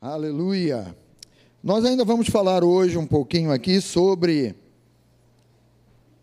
Aleluia. 0.00 0.94
Nós 1.60 1.84
ainda 1.84 2.04
vamos 2.04 2.28
falar 2.28 2.62
hoje 2.62 2.96
um 2.96 3.04
pouquinho 3.04 3.50
aqui 3.50 3.80
sobre. 3.80 4.54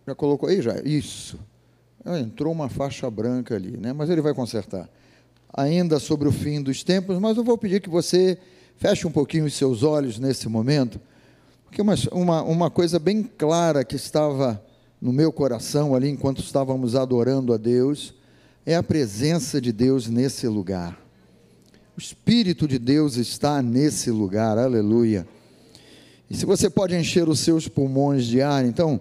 Já 0.07 0.15
colocou 0.15 0.47
aí 0.47 0.61
já? 0.61 0.79
Isso. 0.79 1.37
Ah, 2.05 2.17
entrou 2.17 2.53
uma 2.53 2.69
faixa 2.69 3.11
branca 3.11 3.53
ali, 3.53 3.75
né? 3.75 3.91
Mas 3.91 4.09
ele 4.09 4.21
vai 4.21 4.33
consertar. 4.33 4.89
Ainda 5.53 5.99
sobre 5.99 6.25
o 6.25 6.31
fim 6.31 6.61
dos 6.61 6.83
tempos, 6.83 7.19
mas 7.19 7.35
eu 7.35 7.43
vou 7.43 7.57
pedir 7.57 7.81
que 7.81 7.89
você 7.89 8.37
feche 8.77 9.05
um 9.05 9.11
pouquinho 9.11 9.43
os 9.43 9.53
seus 9.53 9.83
olhos 9.83 10.19
nesse 10.19 10.47
momento, 10.47 10.97
porque 11.65 11.81
uma, 11.81 11.95
uma, 12.13 12.43
uma 12.43 12.71
coisa 12.71 12.97
bem 12.97 13.23
clara 13.23 13.83
que 13.83 13.97
estava 13.97 14.63
no 15.01 15.11
meu 15.11 15.33
coração 15.33 15.93
ali 15.93 16.09
enquanto 16.09 16.41
estávamos 16.41 16.95
adorando 16.95 17.53
a 17.53 17.57
Deus 17.57 18.13
é 18.65 18.73
a 18.73 18.83
presença 18.83 19.59
de 19.59 19.73
Deus 19.73 20.07
nesse 20.07 20.47
lugar. 20.47 21.04
O 21.97 22.01
Espírito 22.01 22.67
de 22.67 22.77
Deus 22.77 23.15
está 23.15 23.61
nesse 23.61 24.11
lugar, 24.11 24.57
aleluia. 24.57 25.25
E 26.29 26.35
se 26.35 26.45
você 26.45 26.69
pode 26.69 26.93
encher 26.93 27.29
os 27.29 27.39
seus 27.39 27.69
pulmões 27.69 28.25
de 28.25 28.41
ar, 28.41 28.65
então, 28.65 28.99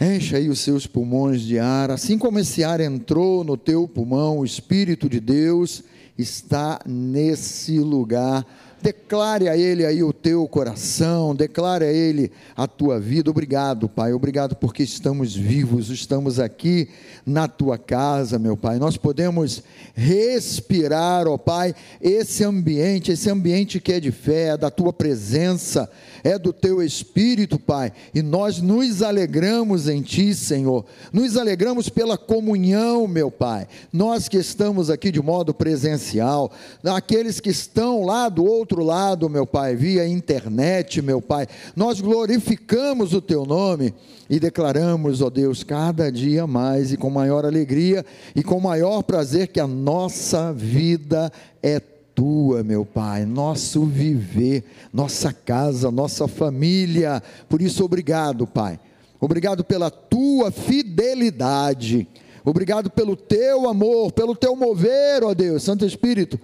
encha 0.00 0.38
aí 0.38 0.48
os 0.48 0.60
seus 0.60 0.86
pulmões 0.86 1.42
de 1.42 1.58
ar. 1.58 1.90
Assim 1.90 2.16
como 2.16 2.38
esse 2.38 2.64
ar 2.64 2.80
entrou 2.80 3.44
no 3.44 3.54
teu 3.54 3.86
pulmão, 3.86 4.38
o 4.38 4.46
Espírito 4.46 5.10
de 5.10 5.20
Deus 5.20 5.84
está 6.16 6.80
nesse 6.86 7.78
lugar 7.80 8.46
Declare 8.80 9.48
a 9.48 9.56
Ele 9.56 9.84
aí 9.84 10.02
o 10.02 10.12
teu 10.12 10.46
coração, 10.46 11.34
declare 11.34 11.84
a 11.84 11.92
Ele 11.92 12.30
a 12.56 12.66
tua 12.66 13.00
vida. 13.00 13.30
Obrigado, 13.30 13.88
Pai. 13.88 14.12
Obrigado 14.12 14.54
porque 14.54 14.82
estamos 14.82 15.34
vivos, 15.34 15.90
estamos 15.90 16.38
aqui 16.38 16.88
na 17.26 17.48
tua 17.48 17.76
casa, 17.76 18.38
meu 18.38 18.56
Pai. 18.56 18.78
Nós 18.78 18.96
podemos 18.96 19.62
respirar, 19.94 21.26
ó 21.26 21.36
Pai, 21.36 21.74
esse 22.00 22.44
ambiente, 22.44 23.10
esse 23.10 23.28
ambiente 23.28 23.80
que 23.80 23.92
é 23.92 24.00
de 24.00 24.12
fé, 24.12 24.56
da 24.56 24.70
tua 24.70 24.92
presença, 24.92 25.90
é 26.22 26.38
do 26.38 26.52
teu 26.52 26.82
espírito, 26.82 27.58
Pai. 27.58 27.92
E 28.14 28.22
nós 28.22 28.60
nos 28.60 29.02
alegramos 29.02 29.88
em 29.88 30.02
Ti, 30.02 30.34
Senhor. 30.34 30.84
Nos 31.12 31.36
alegramos 31.36 31.88
pela 31.88 32.16
comunhão, 32.16 33.06
meu 33.06 33.30
Pai. 33.30 33.66
Nós 33.92 34.28
que 34.28 34.36
estamos 34.36 34.90
aqui 34.90 35.10
de 35.10 35.22
modo 35.22 35.54
presencial, 35.54 36.50
aqueles 36.84 37.40
que 37.40 37.50
estão 37.50 38.04
lá 38.04 38.28
do 38.28 38.44
outro 38.44 38.82
lado, 38.82 39.28
meu 39.28 39.46
Pai, 39.46 39.74
via 39.74 40.06
internet, 40.06 41.00
meu 41.02 41.20
Pai, 41.20 41.46
nós 41.74 42.00
glorificamos 42.00 43.12
o 43.14 43.20
Teu 43.20 43.44
nome 43.44 43.94
e 44.28 44.38
declaramos, 44.38 45.22
ó 45.22 45.30
Deus, 45.30 45.62
cada 45.64 46.12
dia 46.12 46.46
mais 46.46 46.92
e 46.92 46.96
com 46.96 47.10
maior 47.10 47.44
alegria 47.44 48.04
e 48.34 48.42
com 48.42 48.60
maior 48.60 49.02
prazer 49.02 49.48
que 49.48 49.60
a 49.60 49.66
nossa 49.66 50.52
vida 50.52 51.32
é 51.62 51.80
tua, 52.18 52.64
meu 52.64 52.84
Pai, 52.84 53.24
nosso 53.24 53.84
viver, 53.84 54.64
nossa 54.92 55.32
casa, 55.32 55.88
nossa 55.88 56.26
família. 56.26 57.22
Por 57.48 57.62
isso, 57.62 57.84
obrigado, 57.84 58.44
Pai. 58.44 58.80
Obrigado 59.20 59.62
pela 59.62 59.88
tua 59.88 60.50
fidelidade. 60.50 62.08
Obrigado 62.44 62.90
pelo 62.90 63.14
teu 63.14 63.68
amor, 63.68 64.10
pelo 64.10 64.34
teu 64.34 64.56
mover, 64.56 65.22
ó 65.22 65.32
Deus, 65.32 65.62
Santo 65.62 65.86
Espírito 65.86 66.40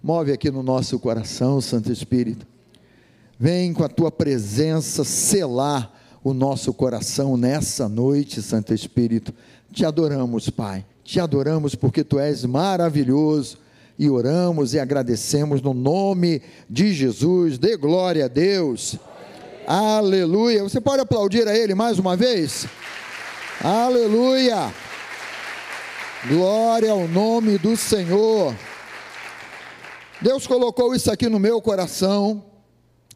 Move 0.00 0.30
aqui 0.30 0.52
no 0.52 0.62
nosso 0.62 1.00
coração, 1.00 1.60
Santo 1.60 1.90
Espírito. 1.90 2.46
Vem 3.36 3.72
com 3.72 3.82
a 3.82 3.88
tua 3.88 4.12
presença 4.12 5.02
selar 5.02 5.92
o 6.22 6.32
nosso 6.32 6.72
coração 6.72 7.36
nessa 7.36 7.88
noite, 7.88 8.40
Santo 8.40 8.72
Espírito. 8.72 9.34
Te 9.72 9.84
adoramos, 9.84 10.48
Pai. 10.48 10.86
Te 11.02 11.18
adoramos 11.18 11.74
porque 11.74 12.04
tu 12.04 12.20
és 12.20 12.44
maravilhoso 12.44 13.58
e 13.98 14.10
oramos 14.10 14.74
e 14.74 14.78
agradecemos 14.78 15.62
no 15.62 15.72
nome 15.72 16.42
de 16.68 16.92
Jesus. 16.92 17.58
Dê 17.58 17.76
glória 17.76 18.26
a 18.26 18.28
Deus. 18.28 18.96
Aleluia. 19.66 20.62
Você 20.62 20.80
pode 20.80 21.02
aplaudir 21.02 21.48
a 21.48 21.56
Ele 21.56 21.74
mais 21.74 21.98
uma 21.98 22.16
vez? 22.16 22.66
Aleluia. 23.62 24.72
Glória 26.28 26.90
ao 26.90 27.08
nome 27.08 27.58
do 27.58 27.76
Senhor. 27.76 28.54
Deus 30.20 30.46
colocou 30.46 30.94
isso 30.94 31.10
aqui 31.10 31.28
no 31.28 31.38
meu 31.38 31.60
coração, 31.60 32.44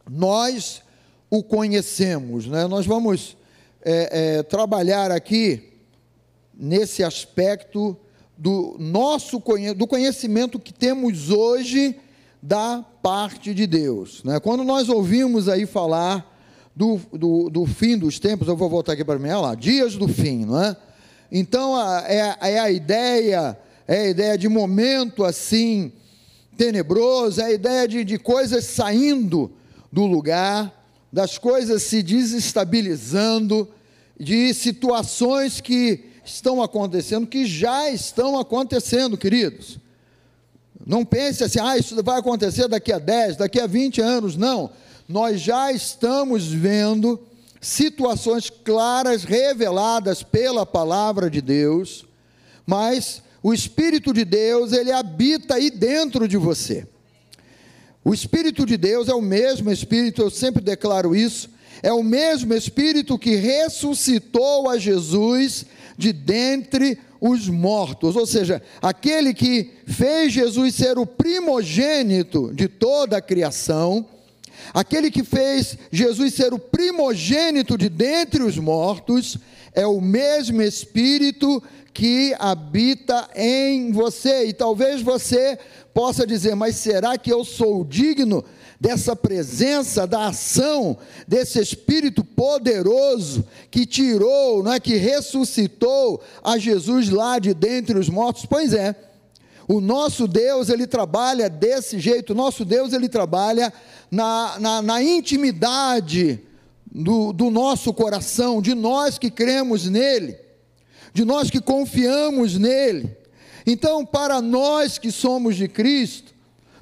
nós 0.09 0.83
o 1.29 1.43
conhecemos, 1.43 2.45
né? 2.45 2.67
nós 2.67 2.85
vamos 2.85 3.35
é, 3.83 4.37
é, 4.37 4.43
trabalhar 4.43 5.09
aqui 5.09 5.79
nesse 6.53 7.03
aspecto 7.03 7.97
do 8.41 8.75
nosso 8.79 9.39
do 9.75 9.85
conhecimento 9.85 10.57
que 10.57 10.73
temos 10.73 11.29
hoje 11.29 11.95
da 12.41 12.83
parte 13.03 13.53
de 13.53 13.67
Deus. 13.67 14.23
Né? 14.23 14.39
Quando 14.39 14.63
nós 14.63 14.89
ouvimos 14.89 15.47
aí 15.47 15.67
falar 15.67 16.27
do, 16.75 16.99
do, 17.13 17.51
do, 17.51 17.67
fim 17.67 17.95
dos 17.95 18.17
tempos, 18.17 18.47
eu 18.47 18.57
vou 18.57 18.67
voltar 18.67 18.93
aqui 18.93 19.05
para 19.05 19.19
mim, 19.19 19.29
olha 19.29 19.37
lá, 19.37 19.53
dias 19.53 19.95
do 19.95 20.07
fim, 20.07 20.45
não 20.45 20.59
é? 20.59 20.75
Então 21.31 21.79
é, 21.79 22.35
é 22.41 22.59
a 22.59 22.71
ideia, 22.71 23.55
é 23.87 23.97
a 23.99 24.07
ideia 24.07 24.35
de 24.39 24.49
momento 24.49 25.23
assim 25.23 25.91
tenebroso, 26.57 27.41
é 27.41 27.45
a 27.45 27.51
ideia 27.51 27.87
de, 27.87 28.03
de 28.03 28.17
coisas 28.17 28.65
saindo 28.65 29.51
do 29.91 30.07
lugar, 30.07 30.83
das 31.13 31.37
coisas 31.37 31.83
se 31.83 32.01
desestabilizando, 32.01 33.69
de 34.19 34.51
situações 34.55 35.61
que 35.61 36.10
estão 36.23 36.61
acontecendo, 36.61 37.27
que 37.27 37.45
já 37.45 37.89
estão 37.89 38.39
acontecendo, 38.39 39.17
queridos. 39.17 39.77
Não 40.85 41.05
pense 41.05 41.43
assim, 41.43 41.59
ah, 41.59 41.77
isso 41.77 42.01
vai 42.03 42.19
acontecer 42.19 42.67
daqui 42.67 42.91
a 42.91 42.99
10, 42.99 43.37
daqui 43.37 43.59
a 43.59 43.67
20 43.67 44.01
anos. 44.01 44.35
Não. 44.35 44.71
Nós 45.07 45.41
já 45.41 45.71
estamos 45.71 46.47
vendo 46.47 47.19
situações 47.59 48.49
claras, 48.49 49.23
reveladas 49.23 50.23
pela 50.23 50.65
palavra 50.65 51.29
de 51.29 51.41
Deus, 51.41 52.05
mas 52.65 53.21
o 53.43 53.53
Espírito 53.53 54.13
de 54.13 54.25
Deus, 54.25 54.71
ele 54.71 54.91
habita 54.91 55.55
aí 55.55 55.69
dentro 55.69 56.27
de 56.27 56.37
você. 56.37 56.87
O 58.03 58.13
Espírito 58.13 58.65
de 58.65 58.77
Deus 58.77 59.07
é 59.07 59.13
o 59.13 59.21
mesmo 59.21 59.71
Espírito, 59.71 60.23
eu 60.23 60.31
sempre 60.31 60.63
declaro 60.63 61.15
isso, 61.15 61.49
é 61.83 61.93
o 61.93 62.03
mesmo 62.03 62.53
Espírito 62.53 63.17
que 63.17 63.35
ressuscitou 63.35 64.67
a 64.67 64.77
Jesus 64.77 65.65
de 65.97 66.13
dentre 66.13 66.97
os 67.19 67.47
mortos, 67.47 68.15
ou 68.15 68.25
seja, 68.25 68.61
aquele 68.81 69.33
que 69.33 69.69
fez 69.85 70.33
Jesus 70.33 70.73
ser 70.73 70.97
o 70.97 71.05
primogênito 71.05 72.51
de 72.53 72.67
toda 72.67 73.17
a 73.17 73.21
criação, 73.21 74.05
aquele 74.73 75.11
que 75.11 75.23
fez 75.23 75.77
Jesus 75.91 76.33
ser 76.33 76.53
o 76.53 76.59
primogênito 76.59 77.77
de 77.77 77.89
dentre 77.89 78.41
os 78.41 78.57
mortos, 78.57 79.37
é 79.73 79.85
o 79.85 80.01
mesmo 80.01 80.61
Espírito 80.61 81.61
que 81.93 82.35
habita 82.39 83.29
em 83.35 83.91
você. 83.91 84.45
E 84.45 84.53
talvez 84.53 85.01
você 85.01 85.57
possa 85.93 86.25
dizer: 86.25 86.55
Mas 86.55 86.75
será 86.75 87.17
que 87.17 87.31
eu 87.31 87.43
sou 87.43 87.83
digno 87.83 88.43
dessa 88.79 89.15
presença, 89.15 90.07
da 90.07 90.27
ação 90.27 90.97
desse 91.27 91.59
Espírito 91.59 92.23
poderoso 92.23 93.45
que 93.69 93.85
tirou, 93.85 94.63
não 94.63 94.73
é, 94.73 94.79
que 94.79 94.95
ressuscitou 94.95 96.21
a 96.43 96.57
Jesus 96.57 97.09
lá 97.09 97.37
de 97.39 97.53
dentre 97.53 97.97
os 97.97 98.09
mortos? 98.09 98.45
Pois 98.45 98.73
é. 98.73 98.95
O 99.67 99.79
nosso 99.79 100.27
Deus, 100.27 100.67
ele 100.67 100.85
trabalha 100.85 101.49
desse 101.49 101.97
jeito, 101.97 102.31
o 102.31 102.35
nosso 102.35 102.65
Deus, 102.65 102.91
ele 102.91 103.07
trabalha 103.07 103.71
na, 104.09 104.59
na, 104.59 104.81
na 104.81 105.01
intimidade 105.01 106.41
do, 106.91 107.31
do 107.31 107.49
nosso 107.49 107.93
coração, 107.93 108.61
de 108.61 108.73
nós 108.75 109.17
que 109.17 109.31
cremos 109.31 109.85
nele 109.85 110.50
de 111.13 111.25
nós 111.25 111.49
que 111.49 111.61
confiamos 111.61 112.57
nele. 112.57 113.15
Então, 113.65 114.05
para 114.05 114.41
nós 114.41 114.97
que 114.97 115.11
somos 115.11 115.55
de 115.55 115.67
Cristo, 115.67 116.33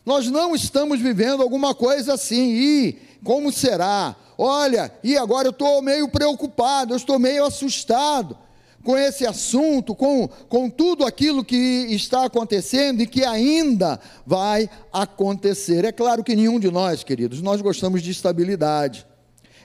nós 0.06 0.28
não 0.28 0.56
estamos 0.56 1.00
vivendo 1.00 1.44
alguma 1.44 1.76
coisa 1.76 2.14
assim, 2.14 2.52
e 2.54 3.00
como 3.24 3.52
será? 3.52 4.16
Olha, 4.38 4.92
e 5.04 5.18
agora 5.18 5.48
eu 5.48 5.52
estou 5.52 5.82
meio 5.82 6.08
preocupado, 6.08 6.94
eu 6.94 6.98
estou 6.98 7.20
meio 7.20 7.46
assustado 7.46 8.38
com 8.84 8.98
esse 8.98 9.28
assunto, 9.28 9.94
com, 9.94 10.28
com 10.48 10.70
tudo 10.70 11.06
aquilo 11.06 11.44
que 11.44 11.88
está 11.90 12.26
acontecendo 12.26 13.02
e 13.02 13.08
que 13.08 13.26
ainda 13.26 14.00
vai 14.26 14.70
acontecer. 14.92 15.84
É 15.84 15.92
claro 15.92 16.24
que 16.24 16.36
nenhum 16.36 16.60
de 16.60 16.72
nós, 16.72 17.04
queridos, 17.04 17.42
nós 17.42 17.62
gostamos 17.62 18.02
de 18.02 18.12
estabilidade. 18.12 19.06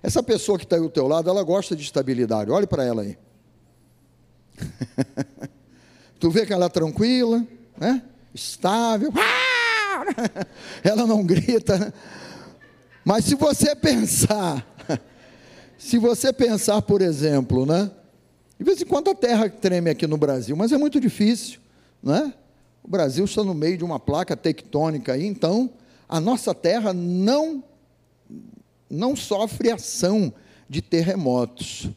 Essa 0.03 0.23
pessoa 0.23 0.59
que 0.59 0.65
está 0.65 0.77
aí 0.77 0.83
ao 0.83 0.91
teu 0.91 1.07
lado, 1.07 1.31
ela 1.31 1.43
gosta 1.43 1.77
de 1.77 1.83
estabilidade, 1.83 2.51
olhe 2.51 2.67
para 2.67 2.85
ela 2.85 3.03
aí. 3.03 3.17
tu 6.19 6.31
vê 6.31 6.47
que 6.47 6.53
ela 6.53 6.67
é 6.67 6.69
tranquila, 6.69 7.47
né? 7.77 8.03
estável, 8.35 9.13
ela 10.83 11.07
não 11.07 11.25
grita. 11.25 11.79
Né? 11.79 11.93
Mas 13.05 13.25
se 13.25 13.37
você 13.37 13.77
pensar, 13.77 14.67
se 15.79 15.99
você 15.99 16.33
pensar, 16.33 16.83
por 16.83 17.01
exemplo, 17.01 17.65
né? 17.65 17.91
De 18.59 18.65
vez 18.65 18.81
em 18.81 18.87
quando 18.87 19.11
a 19.11 19.15
terra 19.15 19.49
treme 19.49 19.91
aqui 19.91 20.07
no 20.07 20.17
Brasil, 20.17 20.57
mas 20.57 20.73
é 20.73 20.79
muito 20.79 21.01
difícil, 21.01 21.61
né? 22.03 22.33
O 22.83 22.89
Brasil 22.89 23.25
está 23.25 23.43
no 23.43 23.55
meio 23.55 23.79
de 23.79 23.85
uma 23.85 23.99
placa 23.99 24.37
tectônica 24.37 25.13
aí, 25.13 25.25
então 25.25 25.71
a 26.09 26.21
nossa 26.21 26.55
terra 26.55 26.93
não, 26.93 27.65
não 28.91 29.17
sofre 29.17 29.71
ação 29.71 30.33
de 30.69 30.83
terremotos. 30.83 31.89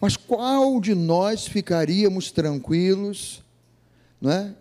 Mas 0.00 0.16
qual 0.16 0.80
de 0.80 0.94
nós 0.94 1.46
ficaríamos 1.46 2.30
tranquilos, 2.30 3.42
não 4.20 4.30
é? 4.30 4.54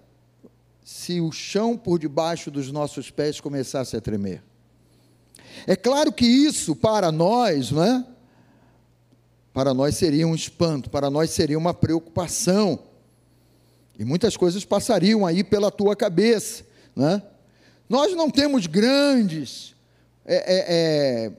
Se 0.84 1.20
o 1.20 1.32
chão 1.32 1.76
por 1.76 2.00
debaixo 2.00 2.52
dos 2.52 2.72
nossos 2.72 3.10
pés 3.10 3.42
começasse 3.42 3.98
a 3.98 4.02
tremer. 4.02 4.44
É 5.66 5.76
claro 5.76 6.12
que 6.12 6.26
isso 6.26 6.76
para 6.76 7.12
nós, 7.12 7.72
não 7.72 7.84
é? 7.84 8.06
Para 9.54 9.74
nós 9.74 9.96
seria 9.96 10.28
um 10.28 10.36
espanto, 10.36 10.90
para 10.90 11.10
nós 11.10 11.32
seria 11.32 11.58
uma 11.58 11.74
preocupação. 11.74 12.80
E 13.98 14.04
muitas 14.04 14.36
coisas 14.36 14.66
passariam 14.66 15.26
aí 15.26 15.44
pela 15.44 15.72
tua 15.72 15.96
cabeça, 15.96 16.64
né? 16.96 17.22
Nós 17.88 18.16
não 18.16 18.30
temos 18.30 18.68
grandes 18.68 19.76
é, 20.26 20.36
é, 20.36 20.66
é, 21.28 21.32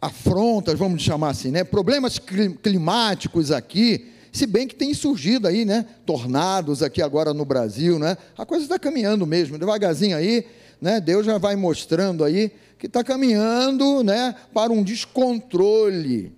afrontas, 0.00 0.78
vamos 0.78 1.02
chamar 1.02 1.30
assim, 1.30 1.50
né? 1.50 1.64
Problemas 1.64 2.18
climáticos 2.62 3.50
aqui, 3.50 4.12
se 4.32 4.46
bem 4.46 4.68
que 4.68 4.74
tem 4.74 4.92
surgido 4.92 5.48
aí, 5.48 5.64
né? 5.64 5.86
Tornados 6.04 6.82
aqui 6.82 7.00
agora 7.00 7.32
no 7.32 7.44
Brasil, 7.44 7.98
né? 7.98 8.16
A 8.36 8.44
coisa 8.44 8.64
está 8.64 8.78
caminhando 8.78 9.26
mesmo, 9.26 9.58
devagarzinho 9.58 10.16
aí, 10.16 10.44
né? 10.80 11.00
Deus 11.00 11.24
já 11.24 11.38
vai 11.38 11.56
mostrando 11.56 12.22
aí 12.22 12.52
que 12.78 12.86
está 12.86 13.02
caminhando, 13.02 14.02
né? 14.02 14.34
Para 14.52 14.72
um 14.72 14.82
descontrole. 14.82 16.32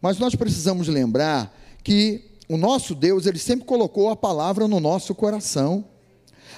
Mas 0.00 0.18
nós 0.18 0.34
precisamos 0.34 0.88
lembrar 0.88 1.56
que 1.82 2.24
o 2.48 2.56
nosso 2.56 2.94
Deus, 2.94 3.26
ele 3.26 3.38
sempre 3.38 3.66
colocou 3.66 4.10
a 4.10 4.16
palavra 4.16 4.68
no 4.68 4.80
nosso 4.80 5.14
coração. 5.14 5.84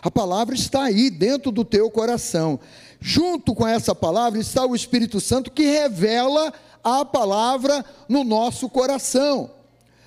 A 0.03 0.11
palavra 0.11 0.55
está 0.55 0.85
aí 0.85 1.11
dentro 1.11 1.51
do 1.51 1.65
teu 1.65 1.91
coração. 1.91 2.59
Junto 3.01 3.55
com 3.55 3.67
essa 3.67 3.95
palavra 3.95 4.39
está 4.39 4.65
o 4.67 4.75
Espírito 4.75 5.21
Santo 5.21 5.51
que 5.51 5.65
revela 5.65 6.53
a 6.85 7.05
palavra 7.05 7.85
no 8.09 8.23
nosso 8.23 8.69
coração. 8.69 9.51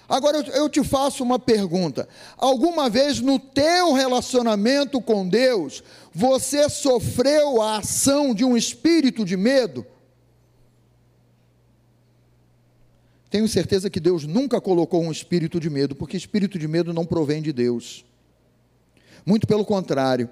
Agora 0.08 0.40
eu 0.50 0.70
te 0.70 0.84
faço 0.84 1.24
uma 1.24 1.40
pergunta: 1.40 2.08
alguma 2.38 2.90
vez 2.90 3.20
no 3.20 3.40
teu 3.40 3.94
relacionamento 3.94 5.02
com 5.02 5.28
Deus, 5.28 5.84
você 6.14 6.70
sofreu 6.70 7.62
a 7.62 7.78
ação 7.78 8.34
de 8.34 8.46
um 8.46 8.56
espírito 8.56 9.26
de 9.26 9.36
medo? 9.36 9.86
Tenho 13.28 13.48
certeza 13.48 13.90
que 13.90 14.00
Deus 14.00 14.28
nunca 14.28 14.62
colocou 14.62 15.02
um 15.02 15.12
espírito 15.12 15.60
de 15.60 15.68
medo, 15.68 15.96
porque 15.96 16.16
espírito 16.16 16.60
de 16.60 16.68
medo 16.68 16.94
não 16.94 17.04
provém 17.04 17.42
de 17.42 17.52
Deus. 17.52 18.06
Muito 19.26 19.48
pelo 19.48 19.66
contrário. 19.66 20.30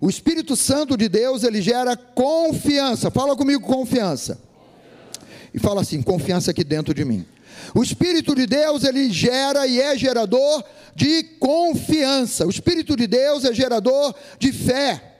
O 0.00 0.08
Espírito 0.08 0.56
Santo 0.56 0.96
de 0.96 1.08
Deus, 1.08 1.42
ele 1.42 1.62
gera 1.62 1.96
confiança. 1.96 3.10
Fala 3.10 3.36
comigo, 3.36 3.62
confiança. 3.66 4.40
E 5.52 5.58
fala 5.58 5.80
assim: 5.80 6.02
confiança 6.02 6.50
aqui 6.50 6.64
dentro 6.64 6.92
de 6.92 7.04
mim. 7.04 7.26
O 7.74 7.82
Espírito 7.82 8.34
de 8.34 8.46
Deus, 8.46 8.84
ele 8.84 9.10
gera 9.10 9.66
e 9.66 9.80
é 9.80 9.96
gerador 9.96 10.64
de 10.94 11.22
confiança. 11.38 12.46
O 12.46 12.50
Espírito 12.50 12.96
de 12.96 13.06
Deus 13.06 13.44
é 13.44 13.54
gerador 13.54 14.14
de 14.38 14.52
fé 14.52 15.14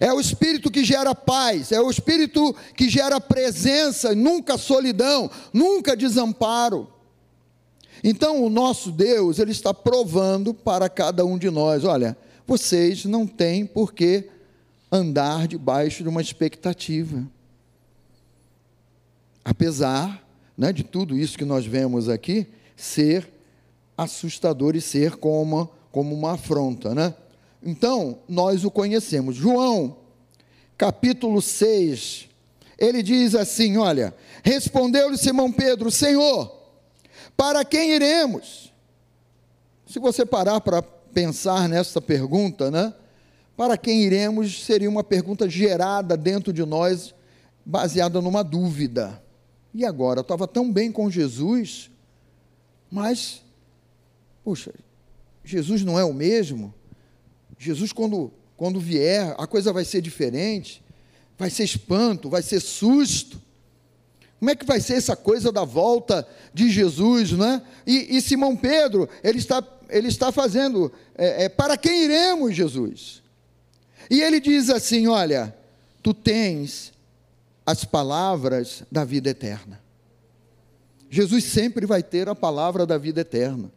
é 0.00 0.12
o 0.12 0.20
espírito 0.20 0.70
que 0.70 0.84
gera 0.84 1.14
paz, 1.14 1.70
é 1.72 1.80
o 1.80 1.90
espírito 1.90 2.54
que 2.76 2.88
gera 2.88 3.20
presença, 3.20 4.14
nunca 4.14 4.58
solidão, 4.58 5.30
nunca 5.52 5.96
desamparo. 5.96 6.88
Então, 8.02 8.44
o 8.44 8.50
nosso 8.50 8.90
Deus, 8.90 9.38
ele 9.38 9.52
está 9.52 9.72
provando 9.72 10.52
para 10.52 10.88
cada 10.88 11.24
um 11.24 11.38
de 11.38 11.50
nós: 11.50 11.84
olha, 11.84 12.16
vocês 12.46 13.04
não 13.04 13.26
têm 13.26 13.64
por 13.64 13.92
que 13.92 14.28
andar 14.90 15.48
debaixo 15.48 16.02
de 16.02 16.08
uma 16.08 16.20
expectativa. 16.20 17.26
Apesar 19.44 20.24
né, 20.56 20.72
de 20.72 20.84
tudo 20.84 21.16
isso 21.16 21.36
que 21.36 21.44
nós 21.44 21.66
vemos 21.66 22.08
aqui 22.08 22.46
ser 22.76 23.28
assustador 23.96 24.76
e 24.76 24.80
ser 24.80 25.16
como, 25.16 25.70
como 25.90 26.14
uma 26.14 26.32
afronta, 26.32 26.94
né? 26.94 27.14
Então, 27.62 28.18
nós 28.28 28.64
o 28.64 28.70
conhecemos. 28.70 29.36
João, 29.36 29.96
capítulo 30.76 31.40
6, 31.40 32.28
ele 32.78 33.02
diz 33.02 33.34
assim: 33.34 33.78
Olha, 33.78 34.14
respondeu-lhe 34.42 35.16
Simão 35.16 35.50
Pedro, 35.50 35.90
Senhor, 35.90 36.54
para 37.36 37.64
quem 37.64 37.92
iremos? 37.92 38.72
Se 39.86 39.98
você 39.98 40.26
parar 40.26 40.60
para 40.60 40.82
pensar 41.14 41.68
nessa 41.68 42.00
pergunta, 42.00 42.70
né? 42.70 42.92
Para 43.56 43.78
quem 43.78 44.02
iremos 44.02 44.64
seria 44.64 44.90
uma 44.90 45.04
pergunta 45.04 45.48
gerada 45.48 46.16
dentro 46.16 46.52
de 46.52 46.64
nós, 46.64 47.14
baseada 47.64 48.20
numa 48.20 48.42
dúvida. 48.42 49.22
E 49.72 49.84
agora? 49.84 50.18
Eu 50.18 50.22
estava 50.22 50.48
tão 50.48 50.70
bem 50.70 50.90
com 50.90 51.08
Jesus, 51.08 51.90
mas, 52.90 53.42
puxa, 54.42 54.72
Jesus 55.44 55.84
não 55.84 55.98
é 55.98 56.04
o 56.04 56.12
mesmo? 56.12 56.74
Jesus, 57.58 57.92
quando, 57.92 58.32
quando 58.56 58.80
vier, 58.80 59.34
a 59.38 59.46
coisa 59.46 59.72
vai 59.72 59.84
ser 59.84 60.00
diferente, 60.00 60.82
vai 61.38 61.50
ser 61.50 61.64
espanto, 61.64 62.28
vai 62.28 62.42
ser 62.42 62.60
susto. 62.60 63.40
Como 64.38 64.50
é 64.50 64.54
que 64.54 64.66
vai 64.66 64.80
ser 64.80 64.94
essa 64.94 65.16
coisa 65.16 65.50
da 65.50 65.64
volta 65.64 66.26
de 66.52 66.68
Jesus, 66.70 67.32
não 67.32 67.46
é? 67.46 67.62
E, 67.86 68.16
e 68.16 68.20
Simão 68.20 68.56
Pedro, 68.56 69.08
ele 69.22 69.38
está, 69.38 69.64
ele 69.88 70.08
está 70.08 70.32
fazendo, 70.32 70.92
é, 71.16 71.44
é, 71.44 71.48
para 71.48 71.76
quem 71.76 72.04
iremos, 72.04 72.54
Jesus? 72.54 73.22
E 74.10 74.20
ele 74.20 74.40
diz 74.40 74.70
assim: 74.70 75.06
Olha, 75.06 75.54
tu 76.02 76.12
tens 76.12 76.92
as 77.64 77.84
palavras 77.84 78.82
da 78.90 79.04
vida 79.04 79.30
eterna. 79.30 79.80
Jesus 81.08 81.44
sempre 81.44 81.86
vai 81.86 82.02
ter 82.02 82.28
a 82.28 82.34
palavra 82.34 82.84
da 82.84 82.98
vida 82.98 83.20
eterna. 83.20 83.70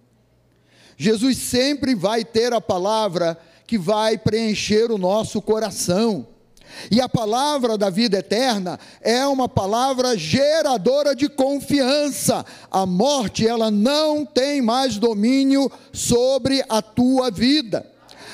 Jesus 0.98 1.38
sempre 1.38 1.94
vai 1.94 2.26
ter 2.26 2.52
a 2.52 2.60
palavra 2.60 3.38
que 3.68 3.78
vai 3.78 4.18
preencher 4.18 4.92
o 4.92 4.98
nosso 4.98 5.42
coração. 5.42 6.28
E 6.92 7.02
a 7.02 7.10
palavra 7.10 7.78
da 7.78 7.90
vida 7.90 8.20
eterna 8.20 8.80
é 9.02 9.26
uma 9.26 9.50
palavra 9.50 10.18
geradora 10.18 11.16
de 11.16 11.28
confiança. 11.28 12.46
A 12.70 12.86
morte, 12.86 13.48
ela 13.48 13.70
não 13.72 14.26
tem 14.26 14.62
mais 14.62 14.98
domínio 14.98 15.72
sobre 15.92 16.64
a 16.70 16.82
tua 16.82 17.30
vida. 17.32 17.86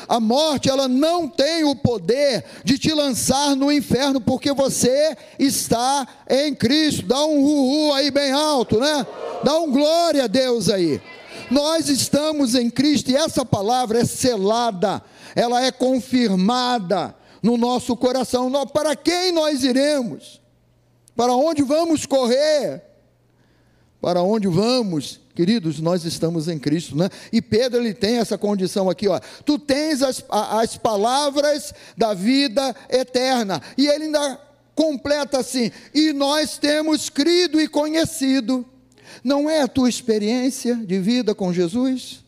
A 0.07 0.19
morte, 0.19 0.69
ela 0.69 0.88
não 0.88 1.28
tem 1.28 1.63
o 1.63 1.75
poder 1.75 2.44
de 2.63 2.78
te 2.78 2.94
lançar 2.94 3.56
no 3.56 3.72
inferno, 3.72 4.19
porque 4.19 4.51
você 4.51 5.16
está 5.39 6.06
em 6.29 6.53
Cristo. 6.53 7.06
Dá 7.06 7.25
um 7.25 7.39
uhu 7.39 7.94
aí 7.94 8.12
bem 8.12 8.32
alto, 8.32 8.79
né? 8.79 9.08
Dá 9.44 9.58
um 9.60 9.72
glória 9.72 10.25
a 10.25 10.27
Deus 10.27 10.70
aí. 10.70 11.01
Nós 11.50 11.88
estamos 11.88 12.53
em 12.53 12.70
Cristo 12.70 13.12
e 13.12 13.15
essa 13.15 13.46
palavra 13.46 14.00
é 14.00 14.06
selada 14.06 15.01
ela 15.36 15.63
é 15.63 15.72
confirmada 15.72 17.15
no 17.43 17.57
nosso 17.57 17.97
coração. 17.97 18.50
Para 18.67 18.95
quem 18.95 19.33
nós 19.33 19.63
iremos? 19.63 20.41
Para 21.13 21.35
onde 21.35 21.62
vamos 21.62 22.05
correr? 22.05 22.81
Para 24.01 24.23
onde 24.23 24.47
vamos? 24.47 25.19
Queridos, 25.35 25.79
nós 25.79 26.05
estamos 26.05 26.47
em 26.47 26.57
Cristo, 26.57 26.95
né? 26.95 27.09
E 27.31 27.41
Pedro 27.41 27.79
ele 27.79 27.93
tem 27.93 28.17
essa 28.17 28.38
condição 28.38 28.89
aqui, 28.89 29.07
ó. 29.07 29.19
Tu 29.45 29.59
tens 29.59 30.01
as, 30.01 30.23
as 30.29 30.77
palavras 30.77 31.73
da 31.97 32.13
vida 32.13 32.75
eterna. 32.89 33.62
E 33.77 33.88
ele 33.88 34.05
ainda 34.05 34.39
completa 34.75 35.39
assim: 35.39 35.71
e 35.93 36.13
nós 36.13 36.57
temos 36.57 37.09
crido 37.09 37.59
e 37.59 37.67
conhecido. 37.67 38.65
Não 39.23 39.50
é 39.50 39.62
a 39.62 39.67
tua 39.67 39.89
experiência 39.89 40.75
de 40.75 41.00
vida 41.00 41.35
com 41.35 41.53
Jesus? 41.53 42.23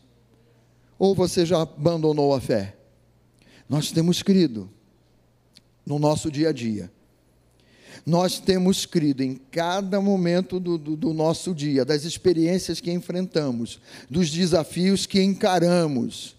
Ou 0.98 1.14
você 1.14 1.44
já 1.44 1.62
abandonou 1.62 2.34
a 2.34 2.40
fé? 2.40 2.74
Nós 3.68 3.90
temos 3.90 4.22
crido 4.22 4.70
no 5.86 5.98
nosso 5.98 6.30
dia 6.30 6.48
a 6.48 6.52
dia. 6.52 6.90
Nós 8.04 8.38
temos 8.38 8.84
crido 8.84 9.22
em 9.22 9.36
cada 9.50 10.00
momento 10.00 10.60
do, 10.60 10.76
do, 10.76 10.96
do, 10.96 11.14
nosso 11.14 11.54
dia, 11.54 11.84
das 11.84 12.04
experiências 12.04 12.80
que 12.80 12.92
enfrentamos, 12.92 13.80
dos 14.10 14.30
desafios 14.30 15.06
que 15.06 15.22
encaramos. 15.22 16.36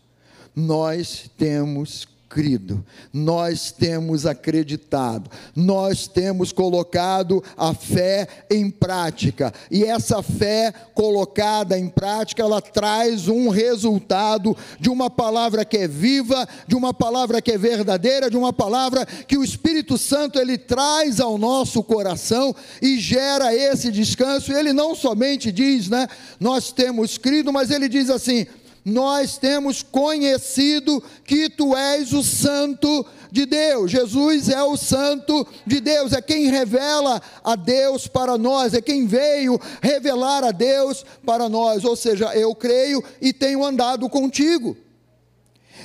Nós 0.56 1.30
temos 1.38 2.08
crido, 2.29 2.86
nós 3.13 3.72
temos 3.72 4.25
acreditado, 4.25 5.29
nós 5.55 6.07
temos 6.07 6.51
colocado 6.51 7.43
a 7.55 7.74
fé 7.74 8.27
em 8.50 8.69
prática, 8.69 9.53
e 9.72 9.84
essa 9.84 10.22
fé 10.22 10.74
colocada 10.93 11.77
em 11.77 11.88
prática, 11.88 12.41
ela 12.43 12.62
traz 12.62 13.27
um 13.27 13.50
resultado 13.50 14.55
de 14.79 14.89
uma 14.89 15.10
palavra 15.10 15.63
que 15.63 15.77
é 15.77 15.88
viva, 15.88 16.48
de 16.67 16.75
uma 16.75 16.93
palavra 16.93 17.41
que 17.41 17.51
é 17.51 17.57
verdadeira, 17.57 18.29
de 18.29 18.38
uma 18.38 18.53
palavra 18.53 19.05
que 19.05 19.38
o 19.38 19.43
Espírito 19.43 19.98
Santo 19.98 20.39
ele 20.39 20.57
traz 20.57 21.19
ao 21.19 21.38
nosso 21.38 21.84
coração 21.84 22.55
e 22.81 23.00
gera 23.00 23.53
esse 23.55 23.91
descanso. 23.91 24.51
Ele 24.51 24.74
não 24.74 24.96
somente 24.96 25.51
diz, 25.51 25.89
né, 25.89 26.07
nós 26.39 26.72
temos 26.72 27.17
crido, 27.17 27.51
mas 27.53 27.72
ele 27.72 27.88
diz 27.88 28.10
assim: 28.10 28.46
nós 28.88 29.38
temos 29.38 29.84
conhecido 29.84 31.03
que 31.25 31.50
tu 31.50 31.75
és 31.75 32.13
o 32.13 32.24
Santo 32.24 33.06
de 33.29 33.46
Deus. 33.46 33.91
Jesus 33.91 34.48
é 34.48 34.63
o 34.63 34.77
Santo 34.77 35.46
de 35.65 35.82
Deus, 35.82 36.13
é 36.13 36.22
quem 36.22 36.50
revela 36.50 37.22
a 37.44 37.58
Deus 37.58 38.08
para 38.08 38.38
nós, 38.38 38.74
é 38.74 38.79
quem 38.79 39.06
veio 39.06 39.60
revelar 39.82 40.41
a 40.46 40.51
Deus 40.51 41.06
para 41.25 41.50
nós. 41.50 41.84
Ou 41.84 41.98
seja, 41.98 42.34
eu 42.34 42.56
creio 42.56 43.03
e 43.20 43.34
tenho 43.34 43.65
andado 43.65 44.08
contigo. 44.08 44.77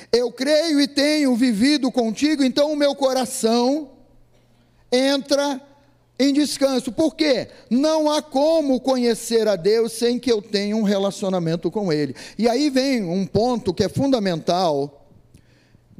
Eu 0.09 0.31
creio 0.31 0.79
e 0.79 0.87
tenho 0.87 1.35
vivido 1.35 1.91
contigo, 1.91 2.41
então 2.41 2.71
o 2.71 2.77
meu 2.77 2.95
coração 2.95 3.91
entra 4.89 5.61
em 6.17 6.33
descanso. 6.33 6.91
Por 6.91 7.15
quê? 7.15 7.47
Não 7.69 8.09
há 8.09 8.21
como 8.21 8.79
conhecer 8.79 9.47
a 9.47 9.55
Deus 9.55 9.93
sem 9.93 10.19
que 10.19 10.31
eu 10.31 10.41
tenha 10.41 10.75
um 10.75 10.83
relacionamento 10.83 11.71
com 11.71 11.91
Ele. 11.91 12.15
E 12.37 12.47
aí 12.47 12.69
vem 12.69 13.03
um 13.03 13.25
ponto 13.25 13.73
que 13.73 13.83
é 13.83 13.89
fundamental 13.89 15.07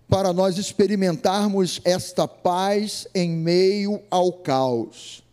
para 0.07 0.31
nós 0.31 0.57
experimentarmos 0.57 1.81
esta 1.83 2.27
paz 2.27 3.07
em 3.15 3.31
meio 3.31 3.99
ao 4.11 4.31
caos. 4.31 5.23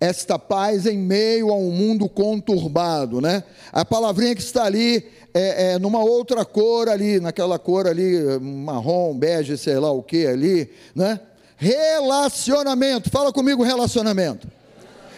Esta 0.00 0.38
paz 0.38 0.86
em 0.86 0.96
meio 0.96 1.50
a 1.50 1.56
um 1.56 1.72
mundo 1.72 2.08
conturbado, 2.08 3.20
né? 3.20 3.42
A 3.72 3.84
palavrinha 3.84 4.36
que 4.36 4.40
está 4.40 4.64
ali 4.64 5.04
é, 5.34 5.72
é, 5.72 5.78
numa 5.80 5.98
outra 5.98 6.44
cor 6.44 6.88
ali, 6.88 7.18
naquela 7.18 7.58
cor 7.58 7.88
ali, 7.88 8.38
marrom, 8.38 9.18
bege, 9.18 9.58
sei 9.58 9.80
lá 9.80 9.90
o 9.90 10.00
que 10.00 10.24
ali, 10.24 10.70
né? 10.94 11.18
Relacionamento, 11.58 13.10
fala 13.10 13.32
comigo 13.32 13.64
relacionamento. 13.64 14.48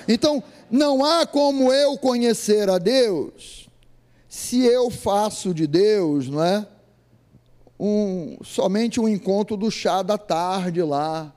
Então, 0.09 0.43
não 0.71 1.05
há 1.05 1.27
como 1.27 1.71
eu 1.71 1.99
conhecer 1.99 2.69
a 2.71 2.79
Deus 2.79 3.69
se 4.27 4.65
eu 4.65 4.91
faço 4.91 5.53
de 5.53 5.67
Deus, 5.67 6.29
não 6.29 6.43
é? 6.43 6.67
Um, 7.79 8.39
somente 8.43 8.99
um 8.99 9.09
encontro 9.09 9.57
do 9.57 9.71
chá 9.71 10.03
da 10.03 10.17
tarde 10.17 10.83
lá, 10.83 11.35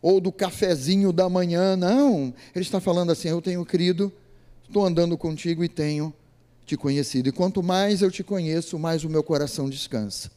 ou 0.00 0.20
do 0.20 0.32
cafezinho 0.32 1.12
da 1.12 1.28
manhã. 1.28 1.76
Não, 1.76 2.34
ele 2.54 2.64
está 2.64 2.80
falando 2.80 3.12
assim: 3.12 3.28
eu 3.28 3.40
tenho 3.40 3.64
crido, 3.64 4.12
estou 4.66 4.84
andando 4.84 5.16
contigo 5.16 5.62
e 5.62 5.68
tenho 5.68 6.12
te 6.66 6.76
conhecido. 6.76 7.28
E 7.28 7.32
quanto 7.32 7.62
mais 7.62 8.02
eu 8.02 8.10
te 8.10 8.24
conheço, 8.24 8.78
mais 8.78 9.04
o 9.04 9.08
meu 9.08 9.22
coração 9.22 9.70
descansa. 9.70 10.30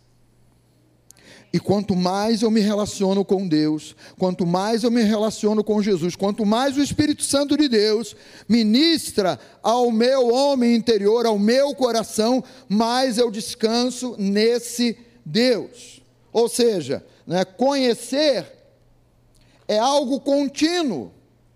E 1.56 1.60
quanto 1.60 1.96
mais 1.96 2.42
eu 2.42 2.52
me 2.52 2.60
relaciono 2.60 3.24
com 3.24 3.48
Deus, 3.48 3.96
quanto 4.20 4.46
mais 4.46 4.84
eu 4.84 4.92
me 4.92 5.02
relaciono 5.04 5.64
com 5.64 5.82
Jesus, 5.82 6.14
quanto 6.14 6.46
mais 6.46 6.76
o 6.76 6.82
Espírito 6.82 7.24
Santo 7.24 7.56
de 7.56 7.70
Deus 7.70 8.14
ministra 8.46 9.40
ao 9.64 9.90
meu 9.90 10.34
homem 10.34 10.76
interior, 10.76 11.26
ao 11.26 11.40
meu 11.40 11.74
coração, 11.74 12.44
mais 12.68 13.18
eu 13.18 13.32
descanso 13.32 14.18
nesse 14.20 14.98
Deus. 15.26 16.02
Ou 16.34 16.50
seja, 16.50 17.02
né, 17.26 17.46
conhecer 17.46 18.46
é 19.66 19.80
algo 19.80 20.20
contínuo, 20.20 21.10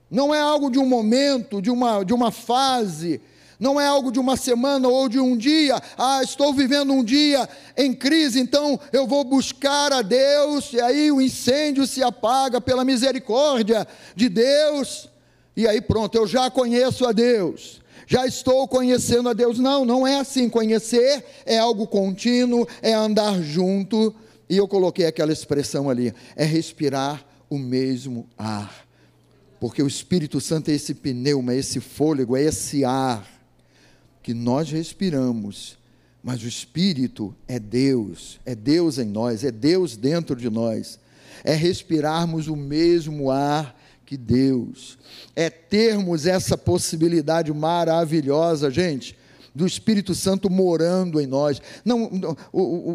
não 0.10 0.34
é 0.34 0.40
algo 0.40 0.72
de 0.72 0.80
um 0.80 0.86
momento, 0.86 1.62
de 1.62 1.70
uma, 1.70 2.06
de 2.06 2.14
uma 2.14 2.32
fase, 2.32 3.20
não 3.60 3.80
é 3.80 3.86
algo 3.86 4.12
de 4.12 4.20
uma 4.20 4.38
semana 4.38 4.88
ou 4.88 5.10
de 5.10 5.20
um 5.20 5.36
dia. 5.36 5.82
Ah, 5.98 6.22
estou 6.24 6.54
vivendo 6.54 6.94
um 6.94 7.04
dia 7.04 7.48
em 7.76 7.94
crise, 7.94 8.40
então 8.40 8.80
eu 8.94 9.06
vou 9.06 9.24
buscar 9.24 9.92
a 9.92 10.02
Deus, 10.02 10.72
e 10.72 10.80
aí 10.80 11.12
o 11.12 11.20
incêndio 11.20 11.86
se 11.86 12.02
apaga 12.02 12.62
pela 12.62 12.86
misericórdia 12.86 13.86
de 14.16 14.30
Deus, 14.30 15.10
e 15.58 15.68
aí 15.68 15.82
pronto, 15.82 16.16
eu 16.16 16.26
já 16.26 16.50
conheço 16.50 17.06
a 17.06 17.12
Deus. 17.12 17.82
Já 18.08 18.26
estou 18.26 18.68
conhecendo 18.68 19.30
a 19.30 19.34
Deus. 19.34 19.60
Não, 19.60 19.86
não 19.86 20.08
é 20.08 20.20
assim. 20.20 20.50
Conhecer 20.50 21.24
é 21.46 21.60
algo 21.60 21.86
contínuo, 21.86 22.68
é 22.82 22.92
andar 22.92 23.40
junto. 23.40 24.16
E 24.50 24.58
eu 24.58 24.68
coloquei 24.68 25.06
aquela 25.06 25.32
expressão 25.32 25.92
ali: 25.92 26.12
é 26.36 26.44
respirar 26.44 27.24
o 27.48 27.60
mesmo 27.60 28.28
ar 28.36 28.90
porque 29.60 29.84
o 29.84 29.88
Espírito 29.88 30.40
Santo 30.40 30.72
é 30.72 30.74
esse 30.74 30.94
pneuma, 30.94 31.54
é 31.54 31.58
esse 31.58 31.82
fôlego, 31.82 32.38
é 32.38 32.44
esse 32.44 32.86
ar 32.86 33.39
que 34.30 34.34
nós 34.36 34.70
respiramos, 34.70 35.76
mas 36.22 36.44
o 36.44 36.48
Espírito 36.48 37.36
é 37.48 37.58
Deus, 37.58 38.40
é 38.46 38.54
Deus 38.54 39.00
em 39.00 39.06
nós, 39.06 39.44
é 39.44 39.50
Deus 39.50 39.98
dentro 39.98 40.36
de 40.36 40.52
nós, 40.52 41.00
é 41.44 41.56
respirarmos 41.56 42.48
o 42.48 42.56
mesmo 42.56 43.32
ar 43.32 43.76
que 44.06 44.16
Deus, 44.16 45.00
é 45.36 45.50
termos 45.50 46.28
essa 46.28 46.56
possibilidade 46.56 47.52
maravilhosa, 47.52 48.70
gente, 48.70 49.18
do 49.60 49.68
Espírito 49.68 50.16
Santo 50.16 50.50
morando 50.50 51.20
em 51.20 51.28
nós. 51.28 51.62
Não, 51.84 52.10
não 52.10 52.38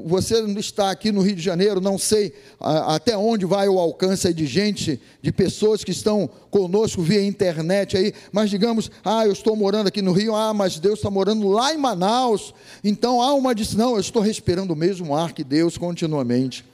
você 0.06 0.40
está 0.59 0.90
aqui 0.90 1.12
no 1.12 1.21
Rio 1.21 1.37
de 1.37 1.42
Janeiro, 1.42 1.78
não 1.78 1.99
sei 1.99 2.33
até 2.59 3.14
onde 3.16 3.44
vai 3.44 3.68
o 3.68 3.78
alcance 3.78 4.33
de 4.33 4.47
gente, 4.47 4.99
de 5.21 5.30
pessoas 5.30 5.85
que 5.85 5.90
estão 5.90 6.28
conosco 6.50 7.02
via 7.02 7.23
internet 7.23 7.99
aí, 7.99 8.14
mas 8.33 8.49
digamos, 8.49 8.90
ah, 9.04 9.26
eu 9.26 9.33
estou 9.33 9.54
morando 9.54 9.88
aqui 9.88 10.00
no 10.00 10.12
Rio, 10.12 10.35
ah, 10.35 10.54
mas 10.54 10.78
Deus 10.78 11.00
está 11.00 11.11
morando 11.11 11.49
lá 11.49 11.75
em 11.75 11.76
Manaus, 11.76 12.54
então 12.83 13.21
há 13.21 13.35
uma 13.35 13.54
diz, 13.54 13.75
não, 13.75 13.94
eu 13.94 14.00
estou 14.00 14.23
respirando 14.23 14.73
o 14.73 14.76
mesmo 14.76 15.14
ar 15.14 15.35
que 15.35 15.44
Deus 15.44 15.76
continuamente. 15.76 16.64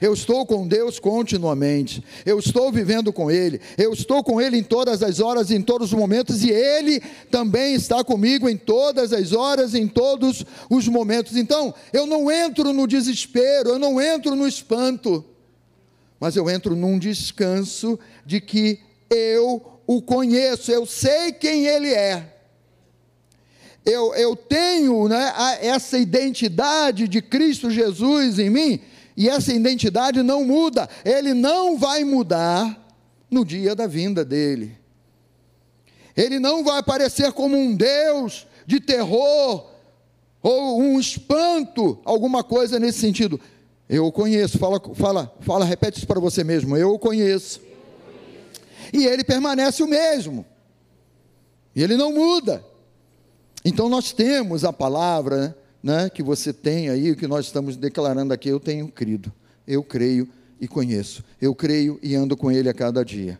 Eu 0.00 0.12
estou 0.12 0.44
com 0.46 0.66
Deus 0.66 0.98
continuamente. 0.98 2.02
Eu 2.24 2.38
estou 2.38 2.70
vivendo 2.72 3.12
com 3.12 3.30
Ele. 3.30 3.60
Eu 3.76 3.92
estou 3.92 4.22
com 4.22 4.40
Ele 4.40 4.58
em 4.58 4.62
todas 4.62 5.02
as 5.02 5.20
horas, 5.20 5.50
em 5.50 5.62
todos 5.62 5.92
os 5.92 5.98
momentos, 5.98 6.42
e 6.44 6.50
Ele 6.50 7.00
também 7.30 7.74
está 7.74 8.02
comigo 8.04 8.48
em 8.48 8.56
todas 8.56 9.12
as 9.12 9.32
horas, 9.32 9.74
em 9.74 9.86
todos 9.86 10.44
os 10.70 10.88
momentos. 10.88 11.36
Então, 11.36 11.74
eu 11.92 12.06
não 12.06 12.30
entro 12.30 12.72
no 12.72 12.86
desespero, 12.86 13.70
eu 13.70 13.78
não 13.78 14.00
entro 14.00 14.34
no 14.34 14.46
espanto, 14.46 15.24
mas 16.20 16.36
eu 16.36 16.48
entro 16.50 16.74
num 16.74 16.98
descanso 16.98 17.98
de 18.24 18.40
que 18.40 18.80
eu 19.10 19.78
o 19.86 20.02
conheço, 20.02 20.70
eu 20.70 20.84
sei 20.84 21.32
quem 21.32 21.64
Ele 21.64 21.88
é. 21.88 22.34
Eu, 23.86 24.14
eu 24.14 24.36
tenho 24.36 25.08
né, 25.08 25.32
essa 25.62 25.96
identidade 25.98 27.08
de 27.08 27.22
Cristo 27.22 27.70
Jesus 27.70 28.38
em 28.38 28.50
mim, 28.50 28.80
e 29.18 29.28
essa 29.28 29.52
identidade 29.52 30.22
não 30.22 30.44
muda, 30.44 30.88
ele 31.04 31.34
não 31.34 31.76
vai 31.76 32.04
mudar 32.04 32.88
no 33.28 33.44
dia 33.44 33.74
da 33.74 33.84
vinda 33.84 34.24
dele. 34.24 34.78
Ele 36.16 36.38
não 36.38 36.62
vai 36.62 36.78
aparecer 36.78 37.32
como 37.32 37.56
um 37.56 37.74
Deus 37.74 38.46
de 38.64 38.78
terror 38.78 39.72
ou 40.40 40.80
um 40.80 41.00
espanto, 41.00 41.98
alguma 42.04 42.44
coisa 42.44 42.78
nesse 42.78 43.00
sentido. 43.00 43.40
Eu 43.88 44.06
o 44.06 44.12
conheço, 44.12 44.56
fala, 44.56 44.80
fala, 44.94 45.36
fala, 45.40 45.64
repete 45.64 45.98
isso 45.98 46.06
para 46.06 46.20
você 46.20 46.44
mesmo. 46.44 46.76
Eu 46.76 46.94
o 46.94 46.98
conheço. 46.98 47.60
E 48.92 49.04
ele 49.04 49.24
permanece 49.24 49.82
o 49.82 49.88
mesmo. 49.88 50.46
E 51.74 51.82
ele 51.82 51.96
não 51.96 52.12
muda. 52.12 52.64
Então 53.64 53.88
nós 53.88 54.12
temos 54.12 54.64
a 54.64 54.72
palavra, 54.72 55.48
né? 55.48 55.54
Né, 55.82 56.10
que 56.10 56.22
você 56.22 56.52
tem 56.52 56.88
aí, 56.88 57.10
o 57.10 57.16
que 57.16 57.26
nós 57.26 57.46
estamos 57.46 57.76
declarando 57.76 58.32
aqui, 58.32 58.48
eu 58.48 58.60
tenho 58.60 58.88
crido, 58.88 59.32
eu 59.66 59.82
creio 59.82 60.28
e 60.60 60.66
conheço, 60.66 61.24
eu 61.40 61.54
creio 61.54 61.98
e 62.02 62.14
ando 62.14 62.36
com 62.36 62.50
Ele 62.50 62.68
a 62.68 62.74
cada 62.74 63.04
dia. 63.04 63.38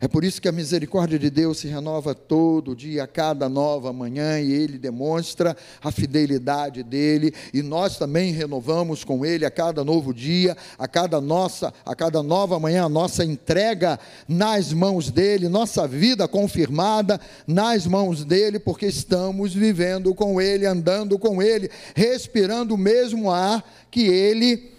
É 0.00 0.08
por 0.08 0.24
isso 0.24 0.40
que 0.40 0.48
a 0.48 0.52
misericórdia 0.52 1.18
de 1.18 1.30
Deus 1.30 1.58
se 1.58 1.68
renova 1.68 2.14
todo 2.14 2.74
dia, 2.74 3.04
a 3.04 3.06
cada 3.06 3.48
nova 3.48 3.92
manhã, 3.92 4.40
e 4.40 4.52
Ele 4.52 4.78
demonstra 4.78 5.56
a 5.82 5.90
fidelidade 5.90 6.82
dele, 6.82 7.32
e 7.52 7.62
nós 7.62 7.96
também 7.96 8.32
renovamos 8.32 9.04
com 9.04 9.24
Ele 9.24 9.44
a 9.44 9.50
cada 9.50 9.84
novo 9.84 10.12
dia, 10.12 10.56
a 10.78 10.88
cada 10.88 11.20
nossa, 11.20 11.72
a 11.84 11.94
cada 11.94 12.22
nova 12.22 12.58
manhã, 12.58 12.84
a 12.84 12.88
nossa 12.88 13.24
entrega 13.24 13.98
nas 14.28 14.72
mãos 14.72 15.10
dele, 15.10 15.48
nossa 15.48 15.86
vida 15.86 16.26
confirmada 16.26 17.20
nas 17.46 17.86
mãos 17.86 18.24
dele, 18.24 18.58
porque 18.58 18.86
estamos 18.86 19.54
vivendo 19.54 20.14
com 20.14 20.40
Ele, 20.40 20.66
andando 20.66 21.18
com 21.18 21.42
Ele, 21.42 21.70
respirando 21.94 22.74
o 22.74 22.78
mesmo 22.78 23.30
ar 23.30 23.64
que 23.90 24.02
Ele 24.02 24.72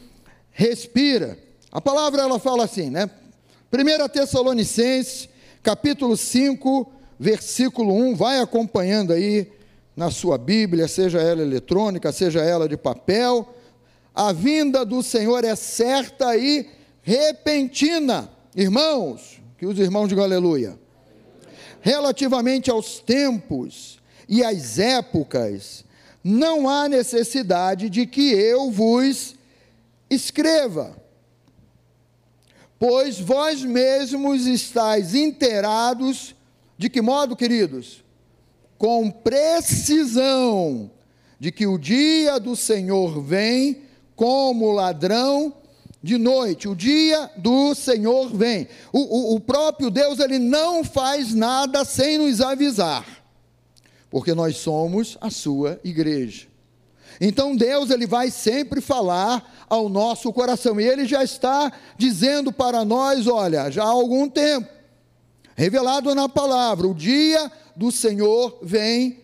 respira. 0.51 1.37
A 1.71 1.81
palavra 1.81 2.21
ela 2.21 2.39
fala 2.39 2.63
assim, 2.63 2.89
né? 2.89 3.09
1 3.75 4.07
Tessalonicenses, 4.07 5.27
capítulo 5.61 6.15
5, 6.15 6.91
versículo 7.19 7.93
1, 7.93 8.15
vai 8.15 8.39
acompanhando 8.39 9.11
aí 9.11 9.51
na 9.95 10.09
sua 10.09 10.37
Bíblia, 10.37 10.87
seja 10.87 11.19
ela 11.19 11.41
eletrônica, 11.41 12.09
seja 12.13 12.41
ela 12.41 12.69
de 12.69 12.77
papel. 12.77 13.53
A 14.13 14.31
vinda 14.31 14.85
do 14.85 15.03
Senhor 15.03 15.43
é 15.43 15.55
certa 15.55 16.37
e 16.37 16.69
repentina. 17.01 18.29
Irmãos, 18.55 19.41
que 19.57 19.65
os 19.65 19.77
irmãos 19.77 20.07
digam 20.07 20.23
aleluia. 20.23 20.79
Relativamente 21.81 22.71
aos 22.71 22.99
tempos 22.99 23.99
e 24.27 24.41
às 24.41 24.79
épocas, 24.79 25.83
não 26.23 26.69
há 26.69 26.87
necessidade 26.87 27.89
de 27.89 28.05
que 28.05 28.31
eu 28.31 28.71
vos 28.71 29.35
escreva 30.09 30.95
pois 32.79 33.19
vós 33.19 33.63
mesmos 33.63 34.45
estáis 34.45 35.15
inteirados, 35.15 36.35
de 36.77 36.89
que 36.89 37.01
modo, 37.01 37.35
queridos? 37.35 38.03
Com 38.77 39.09
precisão 39.09 40.91
de 41.39 41.51
que 41.51 41.65
o 41.65 41.77
dia 41.77 42.39
do 42.39 42.55
Senhor 42.55 43.21
vem 43.21 43.83
como 44.15 44.71
ladrão 44.71 45.53
de 46.01 46.17
noite. 46.17 46.67
O 46.67 46.75
dia 46.75 47.31
do 47.37 47.73
Senhor 47.73 48.29
vem. 48.29 48.67
O, 48.93 48.99
o, 48.99 49.35
o 49.35 49.39
próprio 49.39 49.89
Deus, 49.89 50.19
ele 50.19 50.37
não 50.37 50.83
faz 50.83 51.33
nada 51.33 51.83
sem 51.83 52.17
nos 52.17 52.41
avisar, 52.41 53.05
porque 54.09 54.33
nós 54.33 54.57
somos 54.57 55.17
a 55.19 55.29
sua 55.29 55.79
igreja. 55.83 56.47
Então 57.19 57.55
Deus 57.55 57.89
ele 57.89 58.05
vai 58.05 58.29
sempre 58.29 58.81
falar 58.81 59.65
ao 59.69 59.89
nosso 59.89 60.31
coração 60.33 60.79
e 60.79 60.83
ele 60.83 61.05
já 61.05 61.23
está 61.23 61.71
dizendo 61.97 62.51
para 62.51 62.83
nós, 62.83 63.27
olha, 63.27 63.71
já 63.71 63.83
há 63.83 63.87
algum 63.87 64.29
tempo, 64.29 64.67
revelado 65.55 66.13
na 66.13 66.27
palavra, 66.27 66.87
o 66.87 66.93
dia 66.93 67.51
do 67.75 67.91
Senhor 67.91 68.57
vem 68.61 69.19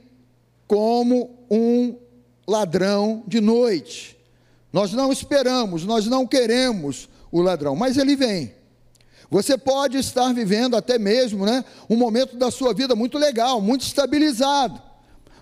como 0.67 1.45
um 1.49 1.95
ladrão 2.47 3.23
de 3.27 3.41
noite. 3.41 4.17
Nós 4.71 4.93
não 4.93 5.11
esperamos, 5.11 5.85
nós 5.85 6.07
não 6.07 6.25
queremos 6.25 7.09
o 7.31 7.41
ladrão, 7.41 7.75
mas 7.75 7.97
ele 7.97 8.15
vem. 8.15 8.53
Você 9.29 9.57
pode 9.57 9.97
estar 9.97 10.33
vivendo 10.33 10.75
até 10.75 10.99
mesmo, 10.99 11.45
né, 11.45 11.63
um 11.89 11.95
momento 11.95 12.35
da 12.35 12.51
sua 12.51 12.73
vida 12.73 12.95
muito 12.95 13.17
legal, 13.17 13.61
muito 13.61 13.81
estabilizado, 13.81 14.81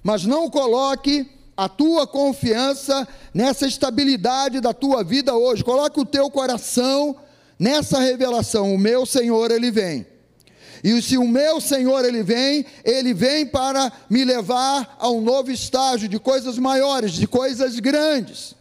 mas 0.03 0.25
não 0.25 0.49
coloque 0.49 1.27
a 1.59 1.67
tua 1.67 2.07
confiança 2.07 3.05
nessa 3.33 3.67
estabilidade 3.67 4.61
da 4.61 4.71
tua 4.71 5.03
vida 5.03 5.35
hoje. 5.35 5.61
Coloque 5.61 5.99
o 5.99 6.05
teu 6.05 6.31
coração 6.31 7.17
nessa 7.59 7.99
revelação. 7.99 8.73
O 8.73 8.77
meu 8.77 9.05
Senhor, 9.05 9.51
ele 9.51 9.69
vem. 9.69 10.07
E 10.81 11.01
se 11.01 11.17
o 11.17 11.27
meu 11.27 11.59
Senhor 11.59 12.05
ele 12.05 12.23
vem, 12.23 12.65
ele 12.85 13.13
vem 13.13 13.45
para 13.45 13.91
me 14.09 14.23
levar 14.23 14.95
a 14.97 15.09
um 15.09 15.19
novo 15.19 15.51
estágio 15.51 16.07
de 16.07 16.17
coisas 16.17 16.57
maiores, 16.57 17.11
de 17.11 17.27
coisas 17.27 17.77
grandes. 17.77 18.55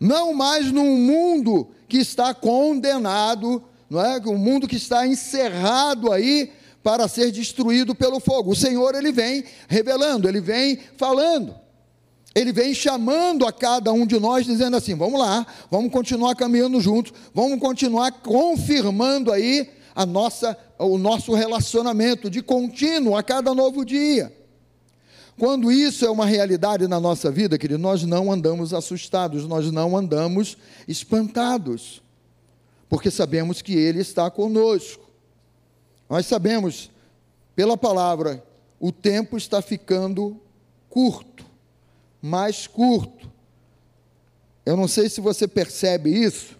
Não 0.00 0.34
mais 0.34 0.72
num 0.72 0.96
mundo 0.96 1.68
que 1.88 1.98
está 1.98 2.34
condenado, 2.34 3.62
não 3.88 4.04
é? 4.04 4.18
Um 4.26 4.36
mundo 4.36 4.66
que 4.66 4.74
está 4.74 5.06
encerrado 5.06 6.10
aí 6.10 6.50
para 6.82 7.06
ser 7.06 7.30
destruído 7.30 7.94
pelo 7.94 8.18
fogo. 8.18 8.50
O 8.50 8.56
Senhor 8.56 8.96
ele 8.96 9.12
vem 9.12 9.44
revelando, 9.68 10.28
ele 10.28 10.40
vem 10.40 10.80
falando. 10.96 11.62
Ele 12.34 12.52
vem 12.52 12.74
chamando 12.74 13.46
a 13.46 13.52
cada 13.52 13.92
um 13.92 14.04
de 14.04 14.18
nós, 14.18 14.44
dizendo 14.44 14.76
assim: 14.76 14.94
vamos 14.94 15.20
lá, 15.20 15.46
vamos 15.70 15.92
continuar 15.92 16.34
caminhando 16.34 16.80
juntos, 16.80 17.12
vamos 17.32 17.60
continuar 17.60 18.10
confirmando 18.10 19.30
aí 19.30 19.70
a 19.94 20.04
nossa, 20.04 20.58
o 20.76 20.98
nosso 20.98 21.32
relacionamento 21.32 22.28
de 22.28 22.42
contínuo 22.42 23.16
a 23.16 23.22
cada 23.22 23.54
novo 23.54 23.84
dia. 23.84 24.36
Quando 25.38 25.70
isso 25.70 26.04
é 26.04 26.10
uma 26.10 26.26
realidade 26.26 26.88
na 26.88 26.98
nossa 26.98 27.30
vida, 27.30 27.56
querido, 27.56 27.78
nós 27.78 28.02
não 28.04 28.32
andamos 28.32 28.74
assustados, 28.74 29.46
nós 29.46 29.70
não 29.70 29.96
andamos 29.96 30.56
espantados, 30.88 32.02
porque 32.88 33.10
sabemos 33.10 33.62
que 33.62 33.74
Ele 33.74 34.00
está 34.00 34.28
conosco. 34.30 35.04
Nós 36.08 36.26
sabemos, 36.26 36.90
pela 37.54 37.76
palavra, 37.76 38.44
o 38.78 38.92
tempo 38.92 39.36
está 39.36 39.62
ficando 39.62 40.40
curto 40.88 41.33
mais 42.24 42.66
curto. 42.66 43.30
Eu 44.64 44.78
não 44.78 44.88
sei 44.88 45.10
se 45.10 45.20
você 45.20 45.46
percebe 45.46 46.08
isso, 46.08 46.58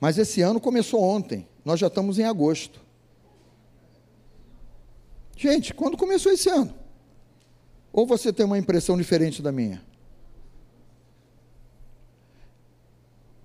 mas 0.00 0.16
esse 0.16 0.40
ano 0.40 0.58
começou 0.58 1.02
ontem, 1.02 1.46
nós 1.62 1.78
já 1.78 1.88
estamos 1.88 2.18
em 2.18 2.24
agosto. 2.24 2.80
Gente, 5.36 5.74
quando 5.74 5.98
começou 5.98 6.32
esse 6.32 6.48
ano? 6.48 6.74
Ou 7.92 8.06
você 8.06 8.32
tem 8.32 8.46
uma 8.46 8.56
impressão 8.56 8.96
diferente 8.96 9.42
da 9.42 9.52
minha? 9.52 9.84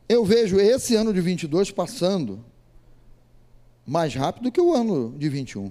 Eu 0.07 0.23
vejo 0.23 0.57
esse 0.57 0.95
ano 0.95 1.13
de 1.13 1.19
22 1.19 1.69
passando 1.71 2.45
mais 3.85 4.15
rápido 4.15 4.49
que 4.49 4.61
o 4.61 4.73
ano 4.73 5.17
de 5.17 5.27
21 5.27 5.69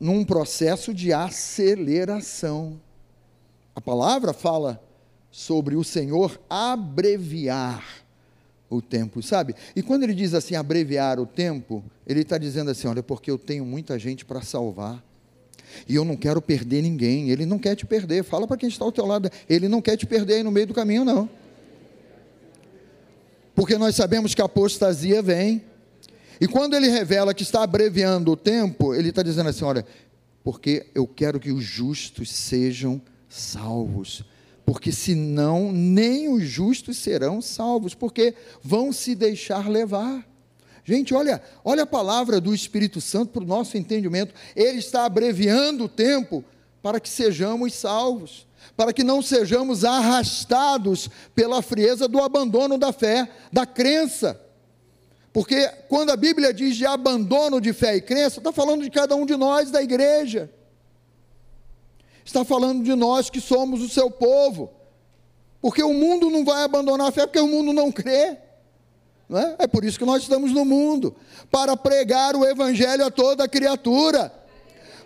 num 0.00 0.24
processo 0.24 0.94
de 0.94 1.12
aceleração. 1.12 2.80
A 3.74 3.80
palavra 3.80 4.32
fala 4.32 4.82
sobre 5.30 5.76
o 5.76 5.84
Senhor 5.84 6.40
abreviar 6.48 7.84
o 8.70 8.80
tempo, 8.80 9.22
sabe? 9.22 9.54
E 9.76 9.82
quando 9.82 10.04
ele 10.04 10.14
diz 10.14 10.32
assim, 10.32 10.54
abreviar 10.54 11.20
o 11.20 11.26
tempo, 11.26 11.84
ele 12.06 12.22
está 12.22 12.38
dizendo 12.38 12.70
assim: 12.70 12.88
olha, 12.88 13.02
porque 13.02 13.30
eu 13.30 13.36
tenho 13.36 13.64
muita 13.64 13.98
gente 13.98 14.24
para 14.24 14.40
salvar. 14.40 15.04
E 15.88 15.94
eu 15.94 16.04
não 16.04 16.16
quero 16.16 16.40
perder 16.40 16.82
ninguém. 16.82 17.30
Ele 17.30 17.46
não 17.46 17.58
quer 17.58 17.76
te 17.76 17.86
perder. 17.86 18.24
Fala 18.24 18.46
para 18.46 18.56
quem 18.56 18.68
está 18.68 18.84
ao 18.84 18.90
teu 18.90 19.06
lado. 19.06 19.30
Ele 19.48 19.68
não 19.68 19.80
quer 19.80 19.96
te 19.96 20.04
perder 20.06 20.34
aí 20.34 20.42
no 20.42 20.50
meio 20.50 20.66
do 20.66 20.74
caminho, 20.74 21.04
não. 21.04 21.28
Porque 23.54 23.76
nós 23.78 23.94
sabemos 23.94 24.34
que 24.34 24.42
a 24.42 24.46
apostasia 24.46 25.22
vem. 25.22 25.62
E 26.40 26.48
quando 26.48 26.74
ele 26.74 26.88
revela 26.88 27.34
que 27.34 27.42
está 27.42 27.62
abreviando 27.62 28.32
o 28.32 28.36
tempo, 28.36 28.94
ele 28.94 29.10
está 29.10 29.22
dizendo 29.22 29.50
assim: 29.50 29.64
olha, 29.64 29.84
porque 30.42 30.86
eu 30.94 31.06
quero 31.06 31.38
que 31.38 31.52
os 31.52 31.62
justos 31.62 32.30
sejam 32.30 33.00
salvos. 33.28 34.24
Porque 34.64 34.92
senão 34.92 35.72
nem 35.72 36.28
os 36.28 36.44
justos 36.44 36.96
serão 36.96 37.42
salvos, 37.42 37.94
porque 37.94 38.34
vão 38.62 38.92
se 38.92 39.14
deixar 39.14 39.68
levar. 39.68 40.26
Gente, 40.84 41.12
olha, 41.12 41.42
olha 41.64 41.82
a 41.82 41.86
palavra 41.86 42.40
do 42.40 42.54
Espírito 42.54 43.00
Santo 43.00 43.32
para 43.32 43.42
o 43.42 43.46
nosso 43.46 43.76
entendimento. 43.76 44.34
Ele 44.56 44.78
está 44.78 45.04
abreviando 45.04 45.84
o 45.84 45.88
tempo 45.88 46.44
para 46.82 46.98
que 46.98 47.08
sejamos 47.08 47.74
salvos, 47.74 48.46
para 48.76 48.92
que 48.92 49.04
não 49.04 49.20
sejamos 49.20 49.84
arrastados 49.84 51.10
pela 51.34 51.60
frieza 51.62 52.08
do 52.08 52.20
abandono 52.20 52.78
da 52.78 52.92
fé, 52.92 53.28
da 53.52 53.66
crença. 53.66 54.40
Porque 55.32 55.68
quando 55.88 56.10
a 56.10 56.16
Bíblia 56.16 56.52
diz 56.52 56.76
de 56.76 56.84
abandono 56.84 57.60
de 57.60 57.72
fé 57.72 57.96
e 57.96 58.00
crença, 58.00 58.38
está 58.38 58.52
falando 58.52 58.82
de 58.82 58.90
cada 58.90 59.14
um 59.14 59.24
de 59.24 59.36
nós 59.36 59.70
da 59.70 59.80
igreja. 59.80 60.50
Está 62.24 62.44
falando 62.44 62.82
de 62.82 62.94
nós 62.94 63.30
que 63.30 63.40
somos 63.40 63.80
o 63.80 63.88
seu 63.88 64.10
povo. 64.10 64.70
Porque 65.60 65.82
o 65.82 65.94
mundo 65.94 66.30
não 66.30 66.44
vai 66.44 66.64
abandonar 66.64 67.08
a 67.08 67.12
fé, 67.12 67.26
porque 67.26 67.38
o 67.38 67.46
mundo 67.46 67.72
não 67.72 67.92
crê. 67.92 68.38
Não 69.28 69.38
é? 69.38 69.56
é 69.60 69.66
por 69.68 69.84
isso 69.84 69.98
que 69.98 70.04
nós 70.04 70.22
estamos 70.22 70.50
no 70.52 70.64
mundo 70.64 71.14
para 71.50 71.76
pregar 71.76 72.34
o 72.34 72.44
Evangelho 72.44 73.04
a 73.04 73.10
toda 73.10 73.48
criatura. 73.48 74.32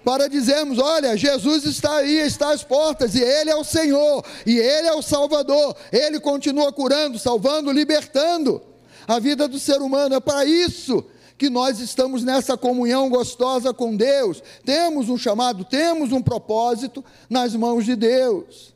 Para 0.02 0.26
dizermos: 0.26 0.78
olha, 0.78 1.16
Jesus 1.18 1.64
está 1.64 1.96
aí, 1.96 2.18
está 2.20 2.50
às 2.50 2.64
portas, 2.64 3.14
e 3.14 3.22
Ele 3.22 3.50
é 3.50 3.56
o 3.56 3.64
Senhor, 3.64 4.24
e 4.46 4.58
Ele 4.58 4.88
é 4.88 4.94
o 4.94 5.02
Salvador, 5.02 5.76
Ele 5.92 6.18
continua 6.18 6.72
curando, 6.72 7.18
salvando, 7.18 7.70
libertando 7.70 8.73
a 9.07 9.19
vida 9.19 9.47
do 9.49 9.59
ser 9.59 9.81
humano. 9.81 10.14
É 10.14 10.21
para 10.21 10.45
isso 10.45 11.05
que 11.37 11.51
nós 11.51 11.81
estamos 11.81 12.23
nessa 12.23 12.57
comunhão 12.57 13.09
gostosa 13.09 13.75
com 13.75 13.97
Deus. 13.97 14.43
Temos 14.64 15.09
um 15.09 15.19
chamado, 15.19 15.64
temos 15.64 16.12
um 16.12 16.23
propósito 16.23 17.05
nas 17.29 17.55
mãos 17.55 17.85
de 17.85 17.97
Deus. 17.97 18.75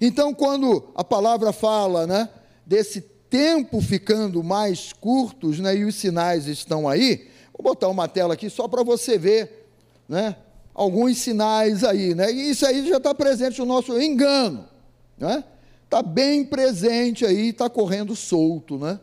Então, 0.00 0.34
quando 0.34 0.88
a 0.96 1.04
palavra 1.04 1.52
fala, 1.52 2.06
né, 2.06 2.28
desse 2.66 3.00
tempo 3.00 3.80
ficando 3.80 4.42
mais 4.42 4.92
curtos, 4.92 5.60
né, 5.60 5.76
e 5.76 5.84
os 5.84 5.94
sinais 5.94 6.46
estão 6.48 6.88
aí, 6.88 7.28
vou 7.52 7.62
botar 7.62 7.88
uma 7.88 8.08
tela 8.08 8.34
aqui 8.34 8.50
só 8.50 8.66
para 8.66 8.82
você 8.82 9.16
ver, 9.16 9.68
né, 10.08 10.34
alguns 10.74 11.18
sinais 11.18 11.84
aí, 11.84 12.14
né, 12.14 12.32
e 12.32 12.50
isso 12.50 12.66
aí 12.66 12.86
já 12.88 12.96
está 12.96 13.14
presente 13.14 13.60
no 13.60 13.64
nosso 13.64 13.98
engano, 14.00 14.68
né, 15.16 15.44
está 15.84 16.02
bem 16.02 16.44
presente 16.44 17.24
aí, 17.24 17.50
está 17.50 17.70
correndo 17.70 18.16
solto, 18.16 18.76
né, 18.76 18.98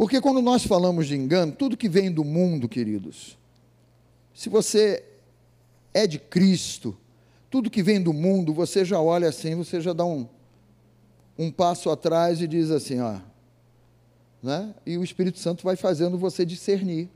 porque 0.00 0.18
quando 0.18 0.40
nós 0.40 0.64
falamos 0.64 1.08
de 1.08 1.14
engano, 1.14 1.52
tudo 1.52 1.76
que 1.76 1.86
vem 1.86 2.10
do 2.10 2.24
mundo, 2.24 2.66
queridos, 2.66 3.36
se 4.32 4.48
você 4.48 5.04
é 5.92 6.06
de 6.06 6.18
Cristo, 6.18 6.96
tudo 7.50 7.68
que 7.68 7.82
vem 7.82 8.00
do 8.00 8.10
mundo, 8.10 8.54
você 8.54 8.82
já 8.82 8.98
olha 8.98 9.28
assim, 9.28 9.54
você 9.54 9.78
já 9.78 9.92
dá 9.92 10.06
um, 10.06 10.26
um 11.38 11.50
passo 11.50 11.90
atrás 11.90 12.40
e 12.40 12.48
diz 12.48 12.70
assim, 12.70 12.98
ó, 12.98 13.18
né? 14.42 14.74
E 14.86 14.96
o 14.96 15.04
Espírito 15.04 15.38
Santo 15.38 15.64
vai 15.64 15.76
fazendo 15.76 16.16
você 16.16 16.46
discernir 16.46 17.06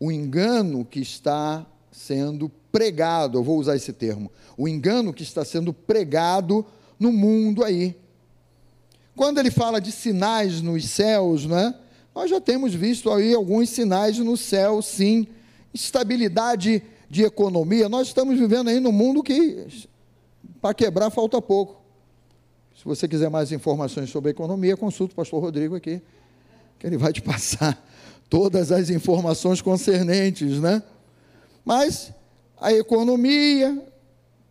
o 0.00 0.10
engano 0.10 0.82
que 0.82 1.00
está 1.00 1.66
sendo 1.92 2.50
pregado, 2.72 3.36
eu 3.36 3.44
vou 3.44 3.58
usar 3.58 3.76
esse 3.76 3.92
termo, 3.92 4.32
o 4.56 4.66
engano 4.66 5.12
que 5.12 5.22
está 5.22 5.44
sendo 5.44 5.74
pregado 5.74 6.64
no 6.98 7.12
mundo 7.12 7.62
aí. 7.62 7.99
Quando 9.20 9.36
ele 9.36 9.50
fala 9.50 9.82
de 9.82 9.92
sinais 9.92 10.62
nos 10.62 10.88
céus, 10.88 11.44
né? 11.44 11.74
Nós 12.14 12.30
já 12.30 12.40
temos 12.40 12.72
visto 12.72 13.10
aí 13.10 13.34
alguns 13.34 13.68
sinais 13.68 14.16
no 14.16 14.34
céu, 14.34 14.80
sim. 14.80 15.26
Estabilidade 15.74 16.82
de 17.10 17.24
economia. 17.24 17.86
Nós 17.86 18.06
estamos 18.06 18.38
vivendo 18.38 18.68
aí 18.70 18.80
num 18.80 18.90
mundo 18.90 19.22
que 19.22 19.66
para 20.58 20.72
quebrar 20.72 21.10
falta 21.10 21.38
pouco. 21.42 21.82
Se 22.74 22.82
você 22.82 23.06
quiser 23.06 23.28
mais 23.28 23.52
informações 23.52 24.08
sobre 24.08 24.30
economia, 24.30 24.74
consulte 24.74 25.12
o 25.12 25.16
pastor 25.16 25.42
Rodrigo 25.42 25.76
aqui, 25.76 26.00
que 26.78 26.86
ele 26.86 26.96
vai 26.96 27.12
te 27.12 27.20
passar 27.20 27.78
todas 28.30 28.72
as 28.72 28.88
informações 28.88 29.60
concernentes, 29.60 30.58
né? 30.58 30.82
Mas 31.62 32.10
a 32.58 32.72
economia, 32.72 33.84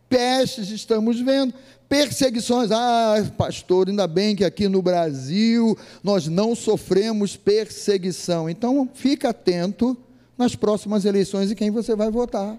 pestes 0.08 0.70
estamos 0.70 1.18
vendo, 1.18 1.52
perseguições. 1.90 2.70
Ah, 2.70 3.16
pastor, 3.36 3.88
ainda 3.88 4.06
bem 4.06 4.36
que 4.36 4.44
aqui 4.44 4.68
no 4.68 4.80
Brasil 4.80 5.76
nós 6.04 6.28
não 6.28 6.54
sofremos 6.54 7.36
perseguição. 7.36 8.48
Então, 8.48 8.88
fica 8.94 9.30
atento 9.30 9.96
nas 10.38 10.54
próximas 10.54 11.04
eleições 11.04 11.50
e 11.50 11.56
quem 11.56 11.72
você 11.72 11.96
vai 11.96 12.08
votar. 12.08 12.56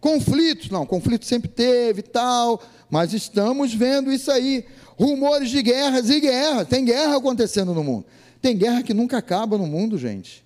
Conflitos, 0.00 0.70
não, 0.70 0.86
conflito 0.86 1.24
sempre 1.24 1.48
teve 1.48 2.02
tal, 2.02 2.62
mas 2.88 3.12
estamos 3.12 3.74
vendo 3.74 4.12
isso 4.12 4.30
aí. 4.30 4.64
Rumores 4.96 5.50
de 5.50 5.62
guerras 5.62 6.08
e 6.10 6.20
guerras. 6.20 6.68
Tem 6.68 6.84
guerra 6.84 7.16
acontecendo 7.16 7.74
no 7.74 7.82
mundo. 7.82 8.06
Tem 8.40 8.56
guerra 8.56 8.82
que 8.84 8.94
nunca 8.94 9.18
acaba 9.18 9.58
no 9.58 9.66
mundo, 9.66 9.98
gente. 9.98 10.44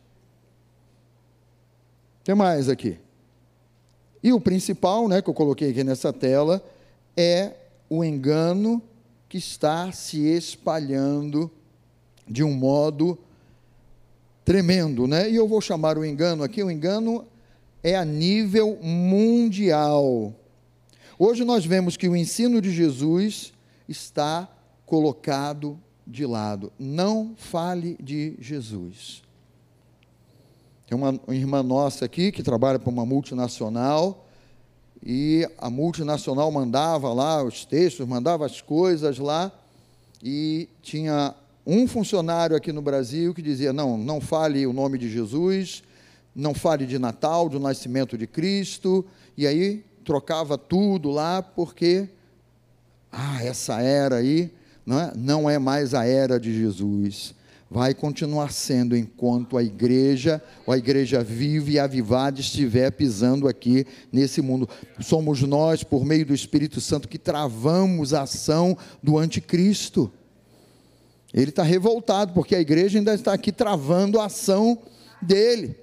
Tem 2.25 2.35
mais 2.35 2.71
aqui. 2.71 2.99
E 4.23 4.33
o 4.33 4.41
principal, 4.41 5.09
né, 5.09 5.23
que 5.23 5.31
eu 5.31 5.35
coloquei 5.35 5.71
aqui 5.71 5.85
nessa 5.85 6.13
tela, 6.13 6.65
é 7.17 7.53
o 7.89 8.05
engano 8.05 8.83
que 9.29 9.39
está 9.39 9.93
se 9.93 10.27
espalhando 10.27 11.51
de 12.27 12.43
um 12.43 12.53
modo 12.53 13.19
tremendo, 14.45 15.07
né? 15.07 15.31
E 15.31 15.37
eu 15.37 15.47
vou 15.47 15.61
chamar 15.61 15.99
o 15.99 16.05
engano 16.05 16.43
aqui, 16.43 16.63
o 16.63 16.71
engano 16.71 17.27
é 17.83 17.95
a 17.95 18.05
nível 18.05 18.79
mundial. 18.83 20.35
Hoje 21.19 21.45
nós 21.45 21.65
vemos 21.65 21.97
que 21.97 22.09
o 22.09 22.17
ensino 22.17 22.61
de 22.61 22.71
Jesus 22.73 23.53
está 23.89 24.49
colocado 24.87 25.79
de 26.07 26.25
lado. 26.25 26.73
Não 26.79 27.35
fale 27.37 27.97
de 28.01 28.37
Jesus. 28.41 29.23
Tem 30.89 30.97
uma 30.97 31.21
irmã 31.29 31.63
nossa 31.63 32.07
aqui 32.07 32.33
que 32.33 32.43
trabalha 32.43 32.79
para 32.79 32.89
uma 32.89 33.05
multinacional 33.05 34.27
e 35.05 35.47
a 35.59 35.69
multinacional 35.69 36.51
mandava 36.51 37.13
lá 37.13 37.45
os 37.45 37.67
textos, 37.67 38.09
mandava 38.09 38.47
as 38.47 38.63
coisas 38.63 39.19
lá 39.19 39.53
e 40.23 40.67
tinha 40.81 41.35
um 41.67 41.87
funcionário 41.87 42.57
aqui 42.57 42.73
no 42.73 42.81
Brasil 42.81 43.35
que 43.35 43.43
dizia: 43.43 43.71
não, 43.71 43.99
não 43.99 44.19
fale 44.19 44.67
o 44.67 44.73
nome 44.73 44.97
de 44.97 45.11
Jesus, 45.11 45.83
não 46.35 46.55
fale 46.55 46.87
de 46.87 46.99
Natal, 46.99 47.51
do 47.51 47.61
nascimento 47.61 48.17
de 48.17 48.27
Cristo, 48.27 49.05
e 49.37 49.47
aí 49.47 49.85
trocava 50.07 50.57
tudo 50.57 51.11
lá 51.11 51.43
porque 51.43 52.09
ah, 53.13 53.45
essa 53.45 53.83
era 53.83 54.17
aí 54.17 54.51
não 54.87 54.99
é, 54.99 55.13
não 55.15 55.51
é 55.51 55.59
mais 55.59 55.93
a 55.93 56.07
era 56.07 56.41
de 56.41 56.59
Jesus 56.59 57.35
vai 57.71 57.93
continuar 57.93 58.51
sendo 58.51 58.97
enquanto 58.97 59.59
a 59.59 59.63
igreja, 59.63 60.43
a 60.67 60.77
igreja 60.77 61.23
vive 61.23 61.73
e 61.73 61.79
avivada 61.79 62.41
estiver 62.41 62.91
pisando 62.91 63.47
aqui 63.47 63.87
nesse 64.11 64.41
mundo. 64.41 64.69
Somos 65.01 65.43
nós, 65.43 65.85
por 65.85 66.05
meio 66.05 66.25
do 66.25 66.35
Espírito 66.35 66.81
Santo, 66.81 67.09
que 67.09 67.19
travamos 67.19 68.15
a 68.15 68.23
ação 68.23 68.77
do 69.03 69.19
anticristo. 69.19 70.11
Ele 71.33 71.51
está 71.51 71.63
revoltado, 71.63 72.33
porque 72.33 72.55
a 72.55 72.61
igreja 72.61 72.99
ainda 72.99 73.13
está 73.13 73.35
aqui 73.35 73.53
travando 73.53 74.19
a 74.19 74.25
ação 74.27 74.79
dele. 75.21 75.77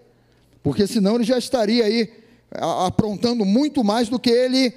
Porque 0.63 0.87
senão 0.87 1.15
ele 1.15 1.23
já 1.23 1.37
estaria 1.37 1.85
aí 1.85 2.11
aprontando 2.51 3.45
muito 3.45 3.83
mais 3.83 4.09
do 4.09 4.17
que 4.17 4.31
ele 4.31 4.73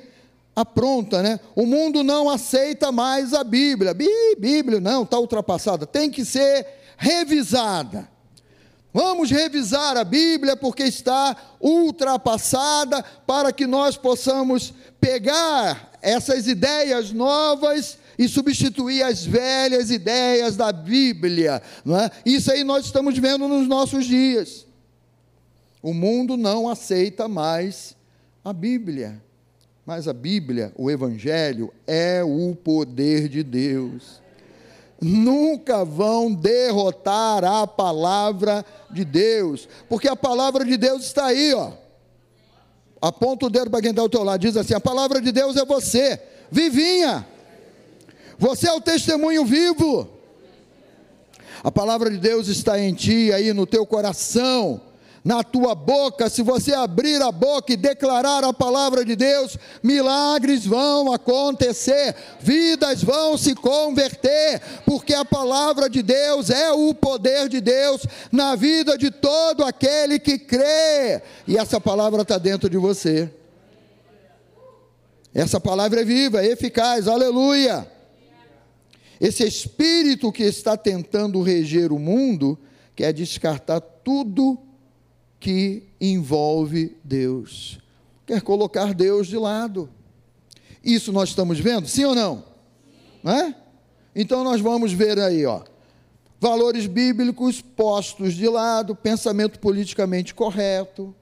apronta, 0.55 1.23
né? 1.23 1.41
O 1.55 1.65
mundo 1.65 2.03
não 2.03 2.29
aceita 2.29 2.93
mais 2.93 3.33
a 3.33 3.43
Bíblia. 3.43 3.95
Bíblia 3.95 4.81
não, 4.81 5.05
está 5.05 5.19
ultrapassada. 5.19 5.87
Tem 5.87 6.11
que 6.11 6.25
ser 6.25 6.67
revisada. 6.99 8.11
Vamos 8.93 9.31
revisar 9.31 9.97
a 9.97 10.03
Bíblia 10.03 10.57
porque 10.57 10.83
está 10.83 11.37
ultrapassada 11.61 13.03
para 13.27 13.53
que 13.53 13.67
nós 13.67 13.97
possamos 13.97 14.75
pegar 15.01 15.93
essas 16.03 16.49
ideias 16.49 17.13
novas 17.13 17.99
e 18.19 18.29
substituir 18.29 19.03
as 19.03 19.25
velhas 19.25 19.91
ideias 19.91 20.57
da 20.57 20.73
Bíblia. 20.73 21.63
É? 21.87 22.11
Isso 22.27 22.51
aí 22.51 22.65
nós 22.65 22.87
estamos 22.87 23.17
vendo 23.17 23.47
nos 23.47 23.69
nossos 23.69 24.05
dias. 24.05 24.67
O 25.81 25.95
mundo 25.95 26.37
não 26.37 26.69
aceita 26.69 27.29
mais 27.29 27.95
a 28.45 28.53
Bíblia. 28.53 29.23
Mas 29.87 30.09
a 30.09 30.13
Bíblia, 30.13 30.73
o 30.77 30.91
Evangelho, 30.91 31.73
é 31.87 32.23
o 32.25 32.55
poder 32.57 33.29
de 33.29 33.43
Deus 33.43 34.21
nunca 35.01 35.85
vão 35.85 36.33
derrotar 36.33 37.45
a 37.45 37.67
palavra 37.67 38.65
de 38.91 39.05
Deus, 39.05 39.69
porque 39.89 40.09
a 40.09 40.17
palavra 40.17 40.65
de 40.65 40.77
Deus 40.77 41.05
está 41.05 41.27
aí, 41.27 41.55
ó. 41.55 41.73
Aponta 43.01 43.47
o 43.47 43.51
dedo 43.51 43.71
para 43.71 43.81
quem 43.81 43.91
está 43.91 44.03
ao 44.03 44.09
teu 44.09 44.25
lado, 44.25 44.41
diz 44.41 44.57
assim: 44.57 44.75
a 44.75 44.81
palavra 44.81 45.21
de 45.21 45.31
Deus 45.31 45.57
é 45.57 45.65
você, 45.65 46.21
vivinha. 46.51 47.27
Você 48.39 48.69
é 48.69 48.73
o 48.73 48.81
testemunho 48.81 49.45
vivo. 49.45 50.09
A 51.63 51.71
palavra 51.71 52.11
de 52.11 52.19
Deus 52.19 52.49
está 52.49 52.79
em 52.79 52.95
ti, 52.95 53.33
aí 53.33 53.53
no 53.53 53.67
teu 53.67 53.85
coração 53.85 54.81
na 55.29 55.45
tua 55.45 55.75
boca, 55.75 56.31
se 56.31 56.41
você 56.41 56.73
abrir 56.73 57.21
a 57.21 57.31
boca 57.31 57.71
e 57.71 57.77
declarar 57.77 58.43
a 58.45 58.51
palavra 58.51 59.05
de 59.05 59.15
Deus, 59.15 59.59
milagres 59.83 60.65
vão 60.65 61.13
acontecer, 61.13 62.17
vidas 62.41 63.03
vão 63.03 63.37
se 63.37 63.55
converter, 63.55 64.59
porque 64.87 65.13
a 65.13 65.27
palavra 65.27 65.91
de 65.91 66.03
Deus 66.03 66.49
é 66.49 66.73
o 66.73 66.95
poder 66.95 67.47
de 67.47 67.61
Deus 67.61 68.07
na 68.33 68.57
vida 68.57 68.97
de 68.97 69.11
todo 69.11 69.65
aquele 69.65 70.19
que 70.19 70.39
crê, 70.39 71.21
e 71.47 71.59
essa 71.59 71.79
palavra 71.79 72.23
está 72.23 72.39
dentro 72.39 72.71
de 72.71 72.79
você. 72.79 73.31
Essa 75.35 75.61
palavra 75.61 76.01
é 76.01 76.05
viva, 76.07 76.43
é 76.43 76.53
eficaz, 76.53 77.07
aleluia. 77.07 77.87
Esse 79.21 79.47
espírito 79.47 80.33
que 80.33 80.45
está 80.45 80.75
tentando 80.75 81.43
reger 81.43 81.93
o 81.93 81.99
mundo 81.99 82.59
quer 82.97 83.13
descartar 83.13 83.83
tudo 83.83 84.67
que 85.41 85.85
envolve 86.01 86.97
Deus. 87.05 87.79
Quer 88.27 88.43
colocar 88.43 88.93
Deus 88.93 89.27
de 89.27 89.37
lado. 89.37 89.89
Isso 90.83 91.13
nós 91.13 91.31
estamos 91.31 91.59
vendo, 91.59 91.89
sim 91.89 92.05
ou 92.05 92.15
não? 92.15 92.45
Não 93.23 93.33
é? 93.33 93.55
Então 94.15 94.43
nós 94.45 94.61
vamos 94.61 94.93
ver 94.93 95.19
aí, 95.19 95.45
ó, 95.45 95.63
valores 96.41 96.87
bíblicos 96.87 97.61
postos 97.61 98.35
de 98.35 98.49
lado, 98.49 98.95
pensamento 98.95 99.59
politicamente 99.59 100.35
correto. 100.35 101.15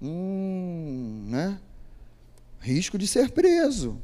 Hum, 0.00 1.26
né? 1.28 1.58
Risco 2.60 2.98
de 2.98 3.06
ser 3.06 3.30
preso. 3.30 4.00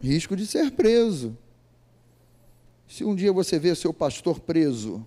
Risco 0.00 0.36
de 0.36 0.46
ser 0.46 0.70
preso. 0.72 1.36
Se 2.88 3.04
um 3.04 3.14
dia 3.14 3.32
você 3.32 3.58
vê 3.58 3.74
seu 3.74 3.92
pastor 3.92 4.40
preso, 4.40 5.06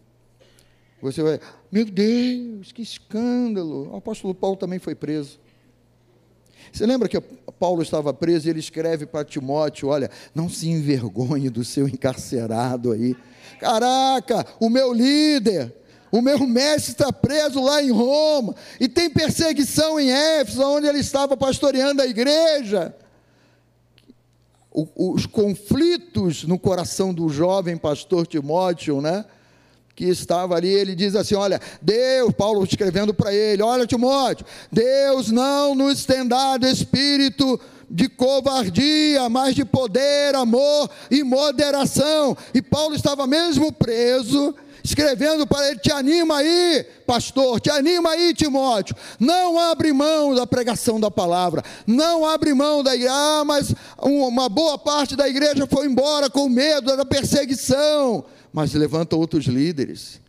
você 1.01 1.21
vai, 1.21 1.39
meu 1.71 1.85
Deus, 1.85 2.71
que 2.71 2.81
escândalo. 2.81 3.91
O 3.91 3.97
apóstolo 3.97 4.33
Paulo 4.33 4.55
também 4.55 4.79
foi 4.79 4.95
preso. 4.95 5.39
Você 6.71 6.85
lembra 6.85 7.07
que 7.07 7.19
Paulo 7.59 7.81
estava 7.81 8.13
preso 8.13 8.47
e 8.47 8.49
ele 8.49 8.59
escreve 8.59 9.05
para 9.05 9.25
Timóteo: 9.25 9.89
Olha, 9.89 10.09
não 10.33 10.49
se 10.49 10.69
envergonhe 10.69 11.49
do 11.49 11.63
seu 11.63 11.87
encarcerado 11.87 12.91
aí. 12.91 13.15
Caraca, 13.59 14.45
o 14.59 14.69
meu 14.69 14.93
líder, 14.93 15.73
o 16.11 16.21
meu 16.21 16.39
mestre 16.45 16.91
está 16.91 17.11
preso 17.11 17.61
lá 17.61 17.81
em 17.81 17.91
Roma 17.91 18.55
e 18.79 18.87
tem 18.87 19.09
perseguição 19.09 19.99
em 19.99 20.11
Éfeso, 20.11 20.61
onde 20.63 20.87
ele 20.87 20.99
estava 20.99 21.35
pastoreando 21.35 22.01
a 22.01 22.05
igreja. 22.05 22.95
os 24.71 25.25
conflitos 25.25 26.43
no 26.43 26.59
coração 26.59 27.13
do 27.13 27.27
jovem 27.29 27.75
pastor 27.75 28.27
Timóteo, 28.27 29.01
né? 29.01 29.25
Que 29.97 30.05
estava 30.05 30.55
ali, 30.55 30.69
ele 30.69 30.93
diz 30.93 31.15
assim: 31.15 31.33
Olha, 31.33 31.59
Deus, 31.81 32.31
Paulo 32.37 32.63
escrevendo 32.63 33.15
para 33.15 33.33
ele: 33.33 33.63
Olha, 33.63 33.87
Timóteo, 33.87 34.45
Deus 34.71 35.31
não 35.31 35.73
nos 35.73 36.05
tem 36.05 36.25
dado 36.25 36.67
espírito 36.67 37.59
de 37.89 38.07
covardia, 38.07 39.27
mas 39.27 39.55
de 39.55 39.65
poder, 39.65 40.35
amor 40.35 40.87
e 41.09 41.23
moderação. 41.23 42.37
E 42.53 42.61
Paulo 42.61 42.93
estava 42.93 43.25
mesmo 43.25 43.71
preso, 43.71 44.53
escrevendo 44.83 45.47
para 45.47 45.67
ele: 45.67 45.79
Te 45.79 45.91
anima 45.91 46.37
aí, 46.37 46.85
pastor, 47.07 47.59
te 47.59 47.71
anima 47.71 48.11
aí, 48.11 48.35
Timóteo. 48.35 48.95
Não 49.19 49.57
abre 49.57 49.91
mão 49.91 50.35
da 50.35 50.45
pregação 50.45 50.99
da 50.99 51.09
palavra, 51.09 51.63
não 51.87 52.23
abre 52.23 52.53
mão 52.53 52.83
da 52.83 52.93
igreja. 52.93 53.11
Ah, 53.11 53.43
mas 53.43 53.73
uma 53.99 54.47
boa 54.47 54.77
parte 54.77 55.15
da 55.15 55.27
igreja 55.27 55.65
foi 55.65 55.87
embora 55.87 56.29
com 56.29 56.47
medo 56.47 56.95
da 56.95 57.03
perseguição 57.03 58.23
mas 58.57 58.73
levanta 58.73 59.15
outros 59.15 59.45
líderes. 59.45 60.19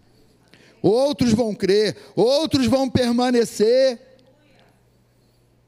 Outros 0.83 1.33
vão 1.33 1.55
crer, 1.55 1.97
outros 2.15 2.67
vão 2.67 2.87
permanecer. 2.87 3.99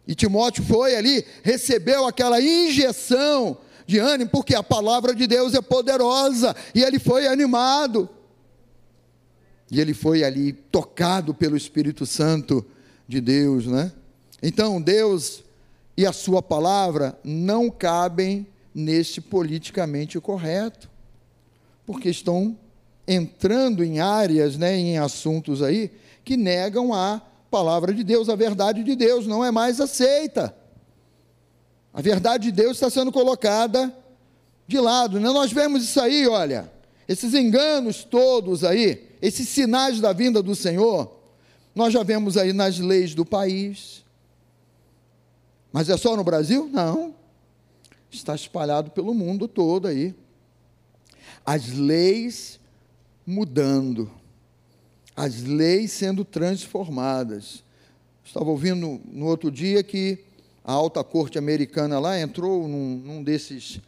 E 0.06 0.14
Timóteo 0.14 0.62
foi 0.62 0.94
ali, 0.94 1.24
recebeu 1.42 2.06
aquela 2.06 2.38
injeção 2.38 3.56
de 3.86 3.98
ânimo, 3.98 4.28
porque 4.30 4.54
a 4.54 4.62
palavra 4.62 5.14
de 5.14 5.26
Deus 5.26 5.54
é 5.54 5.62
poderosa, 5.62 6.54
e 6.74 6.82
ele 6.82 6.98
foi 6.98 7.26
animado. 7.26 8.06
E 9.70 9.80
ele 9.80 9.94
foi 9.94 10.22
ali 10.22 10.52
tocado 10.52 11.32
pelo 11.32 11.56
Espírito 11.56 12.04
Santo 12.04 12.62
de 13.08 13.22
Deus, 13.22 13.64
né? 13.64 13.90
Então, 14.42 14.82
Deus 14.82 15.42
e 15.96 16.04
a 16.04 16.12
sua 16.12 16.42
palavra 16.42 17.18
não 17.24 17.70
cabem 17.70 18.46
neste 18.74 19.18
politicamente 19.18 20.20
correto, 20.20 20.89
porque 21.90 22.08
estão 22.08 22.56
entrando 23.04 23.82
em 23.82 23.98
áreas, 23.98 24.56
né, 24.56 24.76
em 24.76 24.96
assuntos 24.96 25.60
aí 25.60 25.90
que 26.24 26.36
negam 26.36 26.94
a 26.94 27.20
palavra 27.50 27.92
de 27.92 28.04
Deus, 28.04 28.28
a 28.28 28.36
verdade 28.36 28.84
de 28.84 28.94
Deus 28.94 29.26
não 29.26 29.44
é 29.44 29.50
mais 29.50 29.80
aceita. 29.80 30.54
A 31.92 32.00
verdade 32.00 32.44
de 32.44 32.52
Deus 32.52 32.76
está 32.76 32.88
sendo 32.88 33.10
colocada 33.10 33.92
de 34.68 34.78
lado. 34.78 35.18
Né? 35.18 35.28
Nós 35.30 35.52
vemos 35.52 35.82
isso 35.82 36.00
aí, 36.00 36.28
olha, 36.28 36.70
esses 37.08 37.34
enganos 37.34 38.04
todos 38.04 38.62
aí, 38.62 39.08
esses 39.20 39.48
sinais 39.48 40.00
da 40.00 40.12
vinda 40.12 40.40
do 40.40 40.54
Senhor, 40.54 41.12
nós 41.74 41.92
já 41.92 42.04
vemos 42.04 42.36
aí 42.36 42.52
nas 42.52 42.78
leis 42.78 43.16
do 43.16 43.26
país. 43.26 44.04
Mas 45.72 45.88
é 45.88 45.96
só 45.96 46.16
no 46.16 46.22
Brasil? 46.22 46.70
Não. 46.72 47.12
Está 48.12 48.36
espalhado 48.36 48.92
pelo 48.92 49.12
mundo 49.12 49.48
todo 49.48 49.88
aí. 49.88 50.14
As 51.44 51.68
leis 51.72 52.60
mudando, 53.26 54.10
as 55.16 55.42
leis 55.42 55.92
sendo 55.92 56.24
transformadas. 56.24 57.62
Estava 58.24 58.50
ouvindo 58.50 59.00
no 59.12 59.26
outro 59.26 59.50
dia 59.50 59.82
que 59.82 60.18
a 60.64 60.72
alta 60.72 61.02
corte 61.02 61.38
americana 61.38 61.98
lá 61.98 62.18
entrou 62.20 62.68
num, 62.68 62.96
num 62.96 63.22
desses 63.22 63.80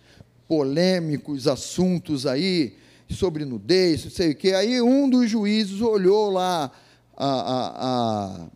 polêmicos 0.49 1.47
assuntos 1.47 2.27
aí, 2.27 2.77
sobre 3.09 3.45
nudez, 3.45 4.05
não 4.05 4.11
sei 4.11 4.33
o 4.33 4.35
quê. 4.35 4.53
Aí 4.53 4.81
um 4.81 5.09
dos 5.09 5.31
juízes 5.31 5.81
olhou 5.81 6.31
lá 6.31 6.71
a, 7.17 7.27
a, 7.27 7.87
a, 7.87 8.47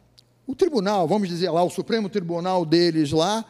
o 0.46 0.54
tribunal, 0.54 1.06
vamos 1.06 1.28
dizer 1.28 1.50
lá, 1.50 1.62
o 1.62 1.70
Supremo 1.70 2.08
Tribunal 2.08 2.64
deles 2.64 3.12
lá, 3.12 3.44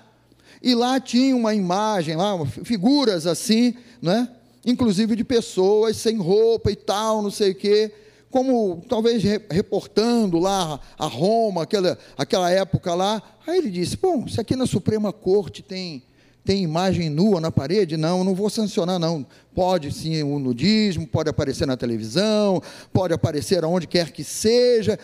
e 0.63 0.75
lá 0.75 0.99
tinha 1.01 1.35
uma 1.37 1.55
imagem, 1.55 2.17
lá, 2.17 2.45
figuras 2.47 3.27
assim, 3.27 3.75
né? 4.01 4.29
Inclusive 4.67 5.15
de 5.15 5.23
pessoas 5.23 5.97
sem 5.97 6.19
roupa 6.19 6.73
e 6.73 6.77
tal, 6.77 7.23
não 7.23 7.31
sei 7.31 7.53
o 7.53 7.55
quê, 7.55 7.93
como 8.29 8.85
talvez 8.89 9.23
reportando 9.49 10.41
lá 10.41 10.81
a 10.99 11.07
Roma, 11.07 11.63
aquela, 11.63 11.97
aquela 12.19 12.51
época 12.51 12.93
lá. 12.93 13.23
Aí 13.47 13.59
ele 13.59 13.71
disse: 13.71 13.97
Bom, 13.97 14.27
se 14.27 14.41
aqui 14.41 14.57
na 14.57 14.67
Suprema 14.67 15.13
Corte 15.13 15.63
tem, 15.63 16.03
tem 16.45 16.65
imagem 16.65 17.09
nua 17.09 17.41
na 17.41 17.53
parede, 17.53 17.97
não, 17.97 18.25
não 18.25 18.35
vou 18.35 18.51
sancionar, 18.51 18.99
não. 18.99 19.25
Pode 19.55 19.93
sim 19.93 20.23
o 20.25 20.39
nudismo, 20.41 21.07
pode 21.07 21.31
aparecer 21.31 21.67
na 21.67 21.77
televisão, 21.77 22.61
pode 22.93 23.15
aparecer 23.15 23.63
aonde 23.63 23.87
quer 23.87 24.11
que 24.11 24.25
seja. 24.25 24.99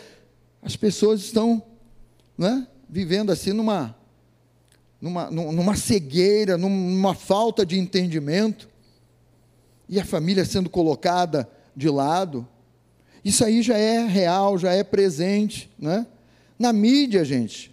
As 0.61 0.77
pessoas 0.77 1.21
estão 1.21 1.63
né, 2.37 2.67
vivendo 2.89 3.31
assim 3.31 3.53
numa, 3.53 3.97
numa, 5.01 5.31
numa 5.31 5.77
cegueira, 5.77 6.59
numa 6.59 7.15
falta 7.15 7.65
de 7.65 7.79
entendimento 7.79 8.72
e 9.93 10.01
a 10.01 10.05
família 10.07 10.43
sendo 10.47 10.71
colocada 10.71 11.47
de 11.77 11.91
lado. 11.91 12.49
Isso 13.23 13.45
aí 13.45 13.61
já 13.61 13.77
é 13.77 14.07
real, 14.07 14.57
já 14.57 14.73
é 14.73 14.83
presente, 14.83 15.71
né? 15.79 16.07
Na 16.59 16.73
mídia, 16.73 17.23
gente. 17.27 17.71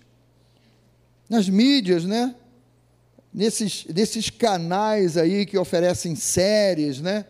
Nas 1.29 1.47
mídias, 1.47 2.03
né? 2.03 2.35
Nesses, 3.33 3.85
nesses 3.85 4.29
canais 4.29 5.15
aí 5.15 5.45
que 5.45 5.57
oferecem 5.57 6.13
séries, 6.13 6.99
né? 6.99 7.23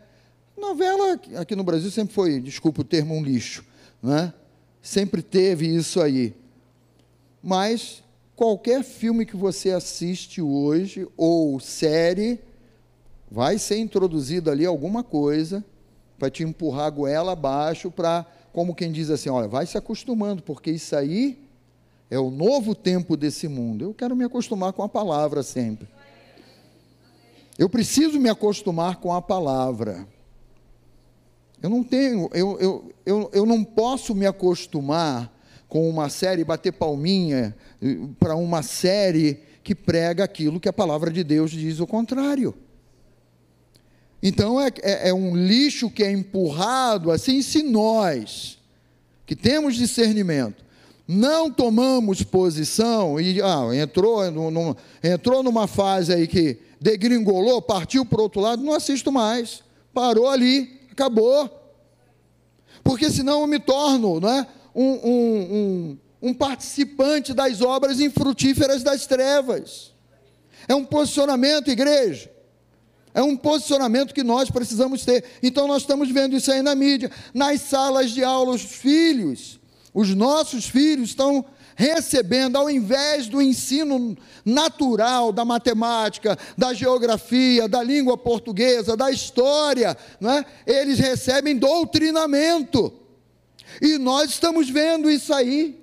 Novela 0.58 1.20
aqui 1.38 1.56
no 1.56 1.64
Brasil 1.64 1.92
sempre 1.92 2.16
foi, 2.16 2.42
desculpa 2.42 2.82
o 2.82 2.84
termo, 2.84 3.14
um 3.14 3.24
lixo, 3.24 3.64
né? 4.02 4.34
Sempre 4.82 5.22
teve 5.22 5.68
isso 5.68 6.02
aí. 6.02 6.34
Mas 7.44 8.02
qualquer 8.36 8.84
filme 8.84 9.24
que 9.24 9.38
você 9.38 9.70
assiste 9.70 10.42
hoje, 10.42 11.08
ou 11.16 11.60
série, 11.60 12.40
vai 13.32 13.58
ser 13.58 13.78
introduzido 13.78 14.50
ali 14.50 14.66
alguma 14.66 15.04
coisa 15.04 15.64
para 16.18 16.30
te 16.30 16.44
empurrar 16.44 16.88
a 16.88 16.90
goela 16.90 17.32
abaixo 17.34 17.90
para, 17.90 18.26
como 18.52 18.76
quem 18.76 18.92
diz 18.92 19.10
assim, 19.10 19.30
olha, 19.30 19.48
vai 19.48 19.66
se 19.66 19.78
acostumando, 19.78 20.42
porque 20.42 20.72
isso 20.72 20.96
aí 20.96 21.40
é 22.10 22.20
o 22.20 22.30
novo 22.30 22.74
tempo 22.74 23.16
desse 23.16 23.48
mundo. 23.48 23.86
Eu 23.86 23.94
quero 23.94 24.16
me 24.16 24.26
acostumar 24.26 24.74
com 24.74 24.84
a 24.84 24.90
palavra 24.90 25.44
sempre. 25.44 25.88
Eu 27.58 27.70
preciso 27.70 28.20
me 28.20 28.30
acostumar 28.30 28.98
com 28.98 29.14
a 29.14 29.22
palavra. 29.22 30.08
Eu 31.62 31.70
não 31.70 31.84
tenho, 31.84 32.30
eu, 32.34 32.58
eu, 32.60 32.92
eu, 33.06 33.30
eu 33.34 33.46
não 33.46 33.64
posso 33.64 34.16
me 34.16 34.26
acostumar 34.26 35.32
com 35.68 35.88
uma 35.88 36.10
série, 36.10 36.44
bater 36.44 36.72
palminha 36.72 37.56
eh, 37.82 37.98
para 38.18 38.36
uma 38.36 38.64
série 38.64 39.44
que 39.62 39.76
prega 39.76 40.24
aquilo 40.24 40.60
que 40.60 40.70
a 40.70 40.74
palavra 40.74 41.12
de 41.12 41.24
Deus 41.24 41.52
diz 41.52 41.80
o 41.80 41.86
contrário. 41.86 42.56
Então 44.22 44.60
é, 44.60 44.68
é, 44.82 45.10
é, 45.10 45.14
um 45.14 45.36
lixo 45.36 45.90
que 45.90 46.04
é 46.04 46.12
empurrado 46.12 47.12
assim, 47.12 47.42
se 47.42 47.64
nós, 47.64 48.58
que 49.26 49.36
temos 49.36 49.76
discernimento, 49.76 50.64
não 51.08 51.50
tomamos 51.50 52.22
posição 52.22 53.20
e 53.20 53.42
ah, 53.42 53.76
entrou, 53.76 54.22
entrou 55.04 55.42
numa 55.42 55.68
fase 55.68 56.14
aí 56.14 56.28
que 56.28 56.60
degringolou, 56.80 57.62
partiu 57.62 58.06
para 58.06 58.20
o 58.20 58.24
outro 58.24 58.42
lado, 58.42 58.64
não 58.64 58.74
assisto 58.74 59.12
mais. 59.12 59.64
Parou 59.94 60.28
ali, 60.28 60.80
acabou. 60.92 61.50
Porque 62.84 63.10
senão 63.10 63.42
eu 63.42 63.48
me 63.48 63.60
torno 63.60 64.20
né, 64.20 64.46
um, 64.76 64.84
um, 64.84 65.98
um, 66.22 66.30
um 66.30 66.34
participante 66.34 67.34
das 67.34 67.62
obras 67.62 68.00
infrutíferas 68.00 68.84
das 68.84 69.06
trevas. 69.08 69.92
É 70.68 70.76
um 70.76 70.86
posicionamento, 70.86 71.72
igreja. 71.72 72.30
É 73.20 73.22
um 73.22 73.36
posicionamento 73.36 74.14
que 74.14 74.24
nós 74.24 74.50
precisamos 74.50 75.04
ter. 75.04 75.26
Então, 75.44 75.68
nós 75.68 75.82
estamos 75.82 76.10
vendo 76.10 76.38
isso 76.38 76.50
aí 76.50 76.62
na 76.62 76.74
mídia. 76.74 77.12
Nas 77.34 77.60
salas 77.60 78.12
de 78.12 78.24
aula, 78.24 78.52
os 78.52 78.62
filhos, 78.62 79.60
os 79.94 80.16
nossos 80.16 80.70
filhos 80.70 81.10
estão 81.10 81.44
recebendo, 81.76 82.56
ao 82.56 82.70
invés 82.70 83.28
do 83.28 83.42
ensino 83.42 84.18
natural 84.46 85.34
da 85.34 85.44
matemática, 85.44 86.38
da 86.58 86.74
geografia, 86.74 87.68
da 87.68 87.84
língua 87.84 88.18
portuguesa, 88.18 88.96
da 88.96 89.12
história, 89.12 89.98
não 90.18 90.32
é? 90.32 90.46
eles 90.66 90.98
recebem 90.98 91.58
doutrinamento. 91.58 92.94
E 93.82 93.98
nós 93.98 94.30
estamos 94.30 94.70
vendo 94.70 95.12
isso 95.12 95.34
aí. 95.34 95.78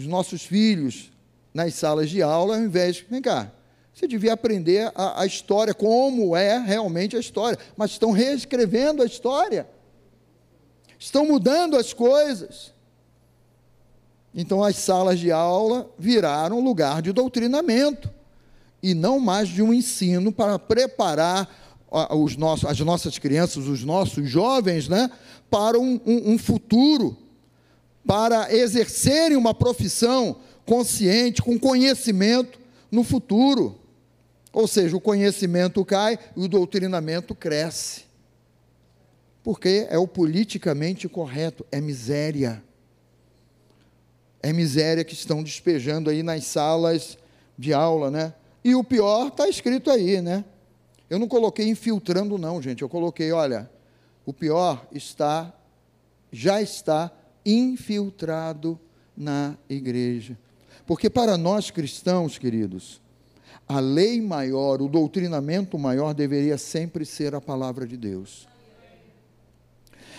Os 0.00 0.06
nossos 0.08 0.42
filhos, 0.42 1.12
nas 1.54 1.74
salas 1.74 2.10
de 2.10 2.20
aula, 2.20 2.56
ao 2.56 2.62
invés. 2.62 3.04
Vem 3.08 3.22
cá, 3.22 3.52
você 4.00 4.08
devia 4.08 4.32
aprender 4.32 4.90
a, 4.94 5.20
a, 5.20 5.26
história, 5.26 5.74
como 5.74 6.34
é 6.34 6.56
realmente 6.58 7.18
a 7.18 7.20
história. 7.20 7.58
Mas 7.76 7.90
estão 7.90 8.12
reescrevendo 8.12 9.02
a 9.02 9.06
história. 9.06 9.68
Estão 10.98 11.26
mudando 11.26 11.76
as 11.76 11.92
coisas. 11.92 12.72
Então, 14.34 14.64
as 14.64 14.76
salas 14.76 15.18
de 15.18 15.30
aula 15.30 15.90
viraram 15.98 16.60
lugar 16.60 17.02
de 17.02 17.12
doutrinamento 17.12 18.10
e 18.82 18.94
não 18.94 19.20
mais 19.20 19.50
de 19.50 19.60
um 19.60 19.70
ensino 19.70 20.32
para 20.32 20.58
preparar 20.58 21.46
os 22.10 22.38
nossos, 22.38 22.64
as 22.64 22.80
nossas 22.80 23.18
crianças, 23.18 23.66
os 23.66 23.84
nossos 23.84 24.30
jovens, 24.30 24.88
né, 24.88 25.10
para 25.50 25.78
um, 25.78 26.00
um, 26.06 26.32
um 26.32 26.38
futuro, 26.38 27.18
para 28.06 28.50
exercerem 28.50 29.36
uma 29.36 29.52
profissão 29.52 30.36
consciente, 30.64 31.42
com 31.42 31.58
conhecimento 31.58 32.58
no 32.90 33.04
futuro. 33.04 33.79
Ou 34.52 34.66
seja, 34.66 34.96
o 34.96 35.00
conhecimento 35.00 35.84
cai 35.84 36.18
e 36.36 36.40
o 36.40 36.48
doutrinamento 36.48 37.34
cresce. 37.34 38.04
Porque 39.42 39.86
é 39.88 39.98
o 39.98 40.06
politicamente 40.06 41.08
correto, 41.08 41.64
é 41.70 41.80
miséria. 41.80 42.62
É 44.42 44.52
miséria 44.52 45.04
que 45.04 45.14
estão 45.14 45.42
despejando 45.42 46.10
aí 46.10 46.22
nas 46.22 46.44
salas 46.44 47.16
de 47.56 47.72
aula, 47.72 48.10
né? 48.10 48.34
E 48.64 48.74
o 48.74 48.84
pior 48.84 49.28
está 49.28 49.48
escrito 49.48 49.90
aí, 49.90 50.20
né? 50.20 50.44
Eu 51.08 51.18
não 51.18 51.28
coloquei 51.28 51.68
infiltrando, 51.68 52.38
não, 52.38 52.60
gente. 52.60 52.82
Eu 52.82 52.88
coloquei, 52.88 53.32
olha, 53.32 53.70
o 54.24 54.32
pior 54.32 54.86
está, 54.92 55.52
já 56.30 56.60
está 56.60 57.10
infiltrado 57.44 58.78
na 59.16 59.56
igreja. 59.68 60.38
Porque 60.86 61.08
para 61.08 61.36
nós 61.36 61.70
cristãos, 61.70 62.38
queridos, 62.38 63.00
a 63.70 63.78
lei 63.78 64.20
maior, 64.20 64.82
o 64.82 64.88
doutrinamento 64.88 65.78
maior 65.78 66.12
deveria 66.12 66.58
sempre 66.58 67.04
ser 67.04 67.36
a 67.36 67.40
palavra 67.40 67.86
de 67.86 67.96
Deus. 67.96 68.48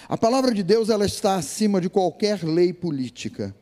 A 0.07 0.17
palavra 0.17 0.53
de 0.53 0.63
Deus 0.63 0.87
ela 0.87 1.05
está 1.05 1.35
acima 1.35 1.81
de 1.81 1.89
qualquer 1.89 2.45
lei 2.45 2.71
política. 2.71 3.53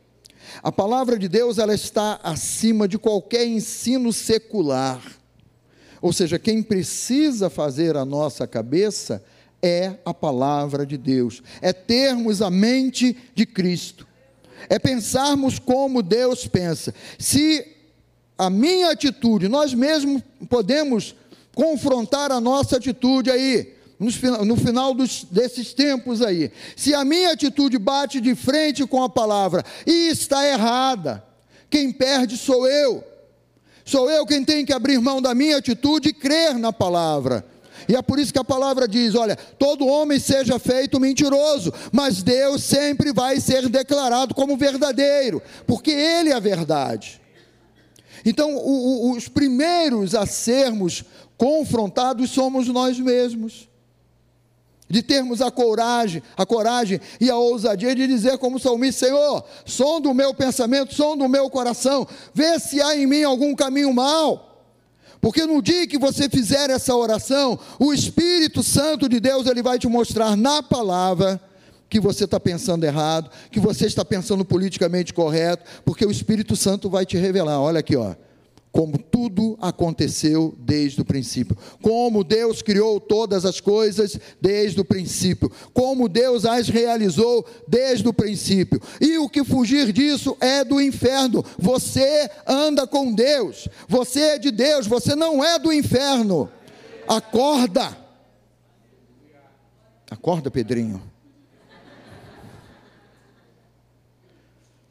A 0.61 0.71
palavra 0.71 1.17
de 1.17 1.27
Deus 1.27 1.57
ela 1.57 1.73
está 1.73 2.19
acima 2.21 2.87
de 2.87 2.99
qualquer 2.99 3.47
ensino 3.47 4.13
secular. 4.13 5.01
Ou 5.99 6.13
seja, 6.13 6.37
quem 6.37 6.61
precisa 6.61 7.49
fazer 7.49 7.97
a 7.97 8.05
nossa 8.05 8.45
cabeça 8.45 9.23
é 9.59 9.95
a 10.05 10.13
palavra 10.13 10.85
de 10.85 10.99
Deus. 10.99 11.41
É 11.61 11.73
termos 11.73 12.43
a 12.43 12.51
mente 12.51 13.17
de 13.33 13.43
Cristo. 13.43 14.07
é 14.69 14.77
pensarmos 14.77 15.57
como 15.57 16.03
Deus 16.03 16.45
pensa. 16.45 16.93
Se 17.17 17.78
a 18.39 18.49
minha 18.49 18.91
atitude, 18.91 19.49
nós 19.49 19.73
mesmos 19.73 20.23
podemos 20.49 21.13
confrontar 21.53 22.31
a 22.31 22.39
nossa 22.39 22.77
atitude 22.77 23.29
aí, 23.29 23.75
no 23.99 24.55
final 24.55 24.93
dos, 24.93 25.25
desses 25.25 25.73
tempos 25.73 26.21
aí. 26.21 26.49
Se 26.73 26.93
a 26.93 27.03
minha 27.03 27.33
atitude 27.33 27.77
bate 27.77 28.21
de 28.21 28.33
frente 28.35 28.85
com 28.87 29.03
a 29.03 29.09
palavra 29.09 29.61
e 29.85 30.07
está 30.07 30.47
errada, 30.47 31.21
quem 31.69 31.91
perde 31.91 32.37
sou 32.37 32.65
eu. 32.65 33.03
Sou 33.83 34.09
eu 34.09 34.25
quem 34.25 34.45
tem 34.45 34.65
que 34.65 34.71
abrir 34.71 35.01
mão 35.01 35.21
da 35.21 35.35
minha 35.35 35.57
atitude 35.57 36.07
e 36.09 36.13
crer 36.13 36.57
na 36.57 36.71
palavra. 36.71 37.45
E 37.89 37.95
é 37.95 38.01
por 38.01 38.19
isso 38.19 38.31
que 38.31 38.39
a 38.39 38.43
palavra 38.43 38.87
diz: 38.87 39.15
olha, 39.15 39.35
todo 39.35 39.85
homem 39.85 40.17
seja 40.17 40.57
feito 40.57 40.97
mentiroso, 40.97 41.73
mas 41.91 42.23
Deus 42.23 42.63
sempre 42.63 43.11
vai 43.11 43.41
ser 43.41 43.67
declarado 43.67 44.33
como 44.33 44.55
verdadeiro, 44.55 45.41
porque 45.67 45.91
Ele 45.91 46.29
é 46.29 46.35
a 46.35 46.39
verdade. 46.39 47.19
Então, 48.25 48.55
o, 48.55 49.09
o, 49.09 49.11
os 49.11 49.27
primeiros 49.27 50.15
a 50.15 50.25
sermos 50.25 51.03
confrontados 51.37 52.29
somos 52.31 52.67
nós 52.67 52.99
mesmos. 52.99 53.67
De 54.89 55.03
termos 55.03 55.39
a 55.39 55.51
coragem, 55.51 56.23
a 56.35 56.45
coragem 56.45 56.99
e 57.21 57.29
a 57.29 57.37
ousadia 57.37 57.93
de 57.93 58.07
dizer 58.07 58.39
como 58.39 58.59
salmista, 58.59 59.05
Senhor, 59.05 59.43
som 59.63 60.01
do 60.01 60.13
meu 60.13 60.33
pensamento, 60.33 60.95
som 60.95 61.15
do 61.15 61.29
meu 61.29 61.47
coração, 61.49 62.07
vê 62.33 62.59
se 62.59 62.81
há 62.81 62.95
em 62.95 63.05
mim 63.05 63.23
algum 63.23 63.55
caminho 63.55 63.93
mau 63.93 64.49
porque 65.21 65.45
no 65.45 65.61
dia 65.61 65.85
que 65.85 65.97
você 65.97 66.29
fizer 66.29 66.69
essa 66.69 66.95
oração, 66.95 67.59
o 67.77 67.93
Espírito 67.93 68.63
Santo 68.63 69.09
de 69.09 69.19
Deus 69.19 69.47
ele 69.47 69.61
vai 69.61 69.77
te 69.77 69.87
mostrar 69.87 70.37
na 70.37 70.63
palavra 70.63 71.41
que 71.89 71.99
você 71.99 72.25
está 72.25 72.39
pensando 72.39 72.83
errado, 72.83 73.31
que 73.51 73.59
você 73.59 73.85
está 73.85 74.05
pensando 74.05 74.45
politicamente 74.45 75.13
correto, 75.13 75.63
porque 75.83 76.05
o 76.05 76.11
Espírito 76.11 76.55
Santo 76.55 76.89
vai 76.89 77.05
te 77.05 77.17
revelar. 77.17 77.59
Olha 77.59 77.79
aqui, 77.79 77.95
ó 77.95 78.15
como 78.71 78.97
tudo 78.97 79.57
aconteceu 79.61 80.55
desde 80.59 81.01
o 81.01 81.05
princípio, 81.05 81.57
como 81.81 82.23
Deus 82.23 82.61
criou 82.61 82.99
todas 82.99 83.45
as 83.45 83.59
coisas 83.59 84.19
desde 84.39 84.79
o 84.79 84.85
princípio, 84.85 85.51
como 85.73 86.07
Deus 86.07 86.45
as 86.45 86.69
realizou 86.69 87.45
desde 87.67 88.07
o 88.07 88.13
princípio, 88.13 88.79
e 89.01 89.17
o 89.17 89.27
que 89.27 89.43
fugir 89.43 89.91
disso 89.91 90.37
é 90.39 90.63
do 90.63 90.79
inferno. 90.79 91.43
Você 91.57 92.29
anda 92.45 92.85
com 92.85 93.13
Deus, 93.13 93.67
você 93.87 94.21
é 94.21 94.39
de 94.39 94.51
Deus, 94.51 94.85
você 94.85 95.15
não 95.15 95.43
é 95.43 95.57
do 95.57 95.73
inferno. 95.73 96.49
Acorda, 97.07 97.97
acorda, 100.11 100.51
Pedrinho. 100.51 101.01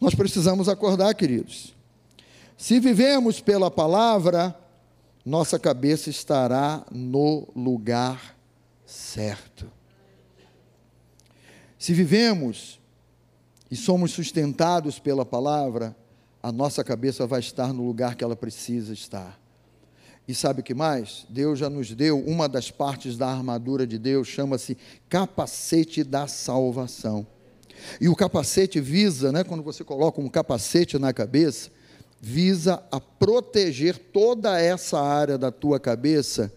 Nós 0.00 0.14
precisamos 0.14 0.68
acordar, 0.68 1.12
queridos. 1.14 1.74
Se 2.56 2.78
vivemos 2.78 3.40
pela 3.40 3.70
palavra, 3.70 4.56
nossa 5.24 5.58
cabeça 5.58 6.08
estará 6.08 6.84
no 6.90 7.48
lugar 7.54 8.36
certo. 8.86 9.70
Se 11.78 11.92
vivemos 11.92 12.80
e 13.70 13.76
somos 13.76 14.12
sustentados 14.12 14.98
pela 14.98 15.24
palavra, 15.24 15.94
a 16.42 16.50
nossa 16.50 16.82
cabeça 16.82 17.26
vai 17.26 17.40
estar 17.40 17.72
no 17.72 17.84
lugar 17.84 18.14
que 18.14 18.24
ela 18.24 18.36
precisa 18.36 18.92
estar. 18.92 19.38
E 20.26 20.34
sabe 20.34 20.60
o 20.60 20.64
que 20.64 20.74
mais? 20.74 21.26
Deus 21.28 21.58
já 21.58 21.70
nos 21.70 21.94
deu 21.94 22.18
uma 22.18 22.48
das 22.48 22.70
partes 22.70 23.16
da 23.16 23.28
armadura 23.28 23.86
de 23.86 23.98
Deus, 23.98 24.28
chama-se 24.28 24.76
capacete 25.08 26.04
da 26.04 26.26
salvação. 26.26 27.26
E 28.00 28.08
o 28.08 28.16
capacete 28.16 28.80
visa, 28.80 29.32
né, 29.32 29.44
quando 29.44 29.62
você 29.62 29.84
coloca 29.84 30.20
um 30.20 30.28
capacete 30.28 30.98
na 30.98 31.12
cabeça, 31.12 31.70
visa 32.20 32.82
a 32.90 33.00
proteger 33.00 33.96
toda 33.96 34.60
essa 34.60 35.00
área 35.00 35.38
da 35.38 35.50
tua 35.50 35.78
cabeça 35.78 36.52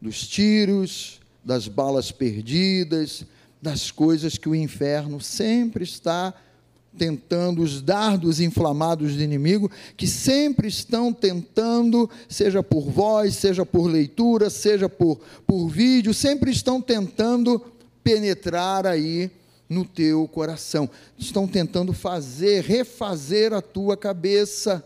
dos 0.00 0.26
tiros, 0.26 1.20
das 1.44 1.68
balas 1.68 2.12
perdidas, 2.12 3.24
das 3.60 3.90
coisas 3.90 4.36
que 4.36 4.48
o 4.48 4.54
inferno 4.54 5.20
sempre 5.20 5.84
está 5.84 6.34
tentando, 6.96 7.62
os 7.62 7.82
dardos 7.82 8.40
inflamados 8.40 9.16
do 9.16 9.22
inimigo, 9.22 9.70
que 9.96 10.06
sempre 10.06 10.68
estão 10.68 11.12
tentando, 11.12 12.08
seja 12.28 12.62
por 12.62 12.82
voz, 12.82 13.34
seja 13.34 13.66
por 13.66 13.86
leitura, 13.86 14.48
seja 14.48 14.88
por, 14.88 15.18
por 15.46 15.68
vídeo, 15.68 16.14
sempre 16.14 16.50
estão 16.50 16.80
tentando 16.80 17.60
penetrar 18.02 18.86
aí 18.86 19.30
no 19.74 19.84
teu 19.84 20.26
coração. 20.28 20.88
Estão 21.18 21.46
tentando 21.46 21.92
fazer, 21.92 22.62
refazer 22.62 23.52
a 23.52 23.60
tua 23.60 23.96
cabeça. 23.96 24.82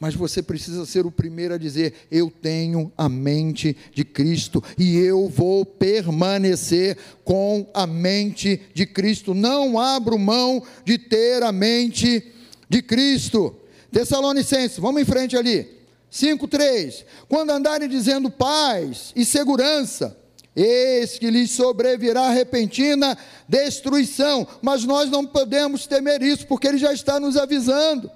Mas 0.00 0.14
você 0.14 0.42
precisa 0.42 0.84
ser 0.86 1.06
o 1.06 1.10
primeiro 1.10 1.54
a 1.54 1.58
dizer: 1.58 1.94
Eu 2.10 2.30
tenho 2.30 2.92
a 2.96 3.08
mente 3.08 3.76
de 3.92 4.04
Cristo 4.04 4.62
e 4.76 4.96
eu 4.96 5.28
vou 5.28 5.64
permanecer 5.64 6.96
com 7.24 7.66
a 7.72 7.86
mente 7.86 8.60
de 8.74 8.86
Cristo. 8.86 9.34
Não 9.34 9.78
abro 9.78 10.18
mão 10.18 10.62
de 10.84 10.98
ter 10.98 11.42
a 11.42 11.50
mente 11.50 12.32
de 12.68 12.82
Cristo. 12.82 13.56
Tessalonicenses, 13.90 14.78
vamos 14.78 15.02
em 15.02 15.04
frente 15.04 15.36
ali. 15.36 15.66
5,3: 16.12 17.04
Quando 17.28 17.50
andarem 17.50 17.88
dizendo 17.88 18.30
paz 18.30 19.12
e 19.16 19.24
segurança, 19.24 20.16
Eis 20.60 21.16
que 21.20 21.30
lhes 21.30 21.52
sobrevirá 21.52 22.30
repentina 22.30 23.16
destruição, 23.48 24.44
mas 24.60 24.82
nós 24.84 25.08
não 25.08 25.24
podemos 25.24 25.86
temer 25.86 26.20
isso, 26.20 26.48
porque 26.48 26.66
Ele 26.66 26.78
já 26.78 26.92
está 26.92 27.20
nos 27.20 27.36
avisando. 27.36 28.10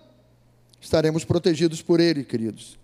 Estaremos 0.81 1.25
protegidos 1.25 1.81
por 1.81 2.01
Ele, 2.01 2.25
queridos. 2.25 2.77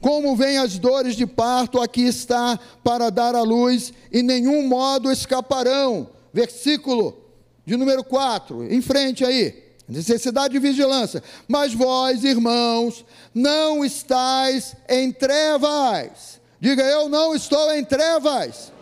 Como 0.00 0.36
vêm 0.36 0.58
as 0.58 0.78
dores 0.78 1.16
de 1.16 1.26
parto, 1.26 1.80
aqui 1.80 2.02
está 2.02 2.56
para 2.84 3.10
dar 3.10 3.34
a 3.34 3.42
luz, 3.42 3.92
e 4.12 4.22
nenhum 4.22 4.64
modo 4.68 5.10
escaparão. 5.10 6.08
Versículo 6.32 7.18
de 7.66 7.76
número 7.76 8.04
4, 8.04 8.72
em 8.72 8.80
frente 8.80 9.24
aí. 9.24 9.60
Necessidade 9.88 10.54
de 10.54 10.60
vigilância. 10.60 11.20
Mas 11.48 11.74
vós, 11.74 12.22
irmãos, 12.22 13.04
não 13.34 13.84
estáis 13.84 14.76
em 14.88 15.10
trevas. 15.10 16.40
Diga, 16.60 16.84
eu 16.84 17.08
não 17.08 17.34
estou 17.34 17.72
em 17.74 17.84
trevas 17.84 18.72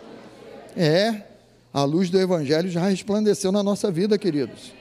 é, 0.75 1.23
a 1.73 1.83
luz 1.83 2.09
do 2.09 2.19
Evangelho 2.19 2.69
já 2.69 2.87
resplandeceu 2.87 3.51
na 3.51 3.63
nossa 3.63 3.91
vida, 3.91 4.17
queridos. 4.17 4.71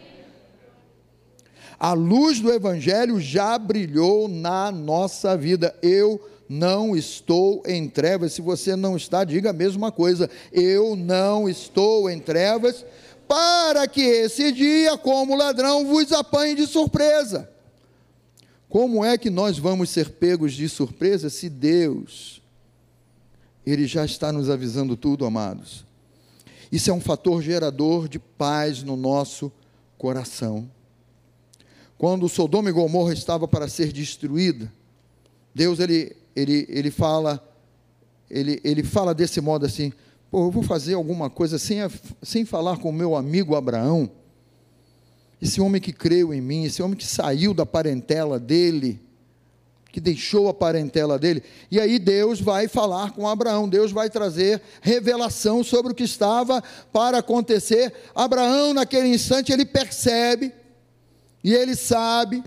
A 1.79 1.95
luz 1.95 2.39
do 2.39 2.53
Evangelho 2.53 3.21
já 3.21 3.59
brilhou 3.59 4.29
na 4.29 4.71
nossa 4.71 5.37
vida. 5.37 5.75
Eu 5.83 6.21
não 6.49 6.95
estou 6.95 7.63
em 7.67 7.89
trevas. 7.89 8.35
Se 8.35 8.43
você 8.43 8.77
não 8.77 8.97
está, 8.97 9.25
diga 9.25 9.51
a 9.51 9.55
mesma 9.55 9.91
coisa. 9.91 10.29
Eu 10.53 10.95
não 10.95 11.49
estou 11.49 12.11
em 12.11 12.21
trevas, 12.21 12.85
para 13.27 13.89
que 13.89 14.03
esse 14.03 14.53
dia, 14.53 14.99
como 14.99 15.35
ladrão, 15.35 15.87
vos 15.87 16.13
apanhe 16.13 16.55
de 16.55 16.67
surpresa. 16.67 17.51
Como 18.69 19.05
é 19.05 19.17
que 19.17 19.31
nós 19.31 19.59
vamos 19.59 19.91
ser 19.91 20.11
pegos 20.11 20.53
de 20.53 20.69
surpresa 20.69 21.31
se 21.31 21.49
Deus 21.49 22.42
ele 23.65 23.87
já 23.87 24.05
está 24.05 24.33
nos 24.33 24.51
avisando 24.51 24.97
tudo, 24.97 25.25
amados. 25.25 25.85
Isso 26.71 26.91
é 26.91 26.93
um 26.93 27.01
fator 27.01 27.43
gerador 27.43 28.09
de 28.09 28.19
paz 28.19 28.83
no 28.83 28.97
nosso 28.97 29.53
coração. 29.99 30.69
Quando 31.99 32.29
Sodoma 32.29 32.71
e 32.71 32.73
Gomorra 32.73 33.13
estava 33.13 33.47
para 33.47 33.69
ser 33.69 33.93
destruída, 33.93 34.73
Deus 35.55 35.79
ele, 35.79 36.17
ele, 36.35 36.67
ele 36.69 36.91
fala 36.91 37.47
ele, 38.33 38.61
ele 38.65 38.83
fala 38.83 39.15
desse 39.15 39.41
modo 39.41 39.67
assim: 39.67 39.93
Pô, 40.31 40.47
eu 40.47 40.51
vou 40.51 40.63
fazer 40.63 40.95
alguma 40.95 41.29
coisa 41.29 41.59
sem, 41.59 41.79
sem 42.23 42.45
falar 42.47 42.79
com 42.79 42.89
o 42.89 42.93
meu 42.93 43.15
amigo 43.15 43.55
Abraão. 43.55 44.11
Esse 45.41 45.61
homem 45.61 45.81
que 45.81 45.93
creu 45.93 46.33
em 46.33 46.41
mim, 46.41 46.65
esse 46.65 46.83
homem 46.83 46.97
que 46.97 47.07
saiu 47.07 47.53
da 47.53 47.67
parentela 47.67 48.41
dele, 48.41 48.99
que 49.93 50.01
deixou 50.01 50.49
a 50.49 50.55
parentela 50.55 51.19
dele. 51.19 51.45
E 51.71 51.79
aí 51.79 51.99
Deus 51.99 52.41
vai 52.41 52.67
falar 52.67 53.11
com 53.13 53.29
Abraão, 53.29 53.69
Deus 53.69 53.93
vai 53.93 54.09
trazer 54.09 54.63
revelação 54.81 55.63
sobre 55.63 55.93
o 55.93 55.95
que 55.95 56.03
estava 56.03 56.65
para 56.91 57.19
acontecer. 57.19 57.93
Abraão, 58.15 58.73
naquele 58.73 59.09
instante, 59.09 59.53
ele 59.53 59.67
percebe 59.67 60.51
e 61.45 61.53
ele 61.53 61.77
sabe. 61.77 62.43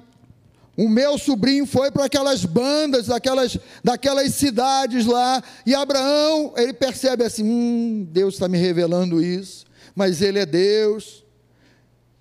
O 0.75 0.89
meu 0.89 1.19
sobrinho 1.19 1.67
foi 1.67 1.91
para 1.91 2.05
aquelas 2.05 2.43
bandas, 2.43 3.05
daquelas, 3.05 3.57
daquelas 3.83 4.33
cidades 4.33 5.05
lá, 5.05 5.41
e 5.65 5.73
Abraão, 5.73 6.53
ele 6.57 6.73
percebe 6.73 7.23
assim: 7.23 7.43
hum, 7.43 8.07
Deus 8.11 8.33
está 8.33 8.49
me 8.49 8.57
revelando 8.57 9.23
isso, 9.23 9.65
mas 9.95 10.21
Ele 10.21 10.39
é 10.39 10.45
Deus. 10.45 11.23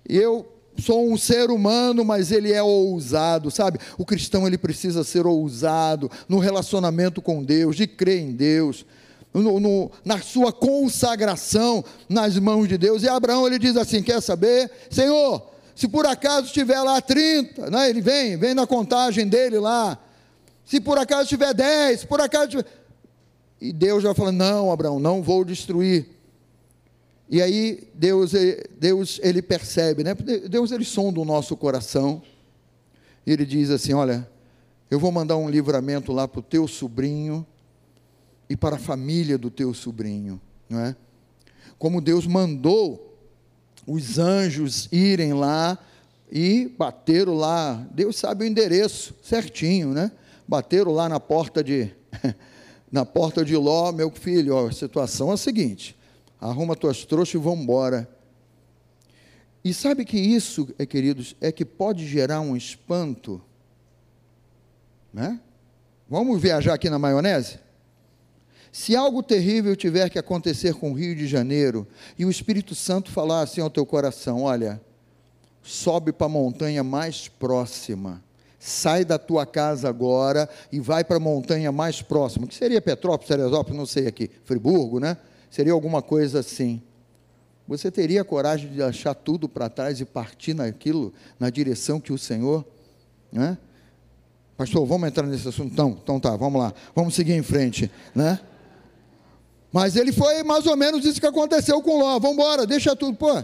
E 0.07 0.15
eu 0.15 0.54
sou 0.81 1.11
um 1.11 1.17
ser 1.17 1.49
humano, 1.49 2.03
mas 2.03 2.31
ele 2.31 2.51
é 2.51 2.61
ousado, 2.61 3.49
sabe? 3.49 3.79
O 3.97 4.05
cristão 4.05 4.45
ele 4.45 4.57
precisa 4.57 5.03
ser 5.03 5.25
ousado 5.25 6.09
no 6.27 6.39
relacionamento 6.39 7.21
com 7.21 7.43
Deus, 7.43 7.75
de 7.75 7.87
crer 7.87 8.21
em 8.21 8.31
Deus, 8.31 8.85
no, 9.33 9.59
no, 9.59 9.91
na 10.03 10.19
sua 10.19 10.51
consagração 10.51 11.83
nas 12.07 12.37
mãos 12.37 12.67
de 12.67 12.77
Deus. 12.77 13.03
E 13.03 13.09
Abraão 13.09 13.47
ele 13.47 13.59
diz 13.59 13.75
assim: 13.75 14.01
quer 14.01 14.21
saber, 14.21 14.71
Senhor? 14.89 15.53
Se 15.75 15.89
por 15.89 16.05
acaso 16.05 16.47
estiver 16.47 16.79
lá 16.81 17.01
30, 17.01 17.69
né? 17.69 17.89
ele 17.89 17.99
vem, 17.99 18.37
vem 18.37 18.53
na 18.53 18.65
contagem 18.65 19.27
dele 19.27 19.59
lá. 19.59 19.99
Se 20.65 20.79
por 20.79 20.97
acaso 20.97 21.27
tiver 21.27 21.53
10, 21.53 21.99
se 21.99 22.07
por 22.07 22.21
acaso 22.21 22.47
tiver... 22.49 22.65
E 23.59 23.73
Deus 23.73 24.03
já 24.03 24.13
fala: 24.13 24.31
Não, 24.31 24.71
Abraão, 24.71 24.99
não 24.99 25.21
vou 25.21 25.43
destruir. 25.43 26.14
E 27.29 27.41
aí 27.41 27.87
Deus, 27.93 28.33
Deus 28.79 29.19
ele 29.23 29.41
percebe, 29.41 30.03
né? 30.03 30.13
Deus 30.49 30.71
ele 30.71 30.85
sonda 30.85 31.19
o 31.19 31.25
nosso 31.25 31.57
coração. 31.57 32.21
E 33.25 33.31
ele 33.31 33.45
diz 33.45 33.69
assim: 33.69 33.93
Olha, 33.93 34.29
eu 34.89 34.99
vou 34.99 35.11
mandar 35.11 35.37
um 35.37 35.49
livramento 35.49 36.11
lá 36.11 36.27
para 36.27 36.39
o 36.39 36.43
teu 36.43 36.67
sobrinho 36.67 37.45
e 38.49 38.55
para 38.55 38.75
a 38.75 38.79
família 38.79 39.37
do 39.37 39.49
teu 39.49 39.73
sobrinho, 39.73 40.39
não 40.69 40.79
é? 40.79 40.95
Como 41.79 41.99
Deus 41.99 42.27
mandou 42.27 43.17
os 43.87 44.17
anjos 44.19 44.87
irem 44.91 45.33
lá 45.33 45.77
e 46.31 46.71
bateram 46.77 47.35
lá, 47.35 47.85
Deus 47.91 48.15
sabe 48.15 48.43
o 48.43 48.47
endereço 48.47 49.13
certinho, 49.23 49.89
né? 49.89 50.11
Bateram 50.47 50.91
lá 50.91 51.09
na 51.09 51.19
porta 51.19 51.63
de 51.63 51.91
na 52.91 53.05
porta 53.05 53.43
de 53.43 53.55
Ló, 53.57 53.91
meu 53.91 54.11
filho, 54.11 54.55
ó, 54.55 54.67
a 54.67 54.71
situação 54.71 55.31
é 55.31 55.33
a 55.33 55.37
seguinte: 55.37 55.97
arruma 56.39 56.75
tuas 56.75 57.05
trouxas 57.05 57.35
e 57.35 57.37
vamos 57.37 57.63
embora. 57.63 58.09
E 59.63 59.73
sabe 59.73 60.05
que 60.05 60.17
isso, 60.17 60.67
é, 60.77 60.85
queridos, 60.85 61.35
é 61.41 61.51
que 61.51 61.65
pode 61.65 62.05
gerar 62.05 62.39
um 62.41 62.55
espanto, 62.55 63.41
né? 65.11 65.39
Vamos 66.07 66.39
viajar 66.39 66.75
aqui 66.75 66.87
na 66.87 66.99
maionese? 66.99 67.59
Se 68.71 68.95
algo 68.95 69.23
terrível 69.23 69.75
tiver 69.75 70.09
que 70.09 70.19
acontecer 70.19 70.75
com 70.75 70.91
o 70.91 70.93
Rio 70.93 71.15
de 71.15 71.25
Janeiro 71.27 71.87
e 72.19 72.25
o 72.25 72.29
Espírito 72.29 72.75
Santo 72.75 73.09
falar 73.09 73.41
assim 73.41 73.61
ao 73.61 73.69
teu 73.69 73.85
coração: 73.85 74.43
olha, 74.43 74.79
sobe 75.63 76.11
para 76.11 76.27
a 76.27 76.29
montanha 76.29 76.83
mais 76.83 77.27
próxima, 77.27 78.23
sai 78.59 79.03
da 79.03 79.17
tua 79.17 79.45
casa 79.45 79.89
agora 79.89 80.47
e 80.71 80.79
vai 80.79 81.03
para 81.03 81.17
a 81.17 81.19
montanha 81.19 81.71
mais 81.71 82.01
próxima, 82.03 82.45
que 82.45 82.53
seria 82.53 82.81
Petrópolis, 82.81 83.29
Teresópolis, 83.29 83.79
não 83.79 83.85
sei 83.85 84.05
aqui, 84.05 84.29
Friburgo, 84.43 84.99
né? 84.99 85.17
Seria 85.55 85.71
alguma 85.71 86.01
coisa 86.01 86.41
assim. 86.41 86.81
Você 87.65 87.89
teria 87.89 88.25
coragem 88.25 88.69
de 88.69 88.75
deixar 88.75 89.13
tudo 89.13 89.47
para 89.47 89.69
trás 89.69 90.01
e 90.01 90.03
partir 90.03 90.53
naquilo, 90.53 91.13
na 91.39 91.49
direção 91.49 91.97
que 91.97 92.11
o 92.11 92.17
Senhor, 92.17 92.65
né? 93.31 93.57
Pastor, 94.57 94.85
vamos 94.85 95.07
entrar 95.07 95.25
nesse 95.25 95.47
assunto? 95.47 95.71
Então, 95.71 95.97
então 96.03 96.19
tá, 96.19 96.35
vamos 96.35 96.61
lá, 96.61 96.73
vamos 96.93 97.15
seguir 97.15 97.31
em 97.35 97.41
frente, 97.41 97.89
né? 98.13 98.37
Mas 99.71 99.95
ele 99.95 100.11
foi 100.11 100.43
mais 100.43 100.67
ou 100.67 100.75
menos 100.75 101.05
isso 101.05 101.21
que 101.21 101.25
aconteceu 101.25 101.81
com 101.81 101.99
Ló. 101.99 102.19
Vamos 102.19 102.33
embora, 102.33 102.67
deixa 102.67 102.93
tudo. 102.93 103.15
Pô, 103.15 103.41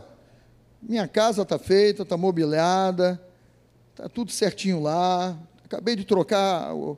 minha 0.81 1.07
casa 1.07 1.43
está 1.43 1.57
feita, 1.57 2.03
está 2.03 2.17
mobiliada, 2.17 3.23
está 3.91 4.09
tudo 4.09 4.33
certinho 4.33 4.81
lá. 4.81 5.39
Acabei 5.63 5.95
de 5.95 6.03
trocar 6.03 6.75
o, 6.75 6.97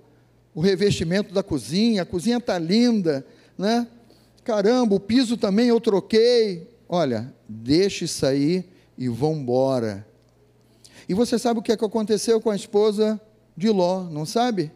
o 0.56 0.60
revestimento 0.60 1.32
da 1.32 1.44
cozinha, 1.44 2.02
a 2.02 2.06
cozinha 2.06 2.38
está 2.38 2.58
linda, 2.58 3.24
né? 3.56 3.88
Caramba, 4.44 4.96
o 4.96 5.00
piso 5.00 5.38
também 5.38 5.68
eu 5.68 5.80
troquei 5.80 6.74
olha, 6.94 7.34
deixe 7.50 8.08
sair 8.08 8.70
e 8.96 9.10
vão 9.10 9.34
embora. 9.34 10.08
E 11.10 11.14
você 11.16 11.40
sabe 11.40 11.60
o 11.60 11.64
que, 11.64 11.72
é 11.72 11.78
que 11.78 11.84
aconteceu 11.84 12.40
com 12.40 12.52
a 12.52 12.56
esposa 12.56 13.20
de 13.58 13.70
Ló, 13.70 14.04
não 14.04 14.28
sabe? 14.28 14.72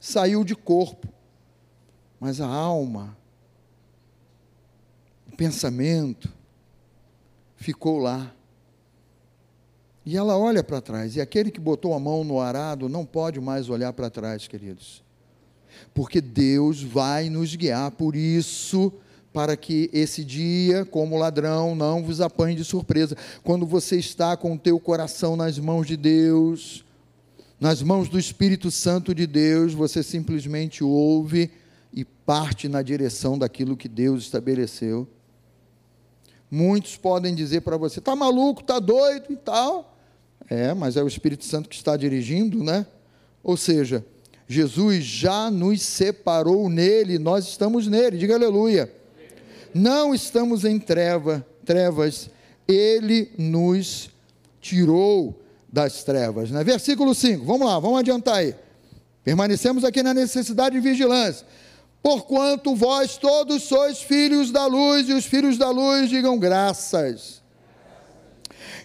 Saiu 0.00 0.42
de 0.42 0.56
corpo, 0.56 1.06
mas 2.18 2.40
a 2.40 2.46
alma, 2.46 3.16
o 5.32 5.36
pensamento, 5.36 6.28
ficou 7.56 7.98
lá. 7.98 8.34
E 10.04 10.16
ela 10.16 10.36
olha 10.36 10.64
para 10.64 10.80
trás, 10.80 11.14
e 11.14 11.20
aquele 11.20 11.52
que 11.52 11.60
botou 11.60 11.94
a 11.94 12.00
mão 12.00 12.24
no 12.24 12.40
arado 12.40 12.88
não 12.88 13.06
pode 13.06 13.40
mais 13.40 13.68
olhar 13.68 13.92
para 13.92 14.10
trás, 14.10 14.48
queridos, 14.48 15.04
porque 15.98 16.20
Deus 16.20 16.80
vai 16.80 17.28
nos 17.28 17.56
guiar, 17.56 17.90
por 17.90 18.14
isso 18.14 18.92
para 19.32 19.56
que 19.56 19.90
esse 19.92 20.24
dia, 20.24 20.84
como 20.84 21.18
ladrão, 21.18 21.74
não 21.74 22.04
vos 22.04 22.20
apanhe 22.20 22.54
de 22.54 22.62
surpresa. 22.62 23.16
Quando 23.42 23.66
você 23.66 23.96
está 23.98 24.36
com 24.36 24.54
o 24.54 24.58
teu 24.58 24.78
coração 24.78 25.34
nas 25.34 25.58
mãos 25.58 25.88
de 25.88 25.96
Deus, 25.96 26.84
nas 27.58 27.82
mãos 27.82 28.08
do 28.08 28.16
Espírito 28.16 28.70
Santo 28.70 29.12
de 29.12 29.26
Deus, 29.26 29.74
você 29.74 30.00
simplesmente 30.00 30.84
ouve 30.84 31.50
e 31.92 32.04
parte 32.04 32.68
na 32.68 32.80
direção 32.80 33.36
daquilo 33.36 33.76
que 33.76 33.88
Deus 33.88 34.22
estabeleceu. 34.22 35.04
Muitos 36.48 36.96
podem 36.96 37.34
dizer 37.34 37.62
para 37.62 37.76
você: 37.76 37.98
está 37.98 38.14
maluco, 38.14 38.60
está 38.60 38.78
doido 38.78 39.32
e 39.32 39.36
tal. 39.36 39.98
É, 40.48 40.72
mas 40.74 40.96
é 40.96 41.02
o 41.02 41.08
Espírito 41.08 41.44
Santo 41.44 41.68
que 41.68 41.74
está 41.74 41.96
dirigindo, 41.96 42.62
né? 42.62 42.86
Ou 43.42 43.56
seja, 43.56 44.06
Jesus 44.48 45.04
já 45.04 45.50
nos 45.50 45.82
separou 45.82 46.68
nele, 46.70 47.18
nós 47.18 47.46
estamos 47.46 47.86
nele, 47.86 48.16
diga 48.16 48.34
aleluia 48.34 48.98
não 49.74 50.14
estamos 50.14 50.64
em 50.64 50.78
treva, 50.78 51.46
trevas, 51.64 52.30
ele 52.66 53.30
nos 53.38 54.10
tirou 54.60 55.40
das 55.72 56.02
trevas. 56.04 56.50
Né? 56.50 56.64
Versículo 56.64 57.14
5, 57.14 57.44
vamos 57.44 57.66
lá, 57.66 57.78
vamos 57.78 57.98
adiantar 57.98 58.36
aí. 58.36 58.54
Permanecemos 59.24 59.84
aqui 59.84 60.02
na 60.02 60.14
necessidade 60.14 60.74
de 60.74 60.80
vigilância. 60.80 61.46
Porquanto 62.02 62.74
vós 62.74 63.16
todos 63.16 63.64
sois 63.64 64.00
filhos 64.00 64.50
da 64.50 64.66
luz, 64.66 65.08
e 65.08 65.12
os 65.12 65.26
filhos 65.26 65.58
da 65.58 65.70
luz 65.70 66.08
digam 66.08 66.38
graças. 66.38 67.42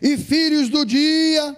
E 0.02 0.18
filhos 0.18 0.70
do 0.70 0.86
dia, 0.86 1.56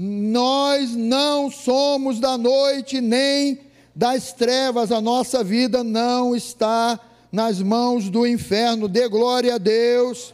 nós 0.00 0.94
não 0.94 1.50
somos 1.50 2.20
da 2.20 2.38
noite 2.38 3.00
nem 3.00 3.58
das 3.92 4.32
trevas, 4.32 4.92
a 4.92 5.00
nossa 5.00 5.42
vida 5.42 5.82
não 5.82 6.36
está 6.36 7.00
nas 7.32 7.60
mãos 7.60 8.08
do 8.08 8.24
inferno. 8.24 8.86
Dê 8.86 9.08
glória 9.08 9.56
a 9.56 9.58
Deus. 9.58 10.32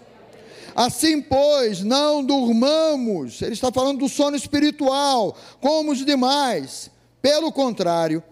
Assim, 0.76 1.22
pois, 1.22 1.82
não 1.82 2.22
durmamos. 2.22 3.40
Ele 3.40 3.54
está 3.54 3.72
falando 3.72 4.00
do 4.00 4.08
sono 4.08 4.36
espiritual, 4.36 5.34
como 5.62 5.92
os 5.92 6.04
demais. 6.04 6.90
Pelo 7.22 7.50
contrário, 7.50 8.22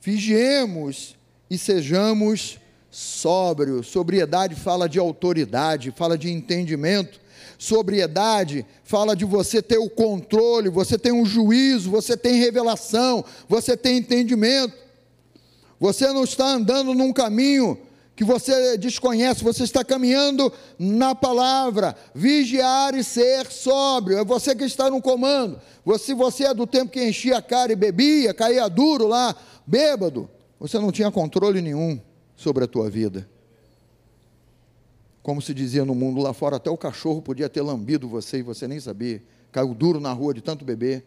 vigiemos 0.00 1.16
e 1.50 1.58
sejamos 1.58 2.58
sóbrios. 2.90 3.88
Sobriedade 3.88 4.54
fala 4.54 4.88
de 4.88 4.98
autoridade, 4.98 5.90
fala 5.90 6.16
de 6.16 6.30
entendimento. 6.30 7.20
Sobriedade 7.62 8.66
fala 8.82 9.14
de 9.14 9.24
você 9.24 9.62
ter 9.62 9.78
o 9.78 9.88
controle, 9.88 10.68
você 10.68 10.98
tem 10.98 11.12
um 11.12 11.24
juízo, 11.24 11.92
você 11.92 12.16
tem 12.16 12.34
revelação, 12.34 13.24
você 13.48 13.76
tem 13.76 13.98
entendimento. 13.98 14.74
Você 15.78 16.08
não 16.08 16.24
está 16.24 16.44
andando 16.44 16.92
num 16.92 17.12
caminho 17.12 17.78
que 18.16 18.24
você 18.24 18.76
desconhece, 18.76 19.44
você 19.44 19.62
está 19.62 19.84
caminhando 19.84 20.52
na 20.76 21.14
palavra, 21.14 21.94
vigiar 22.12 22.96
e 22.96 23.04
ser 23.04 23.46
sóbrio, 23.46 24.18
é 24.18 24.24
você 24.24 24.56
que 24.56 24.64
está 24.64 24.90
no 24.90 25.00
comando. 25.00 25.60
Se 26.00 26.14
você 26.14 26.46
é 26.46 26.54
do 26.54 26.66
tempo 26.66 26.90
que 26.90 27.06
enchia 27.06 27.36
a 27.36 27.42
cara 27.42 27.72
e 27.72 27.76
bebia, 27.76 28.34
caía 28.34 28.66
duro 28.66 29.06
lá, 29.06 29.36
bêbado, 29.64 30.28
você 30.58 30.80
não 30.80 30.90
tinha 30.90 31.12
controle 31.12 31.62
nenhum 31.62 32.00
sobre 32.34 32.64
a 32.64 32.66
tua 32.66 32.90
vida. 32.90 33.30
Como 35.22 35.40
se 35.40 35.54
dizia 35.54 35.84
no 35.84 35.94
mundo 35.94 36.20
lá 36.20 36.32
fora, 36.32 36.56
até 36.56 36.68
o 36.68 36.76
cachorro 36.76 37.22
podia 37.22 37.48
ter 37.48 37.62
lambido 37.62 38.08
você 38.08 38.38
e 38.38 38.42
você 38.42 38.66
nem 38.66 38.80
sabia. 38.80 39.22
Caiu 39.52 39.74
duro 39.74 40.00
na 40.00 40.12
rua 40.12 40.34
de 40.34 40.40
tanto 40.40 40.64
beber. 40.64 41.04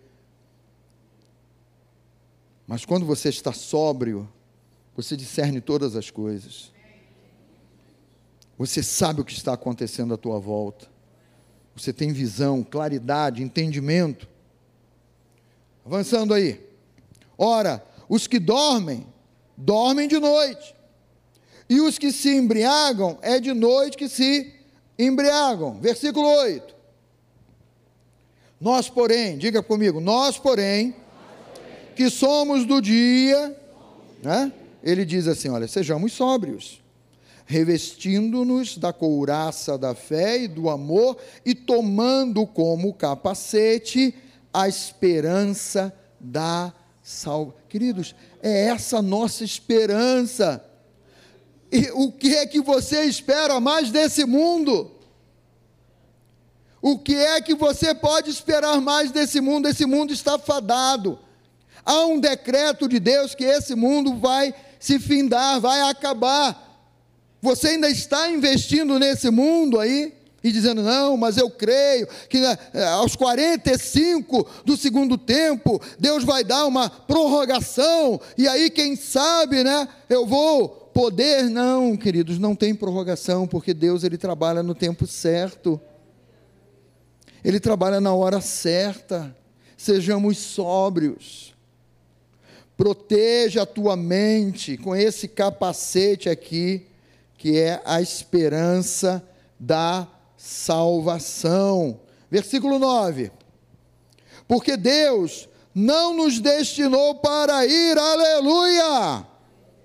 Mas 2.65 2.85
quando 2.85 3.05
você 3.05 3.29
está 3.29 3.51
sóbrio, 3.51 4.27
você 4.95 5.17
discerne 5.17 5.59
todas 5.59 5.95
as 5.95 6.09
coisas. 6.09 6.71
Você 8.57 8.81
sabe 8.81 9.19
o 9.19 9.25
que 9.25 9.33
está 9.33 9.53
acontecendo 9.53 10.13
à 10.13 10.17
tua 10.17 10.39
volta. 10.39 10.87
Você 11.75 11.91
tem 11.91 12.13
visão, 12.13 12.63
claridade, 12.63 13.43
entendimento. 13.43 14.29
Avançando 15.85 16.33
aí. 16.33 16.65
Ora, 17.37 17.85
os 18.07 18.27
que 18.27 18.39
dormem, 18.39 19.05
dormem 19.57 20.07
de 20.07 20.17
noite. 20.17 20.73
E 21.69 21.81
os 21.81 21.97
que 21.97 22.11
se 22.11 22.35
embriagam, 22.35 23.17
é 23.21 23.39
de 23.39 23.53
noite 23.53 23.97
que 23.97 24.07
se 24.07 24.53
embriagam. 24.97 25.79
Versículo 25.79 26.27
8. 26.27 26.75
Nós, 28.61 28.89
porém, 28.89 29.37
diga 29.37 29.61
comigo, 29.61 29.99
nós, 29.99 30.37
porém, 30.37 30.95
que 31.95 32.09
somos 32.09 32.65
do 32.65 32.81
dia, 32.81 33.55
né? 34.23 34.51
ele 34.83 35.03
diz 35.03 35.27
assim: 35.27 35.49
olha, 35.49 35.67
sejamos 35.67 36.13
sóbrios 36.13 36.81
revestindo-nos 37.45 38.77
da 38.77 38.91
couraça 38.91 39.77
da 39.77 39.93
fé 39.93 40.39
e 40.39 40.47
do 40.47 40.67
amor 40.67 41.15
e 41.45 41.53
tomando 41.53 42.45
como 42.47 42.91
capacete 42.93 44.15
a 44.51 44.67
esperança 44.67 45.93
da 46.19 46.73
salvação. 47.03 47.53
Queridos, 47.69 48.15
é 48.41 48.65
essa 48.65 48.99
nossa 48.99 49.43
esperança. 49.43 50.64
E 51.71 51.89
o 51.93 52.11
que 52.11 52.35
é 52.35 52.45
que 52.45 52.61
você 52.61 53.03
espera 53.03 53.59
mais 53.59 53.91
desse 53.91 54.25
mundo? 54.25 54.91
O 56.81 56.99
que 56.99 57.15
é 57.15 57.41
que 57.41 57.55
você 57.55 57.95
pode 57.95 58.29
esperar 58.29 58.79
mais 58.79 59.11
desse 59.11 59.41
mundo? 59.41 59.67
Esse 59.67 59.85
mundo 59.85 60.13
está 60.13 60.37
fadado. 60.37 61.17
Há 61.83 62.05
um 62.05 62.19
decreto 62.19 62.87
de 62.87 62.99
Deus 62.99 63.33
que 63.33 63.43
esse 63.43 63.73
mundo 63.75 64.15
vai 64.17 64.53
se 64.79 64.99
findar, 64.99 65.59
vai 65.59 65.81
acabar. 65.81 66.63
Você 67.41 67.69
ainda 67.69 67.89
está 67.89 68.29
investindo 68.29 68.99
nesse 68.99 69.29
mundo 69.31 69.79
aí? 69.79 70.13
E 70.43 70.51
dizendo, 70.51 70.83
não, 70.83 71.17
mas 71.17 71.37
eu 71.37 71.49
creio 71.49 72.07
que 72.29 72.39
né, 72.39 72.55
aos 72.99 73.15
45 73.15 74.47
do 74.63 74.77
segundo 74.77 75.17
tempo, 75.17 75.81
Deus 75.99 76.23
vai 76.23 76.43
dar 76.43 76.67
uma 76.67 76.87
prorrogação, 76.87 78.21
e 78.37 78.47
aí, 78.47 78.69
quem 78.69 78.95
sabe, 78.95 79.63
né, 79.63 79.87
eu 80.07 80.23
vou 80.23 80.84
poder. 80.95 81.49
Não, 81.49 81.97
queridos, 81.97 82.39
não 82.39 82.55
tem 82.55 82.73
prorrogação, 82.73 83.45
porque 83.45 83.73
Deus 83.73 84.05
ele 84.05 84.17
trabalha 84.17 84.63
no 84.63 84.73
tempo 84.73 85.05
certo. 85.05 85.79
Ele 87.43 87.59
trabalha 87.59 87.99
na 87.99 88.13
hora 88.13 88.39
certa. 88.39 89.35
Sejamos 89.75 90.37
sóbrios. 90.37 91.53
Proteja 92.77 93.63
a 93.63 93.65
tua 93.65 93.97
mente 93.97 94.77
com 94.77 94.95
esse 94.95 95.27
capacete 95.27 96.29
aqui, 96.29 96.87
que 97.37 97.59
é 97.59 97.81
a 97.83 98.01
esperança 98.01 99.21
da 99.59 100.07
salvação. 100.37 101.99
Versículo 102.31 102.79
9. 102.79 103.31
Porque 104.47 104.77
Deus 104.77 105.49
não 105.73 106.15
nos 106.15 106.39
destinou 106.39 107.15
para 107.15 107.65
ir, 107.65 107.97
aleluia. 107.97 109.34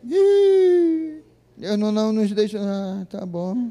Deus 0.03 1.79
não, 1.79 1.93
não 1.93 2.13
nos 2.13 2.33
destinou, 2.33 2.67
ah, 2.67 3.07
tá 3.09 3.27
bom. 3.27 3.71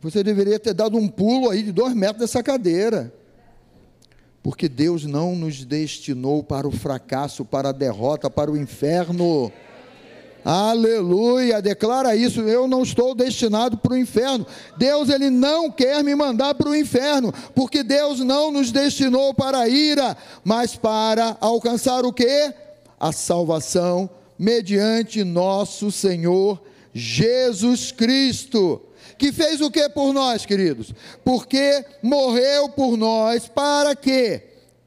Você 0.00 0.24
deveria 0.24 0.58
ter 0.58 0.74
dado 0.74 0.96
um 0.96 1.06
pulo 1.06 1.50
aí 1.50 1.62
de 1.62 1.70
dois 1.70 1.94
metros 1.94 2.20
dessa 2.20 2.42
cadeira. 2.42 3.12
Porque 4.42 4.68
Deus 4.68 5.04
não 5.04 5.36
nos 5.36 5.64
destinou 5.64 6.42
para 6.42 6.66
o 6.66 6.72
fracasso, 6.72 7.44
para 7.44 7.68
a 7.68 7.72
derrota, 7.72 8.28
para 8.28 8.50
o 8.50 8.56
inferno. 8.56 9.52
Aleluia, 10.44 11.62
declara 11.62 12.16
isso. 12.16 12.40
Eu 12.40 12.66
não 12.66 12.82
estou 12.82 13.14
destinado 13.14 13.76
para 13.76 13.92
o 13.92 13.96
inferno. 13.96 14.44
Deus 14.76 15.08
ele 15.08 15.30
não 15.30 15.70
quer 15.70 16.02
me 16.02 16.16
mandar 16.16 16.54
para 16.54 16.68
o 16.68 16.74
inferno, 16.74 17.32
porque 17.54 17.84
Deus 17.84 18.18
não 18.18 18.50
nos 18.50 18.72
destinou 18.72 19.32
para 19.32 19.58
a 19.58 19.68
ira, 19.68 20.16
mas 20.42 20.74
para 20.74 21.36
alcançar 21.40 22.04
o 22.04 22.12
que? 22.12 22.52
A 22.98 23.12
salvação 23.12 24.10
mediante 24.42 25.22
nosso 25.22 25.92
Senhor 25.92 26.60
Jesus 26.92 27.92
Cristo 27.92 28.82
que 29.16 29.30
fez 29.30 29.60
o 29.60 29.70
que 29.70 29.88
por 29.88 30.12
nós, 30.12 30.44
queridos? 30.44 30.92
Porque 31.24 31.84
morreu 32.02 32.68
por 32.68 32.96
nós 32.96 33.46
para 33.46 33.94
que, 33.94 34.42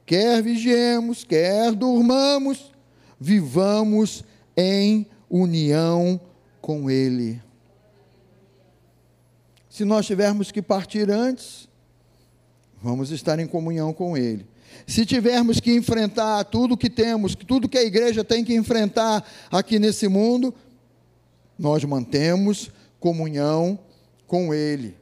quer 0.05 0.43
vigiemos, 0.43 1.23
quer 1.23 1.71
durmamos, 1.71 2.73
vivamos 3.17 4.25
em 4.57 5.07
união 5.29 6.19
com 6.59 6.91
Ele. 6.91 7.41
Se 9.69 9.85
nós 9.85 10.05
tivermos 10.05 10.51
que 10.51 10.61
partir 10.61 11.09
antes, 11.09 11.69
vamos 12.83 13.09
estar 13.09 13.39
em 13.39 13.47
comunhão 13.47 13.93
com 13.93 14.17
Ele. 14.17 14.45
Se 14.85 15.05
tivermos 15.05 15.59
que 15.59 15.73
enfrentar 15.73 16.43
tudo 16.45 16.77
que 16.77 16.89
temos, 16.89 17.35
tudo 17.35 17.69
que 17.69 17.77
a 17.77 17.83
igreja 17.83 18.23
tem 18.23 18.43
que 18.43 18.55
enfrentar 18.55 19.25
aqui 19.51 19.79
nesse 19.79 20.07
mundo, 20.07 20.53
nós 21.57 21.83
mantemos 21.83 22.69
comunhão 22.99 23.79
com 24.27 24.53
Ele. 24.53 24.95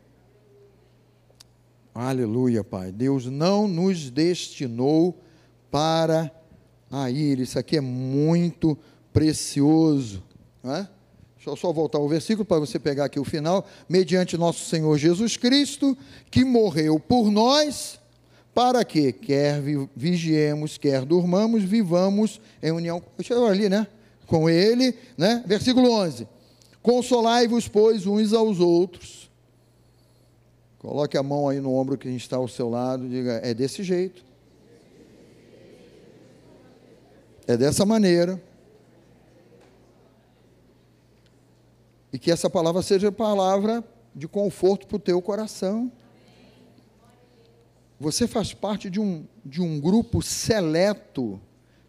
Aleluia, 1.93 2.63
Pai. 2.63 2.91
Deus 2.91 3.27
não 3.27 3.67
nos 3.67 4.09
destinou 4.09 5.19
para 5.69 6.31
a 6.91 7.09
ira. 7.09 7.41
Isso 7.41 7.59
aqui 7.59 7.77
é 7.77 7.81
muito 7.81 8.77
precioso. 9.11 10.23
Não 10.63 10.75
é? 10.75 10.89
Deixa 11.35 11.49
eu 11.49 11.55
só 11.55 11.73
voltar 11.73 11.97
ao 11.97 12.07
versículo 12.07 12.45
para 12.45 12.59
você 12.59 12.79
pegar 12.79 13.05
aqui 13.05 13.19
o 13.19 13.25
final. 13.25 13.67
Mediante 13.87 14.37
nosso 14.37 14.65
Senhor 14.65 14.97
Jesus 14.97 15.35
Cristo, 15.35 15.97
que 16.31 16.45
morreu 16.45 16.99
por 16.99 17.29
nós, 17.29 17.99
para 18.53 18.85
que, 18.85 19.11
quer 19.11 19.61
vigiemos, 19.95 20.77
quer 20.77 21.05
durmamos, 21.05 21.63
vivamos 21.63 22.39
em 22.61 22.71
união. 22.71 23.01
Deixa 23.17 23.33
eu 23.33 23.45
ali, 23.47 23.67
né? 23.67 23.87
Com 24.27 24.49
Ele, 24.49 24.95
né? 25.17 25.43
Versículo 25.45 25.91
11. 25.91 26.27
Consolai-vos, 26.81 27.67
pois, 27.67 28.05
uns 28.05 28.33
aos 28.33 28.59
outros. 28.59 29.31
Coloque 30.77 31.17
a 31.17 31.23
mão 31.23 31.47
aí 31.47 31.59
no 31.59 31.73
ombro 31.73 31.97
que 31.97 32.09
está 32.09 32.35
ao 32.35 32.47
seu 32.47 32.69
lado, 32.69 33.07
diga, 33.07 33.39
é 33.43 33.53
desse 33.53 33.81
jeito. 33.81 34.23
É 37.47 37.57
dessa 37.57 37.85
maneira. 37.85 38.41
E 42.11 42.19
que 42.19 42.29
essa 42.29 42.49
palavra 42.49 42.81
seja 42.81 43.11
palavra 43.11 43.83
de 44.13 44.27
conforto 44.27 44.85
para 44.85 44.97
o 44.97 44.99
teu 44.99 45.21
coração. 45.21 45.91
Você 48.03 48.27
faz 48.27 48.53
parte 48.53 48.89
de 48.89 48.99
um, 48.99 49.25
de 49.45 49.61
um 49.61 49.79
grupo 49.79 50.21
seleto 50.21 51.39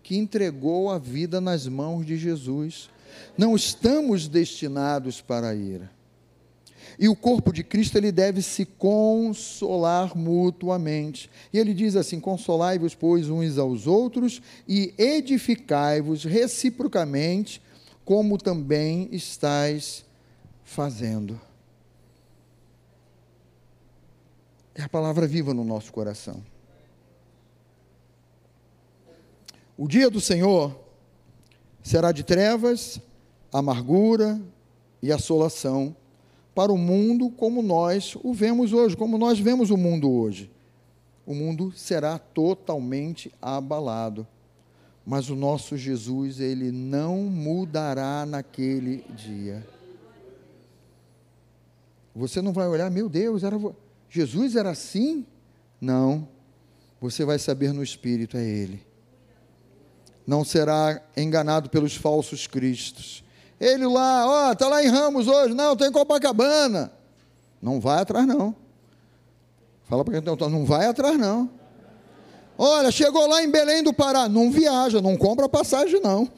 que 0.00 0.16
entregou 0.16 0.88
a 0.88 0.96
vida 0.96 1.40
nas 1.40 1.66
mãos 1.66 2.06
de 2.06 2.16
Jesus. 2.16 2.88
Não 3.36 3.56
estamos 3.56 4.28
destinados 4.28 5.20
para 5.20 5.48
a 5.48 5.54
ira. 5.56 5.90
E 7.00 7.08
o 7.08 7.16
corpo 7.16 7.52
de 7.52 7.64
Cristo 7.64 7.98
ele 7.98 8.12
deve 8.12 8.42
se 8.42 8.64
consolar 8.64 10.16
mutuamente. 10.16 11.28
E 11.52 11.58
ele 11.58 11.74
diz 11.74 11.96
assim: 11.96 12.20
Consolai-vos, 12.20 12.94
pois, 12.94 13.28
uns 13.28 13.58
aos 13.58 13.88
outros 13.88 14.40
e 14.68 14.94
edificai-vos 14.96 16.22
reciprocamente, 16.22 17.60
como 18.04 18.38
também 18.38 19.08
estáis 19.10 20.04
fazendo. 20.62 21.40
É 24.74 24.82
a 24.82 24.88
palavra 24.88 25.26
viva 25.26 25.54
no 25.54 25.62
nosso 25.62 25.92
coração. 25.92 26.42
O 29.76 29.86
dia 29.86 30.10
do 30.10 30.20
Senhor 30.20 30.76
será 31.82 32.10
de 32.10 32.24
trevas, 32.24 33.00
amargura 33.52 34.40
e 35.00 35.12
assolação 35.12 35.94
para 36.54 36.72
o 36.72 36.78
mundo 36.78 37.30
como 37.30 37.62
nós 37.62 38.16
o 38.22 38.32
vemos 38.32 38.72
hoje, 38.72 38.96
como 38.96 39.18
nós 39.18 39.38
vemos 39.38 39.70
o 39.70 39.76
mundo 39.76 40.10
hoje. 40.10 40.50
O 41.26 41.34
mundo 41.34 41.72
será 41.72 42.18
totalmente 42.18 43.32
abalado. 43.40 44.26
Mas 45.06 45.28
o 45.28 45.36
nosso 45.36 45.76
Jesus, 45.76 46.40
ele 46.40 46.70
não 46.72 47.18
mudará 47.24 48.24
naquele 48.24 49.04
dia. 49.10 49.66
Você 52.14 52.40
não 52.40 52.52
vai 52.52 52.66
olhar, 52.66 52.90
meu 52.90 53.08
Deus, 53.08 53.42
era 53.42 53.58
Jesus 54.14 54.56
era 54.56 54.70
assim? 54.70 55.26
Não. 55.80 56.28
Você 57.00 57.24
vai 57.24 57.38
saber 57.38 57.72
no 57.72 57.82
espírito, 57.82 58.36
é 58.36 58.44
ele. 58.44 58.84
Não 60.26 60.44
será 60.44 61.02
enganado 61.16 61.68
pelos 61.68 61.94
falsos 61.94 62.46
cristos 62.46 63.24
ele 63.64 63.86
lá, 63.86 64.26
ó, 64.26 64.52
está 64.52 64.68
lá 64.68 64.84
em 64.84 64.88
Ramos 64.88 65.26
hoje. 65.26 65.54
Não, 65.54 65.72
estou 65.72 65.88
em 65.88 65.92
Copacabana. 65.92 66.92
Não 67.62 67.80
vai 67.80 68.00
atrás, 68.00 68.26
não. 68.26 68.54
Fala 69.84 70.04
para 70.04 70.20
quem 70.20 70.32
está 70.32 70.48
não 70.50 70.66
vai 70.66 70.84
atrás, 70.84 71.18
não. 71.18 71.48
Olha, 72.58 72.90
chegou 72.90 73.26
lá 73.26 73.42
em 73.42 73.50
Belém 73.50 73.82
do 73.82 73.90
Pará. 73.90 74.28
Não 74.28 74.50
viaja, 74.50 75.00
não 75.00 75.16
compra 75.16 75.48
passagem, 75.48 75.98
não. 75.98 76.30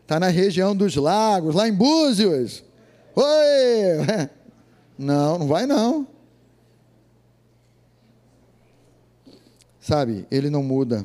Está 0.00 0.18
na 0.18 0.28
região 0.28 0.74
dos 0.74 0.96
lagos, 0.96 1.54
lá 1.54 1.68
em 1.68 1.72
Búzios. 1.74 2.63
Oi! 3.16 4.30
Não, 4.96 5.38
não 5.40 5.48
vai 5.48 5.66
não. 5.66 6.06
Sabe, 9.80 10.24
ele 10.30 10.48
não 10.48 10.62
muda. 10.62 11.04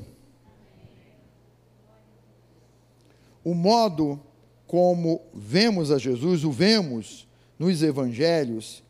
o 3.43 3.53
modo 3.55 4.19
como 4.67 5.21
vemos 5.33 5.91
a 5.91 5.97
Jesus, 5.97 6.43
o 6.43 6.51
vemos 6.51 7.27
nos 7.57 7.81
evangelhos, 7.81 8.83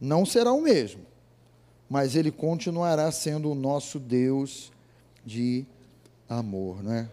não 0.00 0.24
será 0.24 0.52
o 0.52 0.60
mesmo, 0.60 1.00
mas 1.90 2.14
ele 2.14 2.30
continuará 2.30 3.10
sendo 3.10 3.50
o 3.50 3.54
nosso 3.54 3.98
Deus 3.98 4.70
de 5.24 5.66
amor, 6.28 6.84
não 6.84 6.92
é? 6.92 7.08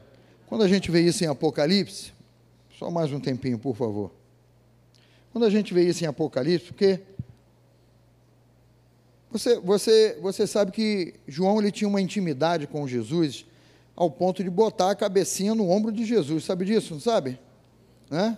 Quando 0.46 0.64
a 0.64 0.68
gente 0.68 0.92
vê 0.92 1.02
isso 1.02 1.24
em 1.24 1.28
Apocalipse, 1.28 2.14
só 2.78 2.92
mais 2.92 3.12
um 3.12 3.20
tempinho, 3.20 3.58
por 3.58 3.76
favor. 3.76 4.12
Quando 5.34 5.46
a 5.46 5.50
gente 5.50 5.74
vê 5.74 5.84
isso 5.84 6.04
em 6.04 6.08
Apocalipse, 6.08 6.68
porque 6.68 7.02
você, 9.32 9.60
você, 9.60 10.20
você 10.22 10.46
sabe 10.46 10.72
que 10.72 11.16
João 11.28 11.60
ele 11.60 11.72
tinha 11.72 11.88
uma 11.88 12.00
intimidade 12.00 12.68
com 12.68 12.88
Jesus 12.88 13.44
ao 13.96 14.12
ponto 14.12 14.44
de 14.44 14.50
botar 14.52 14.92
a 14.92 14.96
cabecinha 14.96 15.56
no 15.56 15.72
ombro 15.72 15.92
de 15.92 16.06
Jesus. 16.06 16.44
Sabe 16.44 16.66
disso, 16.66 16.94
não 16.94 17.02
sabe? 17.02 17.40
Né? 18.12 18.38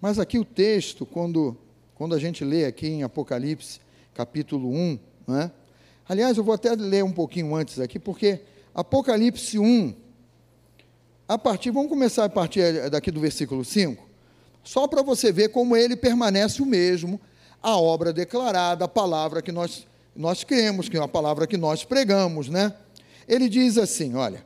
Mas 0.00 0.18
aqui 0.18 0.38
o 0.38 0.46
texto, 0.46 1.04
quando, 1.04 1.54
quando 1.94 2.14
a 2.14 2.18
gente 2.18 2.42
lê 2.42 2.64
aqui 2.64 2.86
em 2.86 3.02
Apocalipse, 3.02 3.78
capítulo 4.14 4.70
1, 4.72 4.98
né? 5.28 5.52
aliás, 6.08 6.38
eu 6.38 6.42
vou 6.42 6.54
até 6.54 6.74
ler 6.74 7.04
um 7.04 7.12
pouquinho 7.12 7.54
antes 7.54 7.78
aqui, 7.78 7.98
porque 7.98 8.40
Apocalipse 8.74 9.58
1, 9.58 9.94
a 11.28 11.36
partir, 11.36 11.70
vamos 11.70 11.90
começar 11.90 12.24
a 12.24 12.30
partir 12.30 12.88
daqui 12.88 13.10
do 13.10 13.20
versículo 13.20 13.62
5, 13.62 14.11
só 14.64 14.86
para 14.86 15.02
você 15.02 15.32
ver 15.32 15.48
como 15.48 15.76
ele 15.76 15.96
permanece 15.96 16.62
o 16.62 16.66
mesmo, 16.66 17.20
a 17.62 17.76
obra 17.76 18.12
declarada, 18.12 18.84
a 18.84 18.88
palavra 18.88 19.42
que 19.42 19.52
nós, 19.52 19.86
nós 20.14 20.44
cremos, 20.44 20.88
que 20.88 20.96
é 20.96 21.00
a 21.00 21.08
palavra 21.08 21.46
que 21.46 21.56
nós 21.56 21.84
pregamos, 21.84 22.48
né? 22.48 22.74
Ele 23.28 23.48
diz 23.48 23.78
assim, 23.78 24.14
olha, 24.14 24.44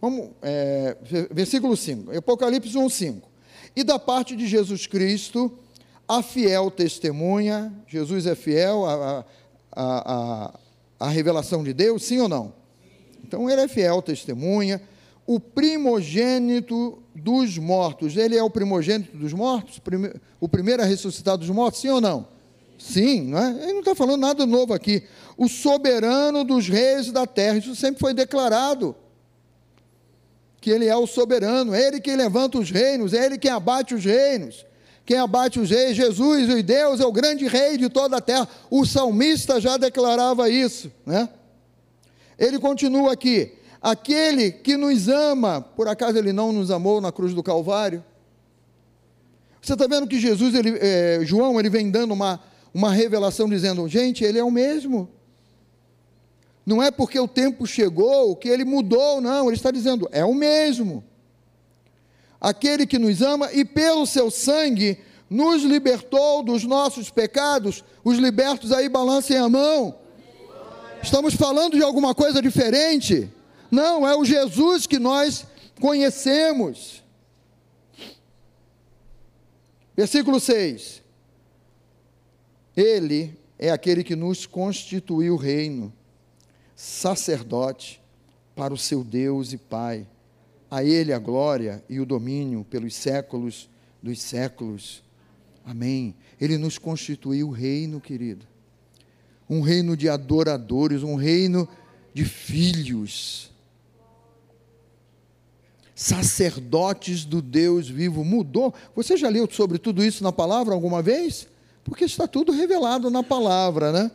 vamos, 0.00 0.30
é, 0.42 0.96
versículo 1.30 1.76
5, 1.76 2.16
Apocalipse 2.16 2.76
1, 2.76 2.88
5. 2.88 3.28
E 3.74 3.84
da 3.84 3.98
parte 3.98 4.34
de 4.36 4.46
Jesus 4.46 4.86
Cristo, 4.86 5.52
a 6.08 6.22
fiel 6.22 6.70
testemunha, 6.70 7.72
Jesus 7.86 8.26
é 8.26 8.34
fiel 8.34 8.86
à, 8.86 9.24
à, 10.98 11.08
revelação 11.08 11.62
de 11.62 11.72
Deus, 11.72 12.04
sim 12.04 12.20
ou 12.20 12.28
não? 12.28 12.54
Então 13.22 13.50
ele 13.50 13.60
é 13.60 13.68
fiel 13.68 14.00
testemunha, 14.00 14.80
o 15.26 15.40
primogênito 15.40 17.02
dos 17.14 17.58
mortos, 17.58 18.16
ele 18.16 18.36
é 18.36 18.42
o 18.42 18.50
primogênito 18.50 19.16
dos 19.16 19.32
mortos, 19.32 19.80
o 20.40 20.48
primeiro 20.48 20.82
a 20.82 20.86
ressuscitar 20.86 21.36
dos 21.36 21.48
mortos, 21.50 21.80
sim 21.80 21.88
ou 21.88 22.00
não? 22.00 22.28
Sim, 22.78 23.22
não 23.22 23.38
é? 23.38 23.50
ele 23.62 23.72
não 23.72 23.80
está 23.80 23.94
falando 23.94 24.20
nada 24.20 24.46
novo 24.46 24.72
aqui. 24.72 25.02
O 25.36 25.48
soberano 25.48 26.44
dos 26.44 26.68
reis 26.68 27.10
da 27.10 27.26
terra, 27.26 27.58
isso 27.58 27.74
sempre 27.74 28.00
foi 28.00 28.14
declarado. 28.14 28.94
Que 30.60 30.70
ele 30.70 30.86
é 30.86 30.96
o 30.96 31.06
soberano, 31.06 31.74
é 31.74 31.86
ele 31.86 32.00
quem 32.00 32.16
levanta 32.16 32.58
os 32.58 32.70
reinos, 32.70 33.14
é 33.14 33.24
ele 33.24 33.38
quem 33.38 33.50
abate 33.50 33.94
os 33.94 34.04
reinos. 34.04 34.64
Quem 35.06 35.18
abate 35.18 35.60
os 35.60 35.70
reis, 35.70 35.96
Jesus, 35.96 36.48
o 36.48 36.62
Deus, 36.62 37.00
é 37.00 37.06
o 37.06 37.12
grande 37.12 37.46
rei 37.46 37.76
de 37.76 37.88
toda 37.88 38.16
a 38.16 38.20
terra. 38.20 38.48
O 38.68 38.84
salmista 38.84 39.60
já 39.60 39.76
declarava 39.76 40.50
isso, 40.50 40.90
né? 41.06 41.28
Ele 42.36 42.58
continua 42.58 43.12
aqui: 43.12 43.52
aquele 43.90 44.50
que 44.50 44.76
nos 44.76 45.08
ama, 45.08 45.60
por 45.60 45.88
acaso 45.88 46.18
ele 46.18 46.32
não 46.32 46.52
nos 46.52 46.70
amou 46.70 47.00
na 47.00 47.12
cruz 47.12 47.34
do 47.34 47.42
Calvário? 47.42 48.04
Você 49.60 49.72
está 49.72 49.86
vendo 49.86 50.06
que 50.06 50.18
Jesus, 50.18 50.54
ele, 50.54 50.78
é, 50.80 51.20
João, 51.22 51.58
ele 51.58 51.70
vem 51.70 51.90
dando 51.90 52.12
uma, 52.12 52.40
uma 52.72 52.92
revelação 52.92 53.48
dizendo: 53.48 53.88
gente, 53.88 54.24
ele 54.24 54.38
é 54.38 54.44
o 54.44 54.50
mesmo. 54.50 55.08
Não 56.64 56.82
é 56.82 56.90
porque 56.90 57.18
o 57.18 57.28
tempo 57.28 57.66
chegou 57.66 58.34
que 58.36 58.48
ele 58.48 58.64
mudou, 58.64 59.20
não. 59.20 59.46
Ele 59.46 59.56
está 59.56 59.70
dizendo: 59.70 60.08
é 60.12 60.24
o 60.24 60.34
mesmo 60.34 61.04
aquele 62.40 62.86
que 62.86 62.98
nos 62.98 63.22
ama 63.22 63.52
e 63.52 63.64
pelo 63.64 64.06
seu 64.06 64.30
sangue 64.30 64.98
nos 65.28 65.64
libertou 65.64 66.42
dos 66.42 66.64
nossos 66.64 67.10
pecados. 67.10 67.82
Os 68.04 68.18
libertos 68.18 68.70
aí 68.72 68.88
balancem 68.88 69.36
a 69.36 69.48
mão. 69.48 69.96
Estamos 71.02 71.34
falando 71.34 71.76
de 71.76 71.82
alguma 71.82 72.14
coisa 72.14 72.40
diferente? 72.40 73.28
Não, 73.76 74.08
é 74.08 74.16
o 74.16 74.24
Jesus 74.24 74.86
que 74.86 74.98
nós 74.98 75.46
conhecemos. 75.78 77.02
Versículo 79.94 80.40
6. 80.40 81.02
Ele 82.74 83.38
é 83.58 83.68
aquele 83.70 84.02
que 84.02 84.16
nos 84.16 84.46
constituiu 84.46 85.36
reino, 85.36 85.92
sacerdote 86.74 88.00
para 88.54 88.72
o 88.72 88.78
seu 88.78 89.04
Deus 89.04 89.52
e 89.52 89.58
Pai 89.58 90.06
a 90.70 90.82
Ele 90.82 91.12
a 91.12 91.18
glória 91.18 91.84
e 91.86 92.00
o 92.00 92.06
domínio 92.06 92.64
pelos 92.64 92.94
séculos 92.94 93.68
dos 94.02 94.22
séculos. 94.22 95.02
Amém. 95.66 96.14
Ele 96.40 96.56
nos 96.56 96.78
constituiu 96.78 97.50
reino, 97.50 98.00
querido. 98.00 98.46
Um 99.48 99.60
reino 99.60 99.94
de 99.94 100.08
adoradores, 100.08 101.02
um 101.02 101.14
reino 101.14 101.68
de 102.14 102.24
filhos. 102.24 103.54
Sacerdotes 105.96 107.24
do 107.24 107.40
Deus 107.40 107.88
vivo. 107.88 108.22
Mudou. 108.22 108.74
Você 108.94 109.16
já 109.16 109.30
leu 109.30 109.48
sobre 109.50 109.78
tudo 109.78 110.04
isso 110.04 110.22
na 110.22 110.30
palavra 110.30 110.74
alguma 110.74 111.00
vez? 111.00 111.48
Porque 111.82 112.04
está 112.04 112.28
tudo 112.28 112.52
revelado 112.52 113.08
na 113.08 113.22
palavra, 113.22 113.90
né? 113.90 114.10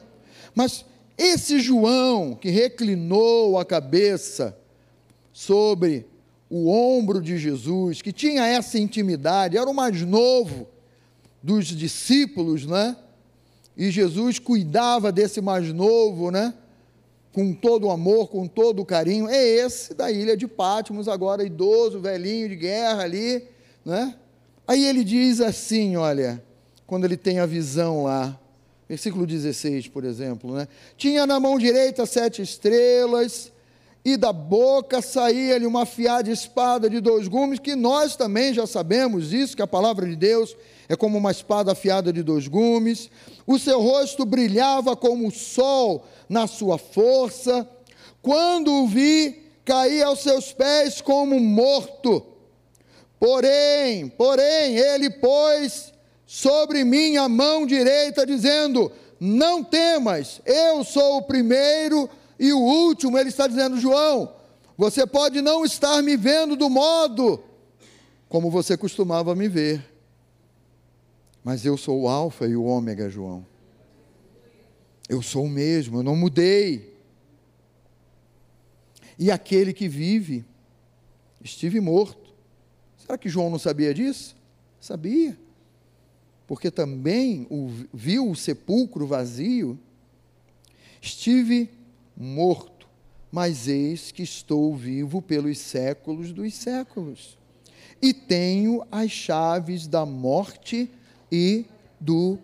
Mas 0.53 0.85
esse 1.17 1.59
João 1.59 2.35
que 2.35 2.51
reclinou 2.51 3.57
a 3.57 3.65
cabeça 3.65 4.55
sobre 5.33 6.05
o 6.47 6.69
ombro 6.69 7.19
de 7.19 7.35
Jesus, 7.39 7.99
que 7.99 8.13
tinha 8.13 8.45
essa 8.45 8.77
intimidade, 8.77 9.57
era 9.57 9.67
o 9.67 9.73
mais 9.73 10.03
novo 10.03 10.67
dos 11.41 11.65
discípulos, 11.65 12.63
né? 12.63 12.95
E 13.75 13.89
Jesus 13.89 14.37
cuidava 14.37 15.11
desse 15.11 15.41
mais 15.41 15.73
novo, 15.73 16.29
né? 16.29 16.53
Com 17.33 17.53
todo 17.53 17.87
o 17.87 17.91
amor, 17.91 18.27
com 18.27 18.47
todo 18.47 18.81
o 18.81 18.85
carinho. 18.85 19.29
É 19.29 19.43
esse 19.43 19.93
da 19.93 20.11
ilha 20.11 20.35
de 20.35 20.47
Pátimos, 20.47 21.07
agora 21.07 21.43
idoso, 21.43 21.99
velhinho 21.99 22.49
de 22.49 22.55
guerra 22.55 23.03
ali, 23.03 23.47
né? 23.85 24.15
Aí 24.67 24.85
ele 24.85 25.03
diz 25.03 25.41
assim, 25.41 25.95
olha, 25.95 26.43
quando 26.85 27.05
ele 27.05 27.17
tem 27.17 27.39
a 27.39 27.45
visão 27.45 28.03
lá, 28.03 28.39
versículo 28.87 29.25
16, 29.25 29.87
por 29.87 30.03
exemplo, 30.03 30.53
né? 30.53 30.67
Tinha 30.97 31.25
na 31.25 31.39
mão 31.39 31.57
direita 31.57 32.05
sete 32.05 32.41
estrelas, 32.41 33.51
e 34.03 34.17
da 34.17 34.33
boca 34.33 35.01
saía-lhe 35.01 35.65
uma 35.65 35.83
afiada 35.83 36.29
espada 36.31 36.89
de 36.89 36.99
dois 36.99 37.27
gumes, 37.27 37.59
que 37.59 37.75
nós 37.75 38.15
também 38.15 38.53
já 38.53 38.65
sabemos 38.65 39.31
isso, 39.31 39.55
que 39.55 39.61
a 39.61 39.67
palavra 39.67 40.07
de 40.07 40.15
Deus 40.15 40.55
é 40.91 40.95
como 40.97 41.17
uma 41.17 41.31
espada 41.31 41.71
afiada 41.71 42.11
de 42.11 42.21
dois 42.21 42.49
gumes. 42.49 43.09
O 43.47 43.57
seu 43.57 43.79
rosto 43.79 44.25
brilhava 44.25 44.93
como 44.93 45.29
o 45.29 45.31
sol 45.31 46.05
na 46.27 46.47
sua 46.47 46.77
força. 46.77 47.65
Quando 48.21 48.69
o 48.73 48.87
vi, 48.87 49.41
caí 49.63 50.03
aos 50.03 50.19
seus 50.19 50.51
pés 50.51 50.99
como 50.99 51.39
morto. 51.39 52.25
Porém, 53.17 54.09
porém, 54.09 54.75
ele 54.75 55.09
pôs 55.09 55.93
sobre 56.25 56.83
mim 56.83 57.15
a 57.15 57.29
mão 57.29 57.65
direita, 57.65 58.25
dizendo: 58.25 58.91
Não 59.17 59.63
temas, 59.63 60.41
eu 60.45 60.83
sou 60.83 61.19
o 61.19 61.21
primeiro 61.21 62.09
e 62.37 62.51
o 62.51 62.59
último, 62.59 63.17
ele 63.17 63.29
está 63.29 63.47
dizendo: 63.47 63.79
João, 63.79 64.33
você 64.77 65.07
pode 65.07 65.41
não 65.41 65.63
estar 65.63 66.01
me 66.01 66.17
vendo 66.17 66.57
do 66.57 66.69
modo 66.69 67.41
como 68.31 68.49
você 68.49 68.77
costumava 68.77 69.35
me 69.35 69.49
ver, 69.49 69.90
mas 71.43 71.65
eu 71.65 71.75
sou 71.75 72.01
o 72.01 72.07
Alfa 72.07 72.45
e 72.47 72.55
o 72.55 72.63
Ômega, 72.63 73.09
João. 73.09 73.45
Eu 75.09 75.21
sou 75.21 75.45
o 75.45 75.49
mesmo, 75.49 75.99
eu 75.99 76.03
não 76.03 76.15
mudei. 76.15 76.95
E 79.17 79.29
aquele 79.29 79.73
que 79.73 79.87
vive, 79.87 80.45
estive 81.43 81.79
morto. 81.79 82.33
Será 82.97 83.17
que 83.17 83.29
João 83.29 83.49
não 83.49 83.59
sabia 83.59 83.93
disso? 83.93 84.35
Sabia. 84.79 85.37
Porque 86.47 86.69
também 86.69 87.47
viu 87.93 88.29
o 88.29 88.35
sepulcro 88.35 89.07
vazio. 89.07 89.77
Estive 91.01 91.69
morto, 92.15 92.87
mas 93.31 93.67
eis 93.67 94.11
que 94.11 94.21
estou 94.21 94.75
vivo 94.75 95.21
pelos 95.21 95.57
séculos 95.57 96.31
dos 96.31 96.53
séculos. 96.53 97.37
E 98.01 98.13
tenho 98.13 98.85
as 98.91 99.11
chaves 99.11 99.87
da 99.87 100.05
morte 100.05 100.77
e 100.83 101.00
do. 101.99 102.37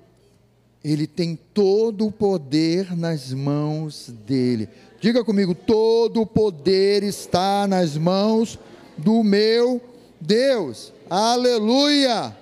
Ele 0.83 1.05
tem 1.05 1.35
todo 1.53 2.07
o 2.07 2.11
poder 2.11 2.95
nas 2.95 3.33
mãos 3.33 4.09
dele. 4.25 4.69
Diga 5.01 5.23
comigo: 5.23 5.53
todo 5.53 6.21
o 6.21 6.25
poder 6.25 7.03
está 7.03 7.67
nas 7.67 7.97
mãos 7.97 8.57
do 8.97 9.23
meu 9.23 9.81
Deus. 10.19 10.93
Aleluia! 11.09 12.35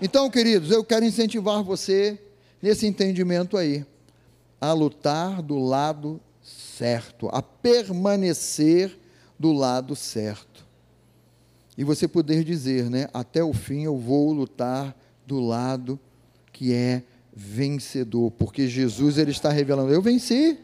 Então, 0.00 0.30
queridos, 0.30 0.70
eu 0.70 0.84
quero 0.84 1.04
incentivar 1.04 1.62
você 1.62 2.18
nesse 2.60 2.86
entendimento 2.86 3.56
aí, 3.56 3.84
a 4.60 4.72
lutar 4.72 5.42
do 5.42 5.58
lado 5.58 6.20
certo, 6.42 7.28
a 7.32 7.40
permanecer 7.42 8.98
do 9.38 9.52
lado 9.52 9.94
certo. 9.94 10.66
E 11.76 11.84
você 11.84 12.08
poder 12.08 12.42
dizer, 12.42 12.88
né, 12.90 13.08
até 13.12 13.42
o 13.42 13.52
fim 13.52 13.84
eu 13.84 13.96
vou 13.96 14.32
lutar 14.32 14.96
do 15.26 15.40
lado 15.40 15.98
que 16.52 16.72
é 16.72 17.02
vencedor, 17.34 18.30
porque 18.30 18.66
Jesus 18.66 19.18
ele 19.18 19.30
está 19.30 19.50
revelando, 19.50 19.92
eu 19.92 20.00
venci. 20.00 20.58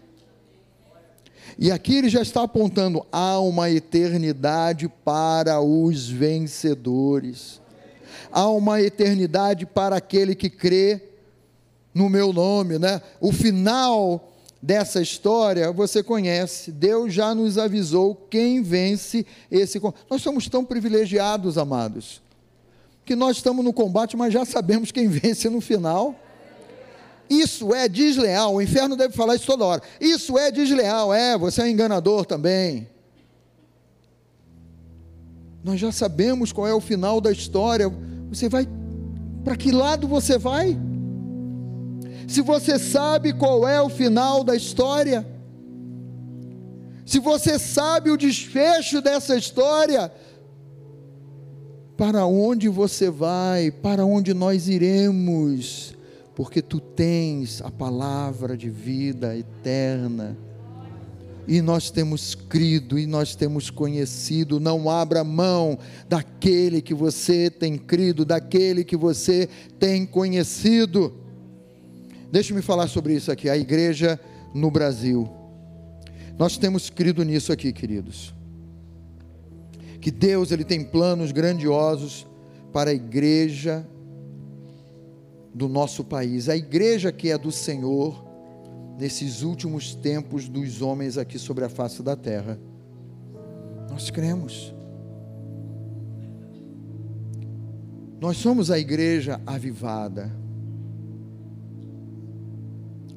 E 1.59 1.71
aqui 1.71 1.97
ele 1.97 2.09
já 2.09 2.23
está 2.23 2.43
apontando 2.43 3.05
há 3.13 3.39
uma 3.41 3.69
eternidade 3.69 4.89
para 5.05 5.61
os 5.61 6.09
vencedores. 6.09 7.61
Há 8.31 8.49
uma 8.49 8.81
eternidade 8.81 9.67
para 9.67 9.97
aquele 9.97 10.35
que 10.35 10.49
crê 10.49 11.03
no 11.93 12.09
meu 12.09 12.33
nome, 12.33 12.79
né? 12.79 13.03
O 13.21 13.33
final 13.33 14.33
dessa 14.63 15.03
história 15.03 15.71
você 15.73 16.03
conhece. 16.03 16.73
Deus 16.73 17.13
já 17.13 17.35
nos 17.35 17.59
avisou 17.59 18.15
quem 18.15 18.63
vence 18.63 19.27
esse. 19.51 19.81
Nós 20.09 20.23
somos 20.23 20.49
tão 20.49 20.65
privilegiados, 20.65 21.59
amados, 21.59 22.23
que 23.05 23.17
nós 23.17 23.37
estamos 23.37 23.65
no 23.65 23.73
combate, 23.73 24.17
mas 24.17 24.33
já 24.33 24.45
sabemos 24.45 24.91
quem 24.93 25.09
vence 25.09 25.49
no 25.49 25.61
final. 25.61 26.15
isso 27.29 27.75
é 27.75 27.89
desleal. 27.89 28.55
O 28.55 28.63
inferno 28.63 28.97
deve 28.97 29.15
falar 29.15 29.37
isso 29.37 29.47
toda 29.47 29.65
hora. 29.65 29.83
Isso 30.01 30.39
é 30.39 30.51
desleal. 30.51 31.13
É, 31.13 31.37
você 31.37 31.61
é 31.61 31.65
um 31.65 31.69
enganador 31.69 32.27
também. 32.27 32.89
Nós 35.65 35.79
já 35.79 35.93
sabemos 35.93 36.53
qual 36.53 36.67
é 36.67 36.75
o 36.75 36.81
final 36.81 37.21
da 37.21 37.31
história. 37.31 37.89
Você 38.29 38.49
vai. 38.49 38.69
Para 39.45 39.57
que 39.57 39.71
lado 39.71 40.07
você 40.09 40.39
vai? 40.39 40.77
Se 42.27 42.41
você 42.41 42.79
sabe 42.79 43.33
qual 43.33 43.67
é 43.67 43.81
o 43.81 43.89
final 43.89 44.43
da 44.43 44.57
história, 44.57 45.27
se 47.05 47.19
você 47.19 47.59
sabe 47.59 48.11
o 48.11 48.17
desfecho 48.17 49.01
dessa 49.01 49.37
história, 49.37 50.11
para 52.03 52.27
onde 52.27 52.69
você 52.69 53.09
vai, 53.09 53.71
para 53.71 54.05
onde 54.05 54.35
nós 54.35 54.67
iremos, 54.67 55.95
porque 56.35 56.61
tu 56.61 56.81
tens 56.81 57.63
a 57.63 57.71
palavra 57.71 58.57
de 58.57 58.69
vida 58.69 59.37
eterna. 59.37 60.37
E 61.47 61.63
nós 61.63 61.93
temos 61.93 62.35
crido 62.35 62.99
e 62.99 63.07
nós 63.07 63.37
temos 63.37 63.71
conhecido. 63.71 64.59
Não 64.59 64.91
abra 64.91 65.23
mão 65.23 65.79
daquele 66.09 66.83
que 66.83 66.93
você 66.93 67.49
tem 67.49 67.79
crido, 67.79 68.25
daquele 68.25 68.83
que 68.83 68.97
você 68.97 69.49
tem 69.79 70.05
conhecido. 70.05 71.15
Deixe-me 72.33 72.63
falar 72.63 72.89
sobre 72.89 73.15
isso 73.15 73.31
aqui, 73.31 73.49
a 73.49 73.57
igreja 73.57 74.19
no 74.53 74.73
Brasil. 74.73 75.31
Nós 76.37 76.59
temos 76.59 76.91
crido 76.91 77.23
nisso 77.23 77.53
aqui, 77.53 77.73
queridos. 77.73 78.35
Que 80.03 80.11
Deus 80.11 80.51
ele 80.51 80.65
tem 80.65 80.83
planos 80.83 81.31
grandiosos 81.31 82.27
para 82.73 82.91
a 82.91 82.93
igreja 82.93 83.87
do 85.55 85.69
nosso 85.69 86.03
país, 86.03 86.49
a 86.49 86.57
igreja 86.57 87.13
que 87.13 87.31
é 87.31 87.39
do 87.39 87.53
Senhor 87.53 88.25
nesses 88.99 89.43
últimos 89.43 89.95
tempos 89.95 90.49
dos 90.49 90.83
homens 90.83 91.17
aqui 91.17 91.39
sobre 91.39 91.65
a 91.65 91.69
face 91.69 92.03
da 92.03 92.17
terra. 92.17 92.59
Nós 93.89 94.11
cremos. 94.11 94.75
Nós 98.21 98.39
somos 98.39 98.73
a 98.73 98.81
igreja 98.81 99.41
avivada. 99.47 100.33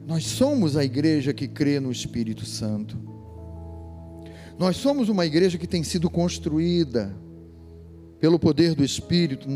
Nós 0.05 0.23
somos 0.23 0.77
a 0.77 0.85
igreja 0.85 1.33
que 1.33 1.47
crê 1.47 1.79
no 1.79 1.91
Espírito 1.91 2.45
Santo. 2.45 3.14
Nós 4.57 4.77
somos 4.77 5.09
uma 5.09 5.25
igreja 5.25 5.57
que 5.57 5.67
tem 5.67 5.83
sido 5.83 6.09
construída 6.09 7.15
pelo 8.19 8.39
poder 8.39 8.73
do 8.73 8.83
Espírito, 8.83 9.47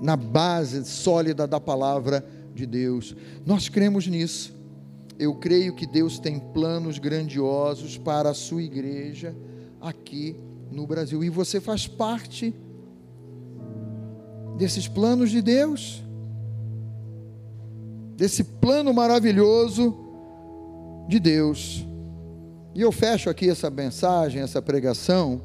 na 0.00 0.16
base 0.16 0.84
sólida 0.84 1.46
da 1.46 1.60
palavra 1.60 2.24
de 2.54 2.66
Deus. 2.66 3.14
Nós 3.44 3.68
cremos 3.68 4.06
nisso. 4.06 4.56
Eu 5.18 5.34
creio 5.34 5.74
que 5.74 5.86
Deus 5.86 6.18
tem 6.18 6.38
planos 6.38 6.98
grandiosos 6.98 7.98
para 7.98 8.30
a 8.30 8.34
sua 8.34 8.62
igreja 8.62 9.34
aqui 9.80 10.36
no 10.70 10.86
Brasil. 10.86 11.22
E 11.22 11.28
você 11.28 11.60
faz 11.60 11.86
parte 11.86 12.54
desses 14.56 14.88
planos 14.88 15.30
de 15.30 15.42
Deus 15.42 16.02
desse 18.18 18.42
plano 18.42 18.92
maravilhoso 18.92 19.96
de 21.06 21.20
Deus. 21.20 21.86
E 22.78 22.80
eu 22.80 22.92
fecho 22.92 23.28
aqui 23.28 23.50
essa 23.50 23.68
mensagem, 23.68 24.40
essa 24.40 24.62
pregação, 24.62 25.42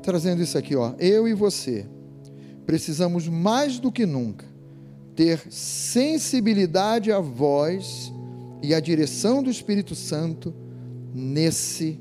trazendo 0.00 0.40
isso 0.40 0.56
aqui, 0.56 0.76
ó. 0.76 0.94
Eu 0.96 1.26
e 1.26 1.34
você 1.34 1.88
precisamos 2.64 3.26
mais 3.26 3.80
do 3.80 3.90
que 3.90 4.06
nunca 4.06 4.46
ter 5.16 5.40
sensibilidade 5.50 7.10
à 7.10 7.18
voz 7.18 8.12
e 8.62 8.72
à 8.72 8.78
direção 8.78 9.42
do 9.42 9.50
Espírito 9.50 9.96
Santo 9.96 10.54
nesse 11.12 11.98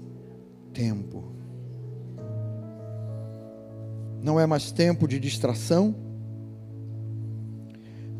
tempo. 0.71 1.23
Não 4.21 4.39
é 4.39 4.45
mais 4.45 4.71
tempo 4.71 5.07
de 5.07 5.19
distração, 5.19 5.95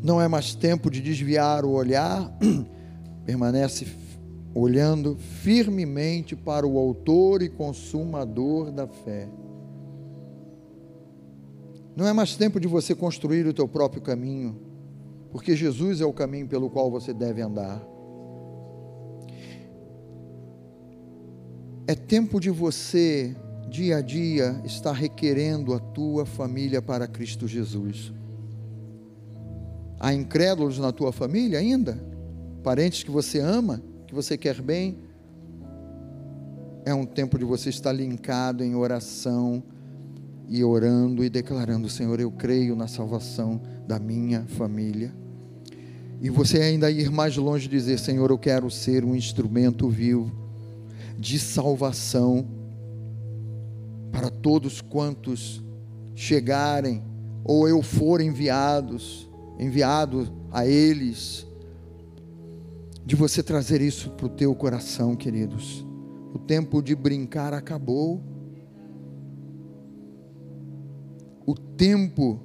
não 0.02 0.20
é 0.20 0.26
mais 0.26 0.56
tempo 0.56 0.90
de 0.90 1.00
desviar 1.00 1.64
o 1.64 1.70
olhar, 1.70 2.36
permanece 3.24 3.86
olhando 4.54 5.16
firmemente 5.16 6.36
para 6.36 6.66
o 6.66 6.78
Autor 6.78 7.42
e 7.42 7.48
Consumador 7.48 8.70
da 8.70 8.86
fé. 8.86 9.28
Não 11.96 12.06
é 12.06 12.12
mais 12.12 12.36
tempo 12.36 12.60
de 12.60 12.68
você 12.68 12.94
construir 12.94 13.46
o 13.46 13.52
teu 13.52 13.66
próprio 13.66 14.00
caminho, 14.00 14.56
porque 15.32 15.56
Jesus 15.56 16.00
é 16.00 16.04
o 16.04 16.12
caminho 16.12 16.46
pelo 16.46 16.70
qual 16.70 16.90
você 16.90 17.12
deve 17.12 17.42
andar. 17.42 17.84
É 21.86 21.94
tempo 21.94 22.40
de 22.40 22.50
você, 22.50 23.36
dia 23.68 23.98
a 23.98 24.00
dia, 24.00 24.60
estar 24.64 24.92
requerendo 24.92 25.74
a 25.74 25.78
tua 25.78 26.24
família 26.24 26.80
para 26.80 27.06
Cristo 27.06 27.46
Jesus. 27.46 28.12
Há 30.00 30.14
incrédulos 30.14 30.78
na 30.78 30.92
tua 30.92 31.12
família 31.12 31.58
ainda? 31.58 32.02
Parentes 32.62 33.02
que 33.02 33.10
você 33.10 33.38
ama, 33.38 33.82
que 34.14 34.22
você 34.22 34.38
quer 34.38 34.62
bem? 34.62 34.96
É 36.84 36.94
um 36.94 37.04
tempo 37.04 37.36
de 37.36 37.44
você 37.44 37.68
estar 37.68 37.92
linkado 37.92 38.62
em 38.62 38.76
oração 38.76 39.60
e 40.48 40.62
orando 40.62 41.24
e 41.24 41.28
declarando: 41.28 41.88
Senhor, 41.88 42.20
eu 42.20 42.30
creio 42.30 42.76
na 42.76 42.86
salvação 42.86 43.60
da 43.88 43.98
minha 43.98 44.44
família. 44.46 45.12
E 46.20 46.30
você 46.30 46.60
ainda 46.60 46.90
ir 46.90 47.10
mais 47.10 47.36
longe 47.36 47.66
e 47.66 47.70
dizer: 47.70 47.98
Senhor, 47.98 48.30
eu 48.30 48.38
quero 48.38 48.70
ser 48.70 49.04
um 49.04 49.16
instrumento 49.16 49.88
vivo 49.88 50.30
de 51.18 51.38
salvação 51.38 52.46
para 54.12 54.30
todos 54.30 54.80
quantos 54.80 55.60
chegarem 56.14 57.02
ou 57.42 57.68
eu 57.68 57.82
for 57.82 58.20
enviados 58.20 59.28
enviado 59.58 60.32
a 60.50 60.66
eles, 60.66 61.46
de 63.04 63.14
você 63.14 63.42
trazer 63.42 63.80
isso 63.80 64.10
para 64.10 64.26
o 64.26 64.30
teu 64.30 64.54
coração, 64.54 65.14
queridos. 65.14 65.86
O 66.32 66.38
tempo 66.38 66.82
de 66.82 66.94
brincar 66.94 67.52
acabou. 67.52 68.22
O 71.46 71.54
tempo 71.54 72.40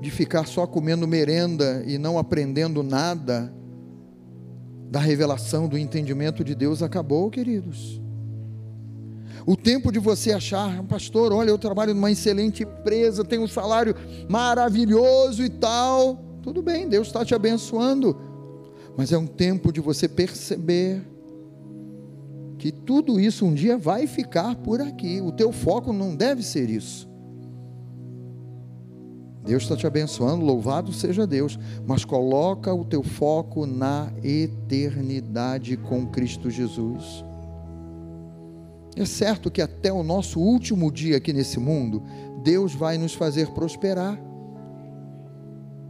de 0.00 0.10
ficar 0.10 0.46
só 0.46 0.66
comendo 0.66 1.06
merenda 1.06 1.82
e 1.86 1.98
não 1.98 2.18
aprendendo 2.18 2.82
nada 2.82 3.52
da 4.90 5.00
revelação, 5.00 5.68
do 5.68 5.76
entendimento 5.76 6.42
de 6.42 6.54
Deus 6.54 6.82
acabou, 6.82 7.30
queridos. 7.30 8.00
O 9.46 9.56
tempo 9.56 9.92
de 9.92 9.98
você 9.98 10.32
achar, 10.32 10.82
pastor, 10.84 11.32
olha, 11.32 11.50
eu 11.50 11.58
trabalho 11.58 11.94
numa 11.94 12.10
excelente 12.10 12.62
empresa, 12.62 13.24
tenho 13.24 13.42
um 13.42 13.48
salário 13.48 13.94
maravilhoso 14.28 15.44
e 15.44 15.50
tal. 15.50 16.16
Tudo 16.42 16.62
bem, 16.62 16.88
Deus 16.88 17.08
está 17.08 17.24
te 17.24 17.34
abençoando, 17.34 18.27
mas 18.98 19.12
é 19.12 19.16
um 19.16 19.28
tempo 19.28 19.72
de 19.72 19.80
você 19.80 20.08
perceber 20.08 21.00
que 22.58 22.72
tudo 22.72 23.20
isso 23.20 23.46
um 23.46 23.54
dia 23.54 23.78
vai 23.78 24.08
ficar 24.08 24.56
por 24.56 24.80
aqui. 24.80 25.20
O 25.20 25.30
teu 25.30 25.52
foco 25.52 25.92
não 25.92 26.16
deve 26.16 26.42
ser 26.42 26.68
isso. 26.68 27.08
Deus 29.44 29.62
está 29.62 29.76
te 29.76 29.86
abençoando, 29.86 30.44
louvado 30.44 30.92
seja 30.92 31.28
Deus, 31.28 31.56
mas 31.86 32.04
coloca 32.04 32.74
o 32.74 32.84
teu 32.84 33.04
foco 33.04 33.66
na 33.66 34.12
eternidade 34.20 35.76
com 35.76 36.04
Cristo 36.08 36.50
Jesus. 36.50 37.24
É 38.96 39.04
certo 39.04 39.48
que 39.48 39.62
até 39.62 39.92
o 39.92 40.02
nosso 40.02 40.40
último 40.40 40.90
dia 40.90 41.18
aqui 41.18 41.32
nesse 41.32 41.60
mundo, 41.60 42.02
Deus 42.42 42.74
vai 42.74 42.98
nos 42.98 43.14
fazer 43.14 43.46
prosperar. 43.52 44.20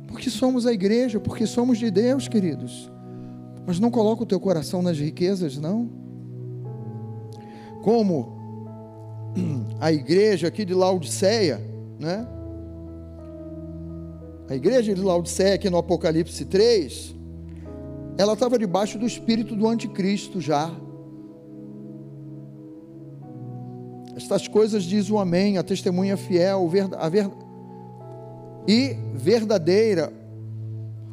Porque 0.07 0.29
somos 0.29 0.67
a 0.67 0.75
igreja, 0.75 1.19
porque 1.19 1.47
somos 1.47 1.79
de 1.79 1.91
Deus, 1.91 2.29
queridos. 2.29 2.98
Mas 3.69 3.79
não 3.79 3.91
coloca 3.91 4.23
o 4.23 4.27
teu 4.27 4.41
coração 4.41 4.81
nas 4.81 4.99
riquezas, 4.99 5.59
não. 5.59 5.91
Como 7.83 8.33
a 9.79 9.93
igreja 9.93 10.49
aqui 10.49 10.65
de 10.65 10.73
Laodiceia, 10.73 11.61
né? 12.01 12.27
A 14.49 14.55
igreja 14.57 14.95
de 14.95 15.03
Laodiceia, 15.03 15.57
aqui 15.57 15.69
no 15.69 15.77
Apocalipse 15.77 16.47
3, 16.47 17.15
ela 18.17 18.33
estava 18.33 18.59
debaixo 18.59 18.99
do 18.99 19.07
espírito 19.07 19.55
do 19.55 19.69
anticristo 19.69 20.41
já. 20.41 20.75
Estas 24.17 24.49
coisas 24.49 24.83
diz 24.83 25.11
o 25.11 25.19
Amém, 25.19 25.59
a 25.59 25.63
testemunha 25.63 26.17
fiel, 26.17 26.71
a 26.97 27.09
verdade 27.11 27.37
e 28.67 28.97
verdadeira. 29.13 30.18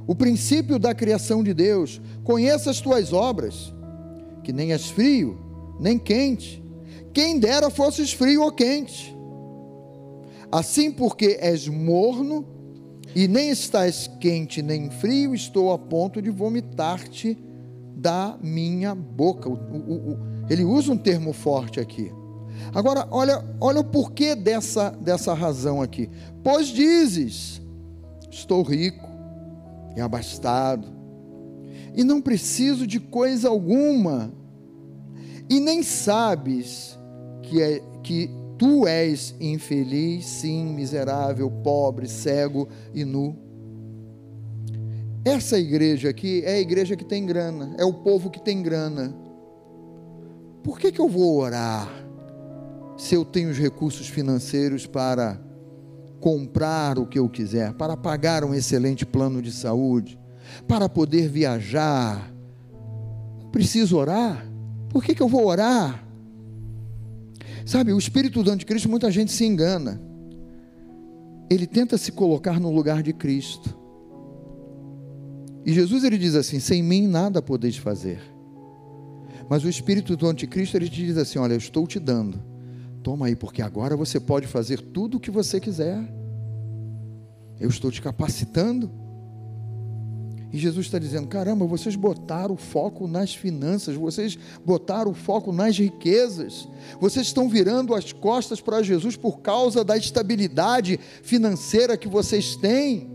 O 0.07 0.13
princípio 0.13 0.77
da 0.77 0.93
criação 0.93 1.43
de 1.43 1.53
Deus. 1.53 2.01
Conheça 2.23 2.69
as 2.69 2.79
tuas 2.79 3.11
obras, 3.11 3.73
que 4.43 4.53
nem 4.53 4.71
és 4.71 4.89
frio, 4.89 5.37
nem 5.79 5.97
quente. 5.97 6.63
Quem 7.13 7.39
dera 7.39 7.69
fosses 7.69 8.13
frio 8.13 8.43
ou 8.43 8.51
quente. 8.51 9.15
Assim, 10.51 10.91
porque 10.91 11.37
és 11.39 11.67
morno 11.67 12.45
e 13.15 13.27
nem 13.27 13.49
estás 13.49 14.09
quente 14.19 14.61
nem 14.61 14.89
frio, 14.89 15.33
estou 15.33 15.71
a 15.71 15.77
ponto 15.77 16.21
de 16.21 16.29
vomitar-te 16.29 17.37
da 17.95 18.37
minha 18.41 18.93
boca. 18.93 19.49
O, 19.49 19.53
o, 19.53 20.11
o, 20.11 20.17
ele 20.49 20.63
usa 20.63 20.91
um 20.91 20.97
termo 20.97 21.33
forte 21.33 21.79
aqui. 21.79 22.11
Agora, 22.73 23.07
olha, 23.09 23.43
olha 23.59 23.79
o 23.79 23.83
porquê 23.83 24.35
dessa, 24.35 24.89
dessa 24.91 25.33
razão 25.33 25.81
aqui. 25.81 26.09
Pois 26.43 26.67
dizes: 26.67 27.61
Estou 28.29 28.61
rico 28.61 29.14
e 29.95 30.01
abastado, 30.01 30.87
e 31.93 32.03
não 32.03 32.21
preciso 32.21 32.85
de 32.85 32.99
coisa 32.99 33.49
alguma, 33.49 34.33
e 35.49 35.59
nem 35.59 35.83
sabes 35.83 36.97
que, 37.43 37.61
é, 37.61 37.81
que 38.03 38.29
tu 38.57 38.87
és 38.87 39.35
infeliz, 39.39 40.25
sim, 40.25 40.65
miserável, 40.65 41.49
pobre, 41.49 42.07
cego 42.07 42.67
e 42.93 43.05
nu. 43.05 43.37
Essa 45.23 45.57
igreja 45.57 46.09
aqui 46.09 46.41
é 46.43 46.53
a 46.53 46.59
igreja 46.59 46.95
que 46.95 47.05
tem 47.05 47.25
grana, 47.25 47.75
é 47.77 47.85
o 47.85 47.93
povo 47.93 48.29
que 48.29 48.39
tem 48.39 48.61
grana. 48.61 49.15
Por 50.63 50.79
que, 50.79 50.91
que 50.91 50.99
eu 50.99 51.07
vou 51.09 51.37
orar 51.37 51.89
se 52.97 53.13
eu 53.13 53.25
tenho 53.25 53.49
os 53.49 53.57
recursos 53.57 54.07
financeiros 54.07 54.85
para 54.85 55.39
comprar 56.25 56.97
o 56.97 57.05
que 57.05 57.19
eu 57.19 57.29
quiser, 57.29 57.73
para 57.73 57.95
pagar 57.95 58.43
um 58.43 58.51
excelente 58.51 59.05
plano 59.05 59.43
de 59.43 59.51
saúde, 59.51 60.17
para 60.67 60.89
poder 60.89 61.29
viajar. 61.29 62.33
Preciso 63.51 63.95
orar? 63.95 64.43
Por 64.89 65.03
que, 65.03 65.13
que 65.13 65.21
eu 65.21 65.27
vou 65.27 65.45
orar? 65.45 66.03
Sabe, 67.63 67.93
o 67.93 67.99
espírito 67.99 68.41
do 68.41 68.49
anticristo, 68.49 68.89
muita 68.89 69.11
gente 69.11 69.31
se 69.31 69.45
engana. 69.45 70.01
Ele 71.47 71.67
tenta 71.67 71.95
se 71.95 72.11
colocar 72.11 72.59
no 72.59 72.71
lugar 72.71 73.03
de 73.03 73.13
Cristo. 73.13 73.77
E 75.63 75.71
Jesus 75.73 76.03
ele 76.03 76.17
diz 76.17 76.33
assim: 76.33 76.59
sem 76.59 76.81
mim 76.81 77.05
nada 77.07 77.39
podeis 77.39 77.77
fazer. 77.77 78.19
Mas 79.47 79.63
o 79.63 79.69
espírito 79.69 80.17
do 80.17 80.27
anticristo 80.27 80.75
ele 80.75 80.89
te 80.89 81.05
diz 81.05 81.17
assim: 81.17 81.37
olha, 81.37 81.53
eu 81.53 81.59
estou 81.59 81.85
te 81.85 81.99
dando 81.99 82.54
Toma 83.05 83.27
aí, 83.27 83.35
porque 83.35 83.61
agora 83.61 83.95
você 83.95 84.19
pode 84.19 84.47
fazer 84.47 84.81
tudo 84.81 85.17
o 85.17 85.19
que 85.19 85.29
você 85.29 85.59
quiser. 85.59 86.03
Eu 87.59 87.69
estou 87.69 87.91
te 87.91 88.01
capacitando. 88.01 88.89
E 90.51 90.57
Jesus 90.57 90.87
está 90.87 90.97
dizendo: 90.97 91.27
caramba, 91.27 91.67
vocês 91.67 91.95
botaram 91.95 92.55
o 92.55 92.57
foco 92.57 93.07
nas 93.07 93.35
finanças, 93.35 93.95
vocês 93.95 94.39
botaram 94.65 95.11
o 95.11 95.13
foco 95.13 95.51
nas 95.51 95.77
riquezas, 95.77 96.67
vocês 96.99 97.27
estão 97.27 97.47
virando 97.47 97.93
as 97.93 98.11
costas 98.11 98.59
para 98.59 98.81
Jesus 98.81 99.15
por 99.15 99.39
causa 99.39 99.83
da 99.83 99.95
estabilidade 99.95 100.99
financeira 101.21 101.95
que 101.95 102.07
vocês 102.07 102.55
têm. 102.55 103.07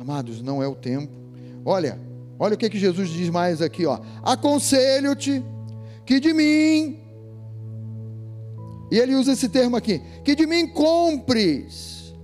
Amados, 0.00 0.42
não 0.42 0.60
é 0.60 0.66
o 0.66 0.74
tempo. 0.74 1.16
Olha, 1.64 1.96
olha 2.36 2.56
o 2.56 2.58
que, 2.58 2.68
que 2.68 2.78
Jesus 2.78 3.08
diz 3.08 3.30
mais 3.30 3.62
aqui: 3.62 3.86
ó. 3.86 4.00
aconselho-te 4.24 5.44
que 6.04 6.18
de 6.18 6.34
mim 6.34 7.06
e 8.90 8.98
ele 8.98 9.14
usa 9.14 9.32
esse 9.32 9.48
termo 9.48 9.76
aqui: 9.76 10.00
que 10.24 10.34
de 10.34 10.46
mim 10.46 10.66
compres. 10.68 12.14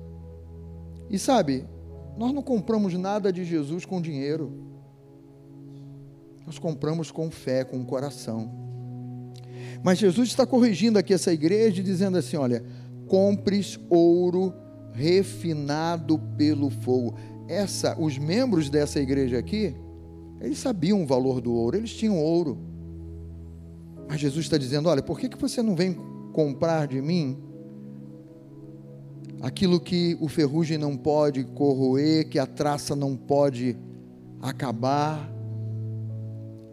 E 1.11 1.19
sabe, 1.19 1.65
nós 2.17 2.33
não 2.33 2.43
compramos 2.43 2.95
nada 2.95 3.33
de 3.33 3.45
Jesus 3.45 3.85
com 3.85 4.01
dinheiro. 4.01 4.53
Nós 6.47 6.59
compramos 6.59 7.11
com 7.11 7.31
fé, 7.31 7.65
com 7.65 7.81
o 7.81 7.85
coração. 7.85 8.51
Mas 9.83 9.99
Jesus 9.99 10.29
está 10.29 10.47
corrigindo 10.47 10.99
aqui 10.99 11.13
essa 11.13 11.33
igreja, 11.33 11.83
dizendo 11.83 12.17
assim: 12.19 12.37
olha, 12.37 12.65
compres 13.07 13.79
ouro 13.91 14.53
refinado 14.93 16.19
pelo 16.37 16.71
fogo. 16.71 17.17
Essa, 17.49 17.95
os 18.01 18.17
membros 18.17 18.71
dessa 18.71 19.01
igreja 19.01 19.39
aqui, 19.39 19.75
eles 20.41 20.59
sabiam 20.59 21.03
o 21.03 21.07
valor 21.07 21.41
do 21.41 21.53
ouro, 21.53 21.77
eles 21.77 21.95
tinham 21.95 22.19
ouro. 22.19 22.59
Mas 24.09 24.21
Jesus 24.21 24.47
está 24.47 24.57
dizendo: 24.57 24.89
olha, 24.89 25.03
por 25.03 25.19
que, 25.19 25.29
que 25.29 25.39
você 25.39 25.63
não 25.63 25.75
vem 25.75 25.97
comprar 26.35 26.89
de 26.89 27.01
mim 27.01 27.39
aquilo 29.41 29.79
que 29.79 30.19
o 30.21 30.29
ferrugem 30.29 30.77
não 30.77 30.97
pode 30.97 31.45
corroer, 31.45 32.29
que 32.29 32.39
a 32.39 32.47
traça 32.47 32.97
não 32.97 33.17
pode 33.17 33.77
acabar. 34.43 35.31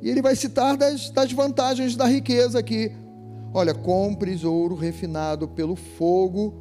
E 0.01 0.09
ele 0.09 0.21
vai 0.21 0.35
citar 0.35 0.75
das, 0.75 1.11
das 1.11 1.31
vantagens 1.31 1.95
da 1.95 2.05
riqueza 2.05 2.57
aqui. 2.57 2.91
Olha, 3.53 3.73
compres 3.73 4.43
ouro 4.43 4.73
refinado 4.73 5.47
pelo 5.47 5.75
fogo 5.75 6.53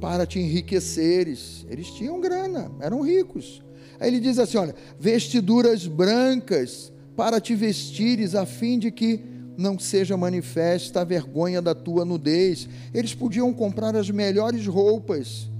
para 0.00 0.26
te 0.26 0.40
enriqueceres. 0.40 1.64
Eles 1.68 1.90
tinham 1.90 2.20
grana, 2.20 2.72
eram 2.80 3.02
ricos. 3.02 3.62
Aí 4.00 4.08
ele 4.08 4.18
diz 4.18 4.38
assim: 4.38 4.56
olha, 4.56 4.74
vestiduras 4.98 5.86
brancas 5.86 6.92
para 7.14 7.40
te 7.40 7.54
vestires, 7.54 8.34
a 8.34 8.44
fim 8.44 8.78
de 8.78 8.90
que 8.90 9.33
não 9.56 9.78
seja 9.78 10.16
manifesta 10.16 11.00
a 11.00 11.04
vergonha 11.04 11.62
da 11.62 11.74
tua 11.74 12.04
nudez. 12.04 12.68
Eles 12.92 13.14
podiam 13.14 13.52
comprar 13.52 13.94
as 13.96 14.10
melhores 14.10 14.66
roupas 14.66 15.50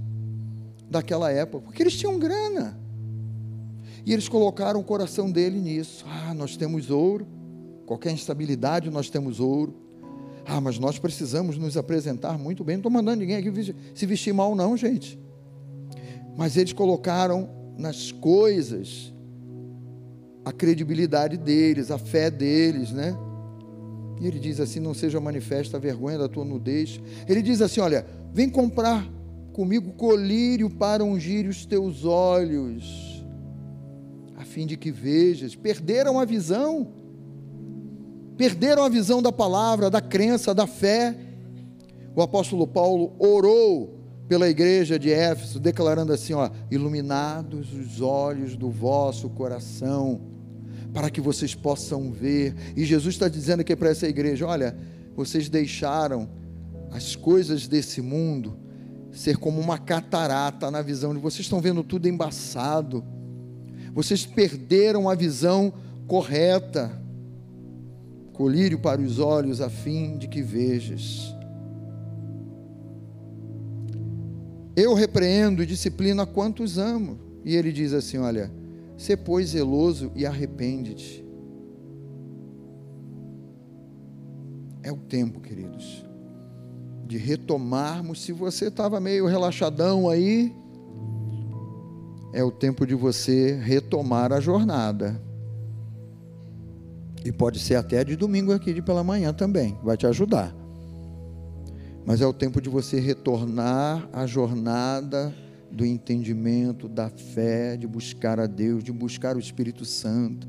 daquela 0.89 1.31
época, 1.31 1.65
porque 1.65 1.83
eles 1.83 1.95
tinham 1.95 2.19
grana. 2.19 2.79
E 4.05 4.13
eles 4.13 4.29
colocaram 4.29 4.79
o 4.79 4.83
coração 4.83 5.31
dele 5.31 5.59
nisso. 5.59 6.05
Ah, 6.07 6.33
nós 6.33 6.55
temos 6.55 6.91
ouro, 6.91 7.27
qualquer 7.85 8.11
instabilidade 8.11 8.89
nós 8.89 9.09
temos 9.09 9.39
ouro. 9.39 9.75
Ah, 10.45 10.61
mas 10.61 10.77
nós 10.77 10.99
precisamos 10.99 11.57
nos 11.57 11.75
apresentar 11.75 12.37
muito 12.37 12.63
bem. 12.63 12.75
Não 12.75 12.81
estou 12.81 12.91
mandando 12.91 13.21
ninguém 13.21 13.37
aqui 13.37 13.75
se 13.95 14.05
vestir 14.05 14.31
mal, 14.33 14.53
não, 14.53 14.77
gente. 14.77 15.19
Mas 16.37 16.55
eles 16.55 16.71
colocaram 16.71 17.49
nas 17.77 18.11
coisas 18.11 19.11
a 20.43 20.51
credibilidade 20.51 21.35
deles, 21.35 21.89
a 21.89 21.97
fé 21.97 22.29
deles, 22.29 22.91
né? 22.91 23.17
E 24.19 24.27
ele 24.27 24.39
diz 24.39 24.59
assim: 24.59 24.79
Não 24.79 24.93
seja 24.93 25.19
manifesta 25.19 25.77
a 25.77 25.79
vergonha 25.79 26.17
da 26.17 26.27
tua 26.27 26.45
nudez. 26.45 26.99
Ele 27.27 27.41
diz 27.41 27.61
assim: 27.61 27.81
Olha, 27.81 28.05
vem 28.33 28.49
comprar 28.49 29.07
comigo 29.51 29.93
colírio 29.93 30.69
para 30.69 31.03
ungir 31.03 31.47
os 31.47 31.65
teus 31.65 32.05
olhos, 32.05 33.25
a 34.37 34.43
fim 34.43 34.65
de 34.65 34.77
que 34.77 34.91
vejas. 34.91 35.55
Perderam 35.55 36.19
a 36.19 36.25
visão, 36.25 36.87
perderam 38.37 38.83
a 38.83 38.89
visão 38.89 39.21
da 39.21 39.31
palavra, 39.31 39.89
da 39.89 40.01
crença, 40.01 40.53
da 40.53 40.67
fé. 40.67 41.15
O 42.15 42.21
apóstolo 42.21 42.65
Paulo 42.65 43.13
orou 43.19 43.99
pela 44.27 44.49
igreja 44.49 44.97
de 44.97 45.11
Éfeso, 45.11 45.59
declarando 45.59 46.13
assim: 46.13 46.33
ó, 46.33 46.49
iluminados 46.71 47.73
os 47.73 47.99
olhos 47.99 48.55
do 48.55 48.69
vosso 48.69 49.29
coração 49.29 50.34
para 50.95 51.09
que 51.09 51.19
vocês 51.19 51.53
possam 51.53 52.09
ver. 52.09 52.55
E 52.73 52.85
Jesus 52.85 53.15
está 53.15 53.27
dizendo 53.27 53.59
aqui 53.59 53.75
para 53.75 53.89
essa 53.89 54.07
igreja: 54.07 54.47
olha, 54.47 54.75
vocês 55.13 55.49
deixaram 55.49 56.29
as 56.89 57.17
coisas 57.17 57.67
desse 57.67 58.01
mundo 58.01 58.57
ser 59.11 59.37
como 59.37 59.59
uma 59.59 59.77
catarata 59.77 60.71
na 60.71 60.81
visão 60.81 61.13
de 61.13 61.19
vocês 61.19 61.41
estão 61.41 61.59
vendo 61.59 61.83
tudo 61.83 62.07
embaçado. 62.07 63.03
Vocês 63.93 64.25
perderam 64.25 65.09
a 65.09 65.15
visão 65.15 65.73
correta. 66.07 67.01
Colírio 68.31 68.79
para 68.79 69.01
os 69.01 69.19
olhos 69.19 69.59
a 69.59 69.69
fim 69.69 70.17
de 70.17 70.29
que 70.29 70.41
vejas. 70.41 71.33
Eu 74.75 74.93
repreendo 74.93 75.61
e 75.61 75.65
disciplino 75.65 76.25
quantos 76.25 76.77
amo. 76.77 77.19
E 77.43 77.55
ele 77.55 77.71
diz 77.71 77.93
assim: 77.93 78.17
olha, 78.17 78.51
Sê, 78.97 79.17
pois, 79.17 79.49
zeloso 79.49 80.11
e 80.15 80.25
arrepende-te. 80.25 81.25
É 84.81 84.91
o 84.91 84.97
tempo, 84.97 85.41
queridos, 85.41 86.05
de 87.05 87.17
retomarmos. 87.17 88.21
Se 88.21 88.31
você 88.31 88.67
estava 88.67 88.99
meio 88.99 89.25
relaxadão 89.25 90.09
aí, 90.09 90.53
é 92.33 92.43
o 92.43 92.51
tempo 92.51 92.85
de 92.85 92.93
você 92.93 93.55
retomar 93.55 94.31
a 94.31 94.39
jornada. 94.39 95.21
E 97.23 97.31
pode 97.31 97.59
ser 97.59 97.75
até 97.75 98.03
de 98.03 98.15
domingo 98.15 98.53
aqui 98.53 98.73
de 98.73 98.81
pela 98.81 99.03
manhã 99.03 99.33
também, 99.33 99.77
vai 99.83 99.97
te 99.97 100.05
ajudar. 100.05 100.55
Mas 102.05 102.21
é 102.21 102.27
o 102.27 102.33
tempo 102.33 102.61
de 102.61 102.69
você 102.69 102.99
retornar 102.99 104.07
à 104.13 104.27
jornada 104.27 105.33
do 105.75 105.85
entendimento, 105.85 106.87
da 106.87 107.09
fé, 107.09 107.75
de 107.75 107.85
buscar 107.85 108.39
a 108.39 108.47
Deus, 108.47 108.81
de 108.81 108.93
buscar 108.93 109.35
o 109.35 109.39
Espírito 109.39 109.83
Santo. 109.83 110.47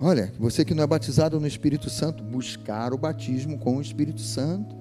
Olha, 0.00 0.32
você 0.38 0.64
que 0.64 0.72
não 0.72 0.82
é 0.82 0.86
batizado 0.86 1.38
no 1.38 1.46
Espírito 1.46 1.90
Santo, 1.90 2.24
buscar 2.24 2.94
o 2.94 2.98
batismo 2.98 3.58
com 3.58 3.76
o 3.76 3.80
Espírito 3.82 4.22
Santo. 4.22 4.74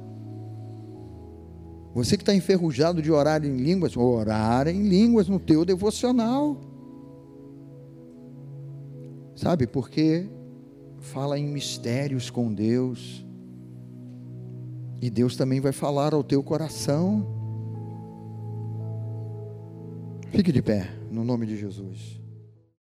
Você 1.93 2.15
que 2.15 2.24
está 2.24 2.34
enferrujado 2.34 3.01
de 3.01 3.11
orar 3.11 3.43
em 3.43 3.57
línguas, 3.57 3.97
orar 3.97 4.69
em 4.69 4.88
línguas 4.88 5.28
no 5.28 5.38
teu 5.38 5.65
devocional. 5.65 6.57
Sabe, 9.36 9.67
porque 9.67 10.30
fala 11.01 11.38
em 11.38 11.45
mistérios 11.45 12.30
com 12.30 12.53
Deus. 12.53 13.26
E 15.01 15.09
Deus 15.09 15.36
também 15.36 15.59
vai 15.59 15.74
falar 15.74 16.13
ao 16.13 16.24
teu 16.24 16.41
coração. 16.41 17.41
Fique 20.34 20.54
de 20.54 20.62
pé, 20.62 20.88
no 21.12 21.26
nome 21.26 21.46
de 21.46 21.58
Jesus. 21.58 22.20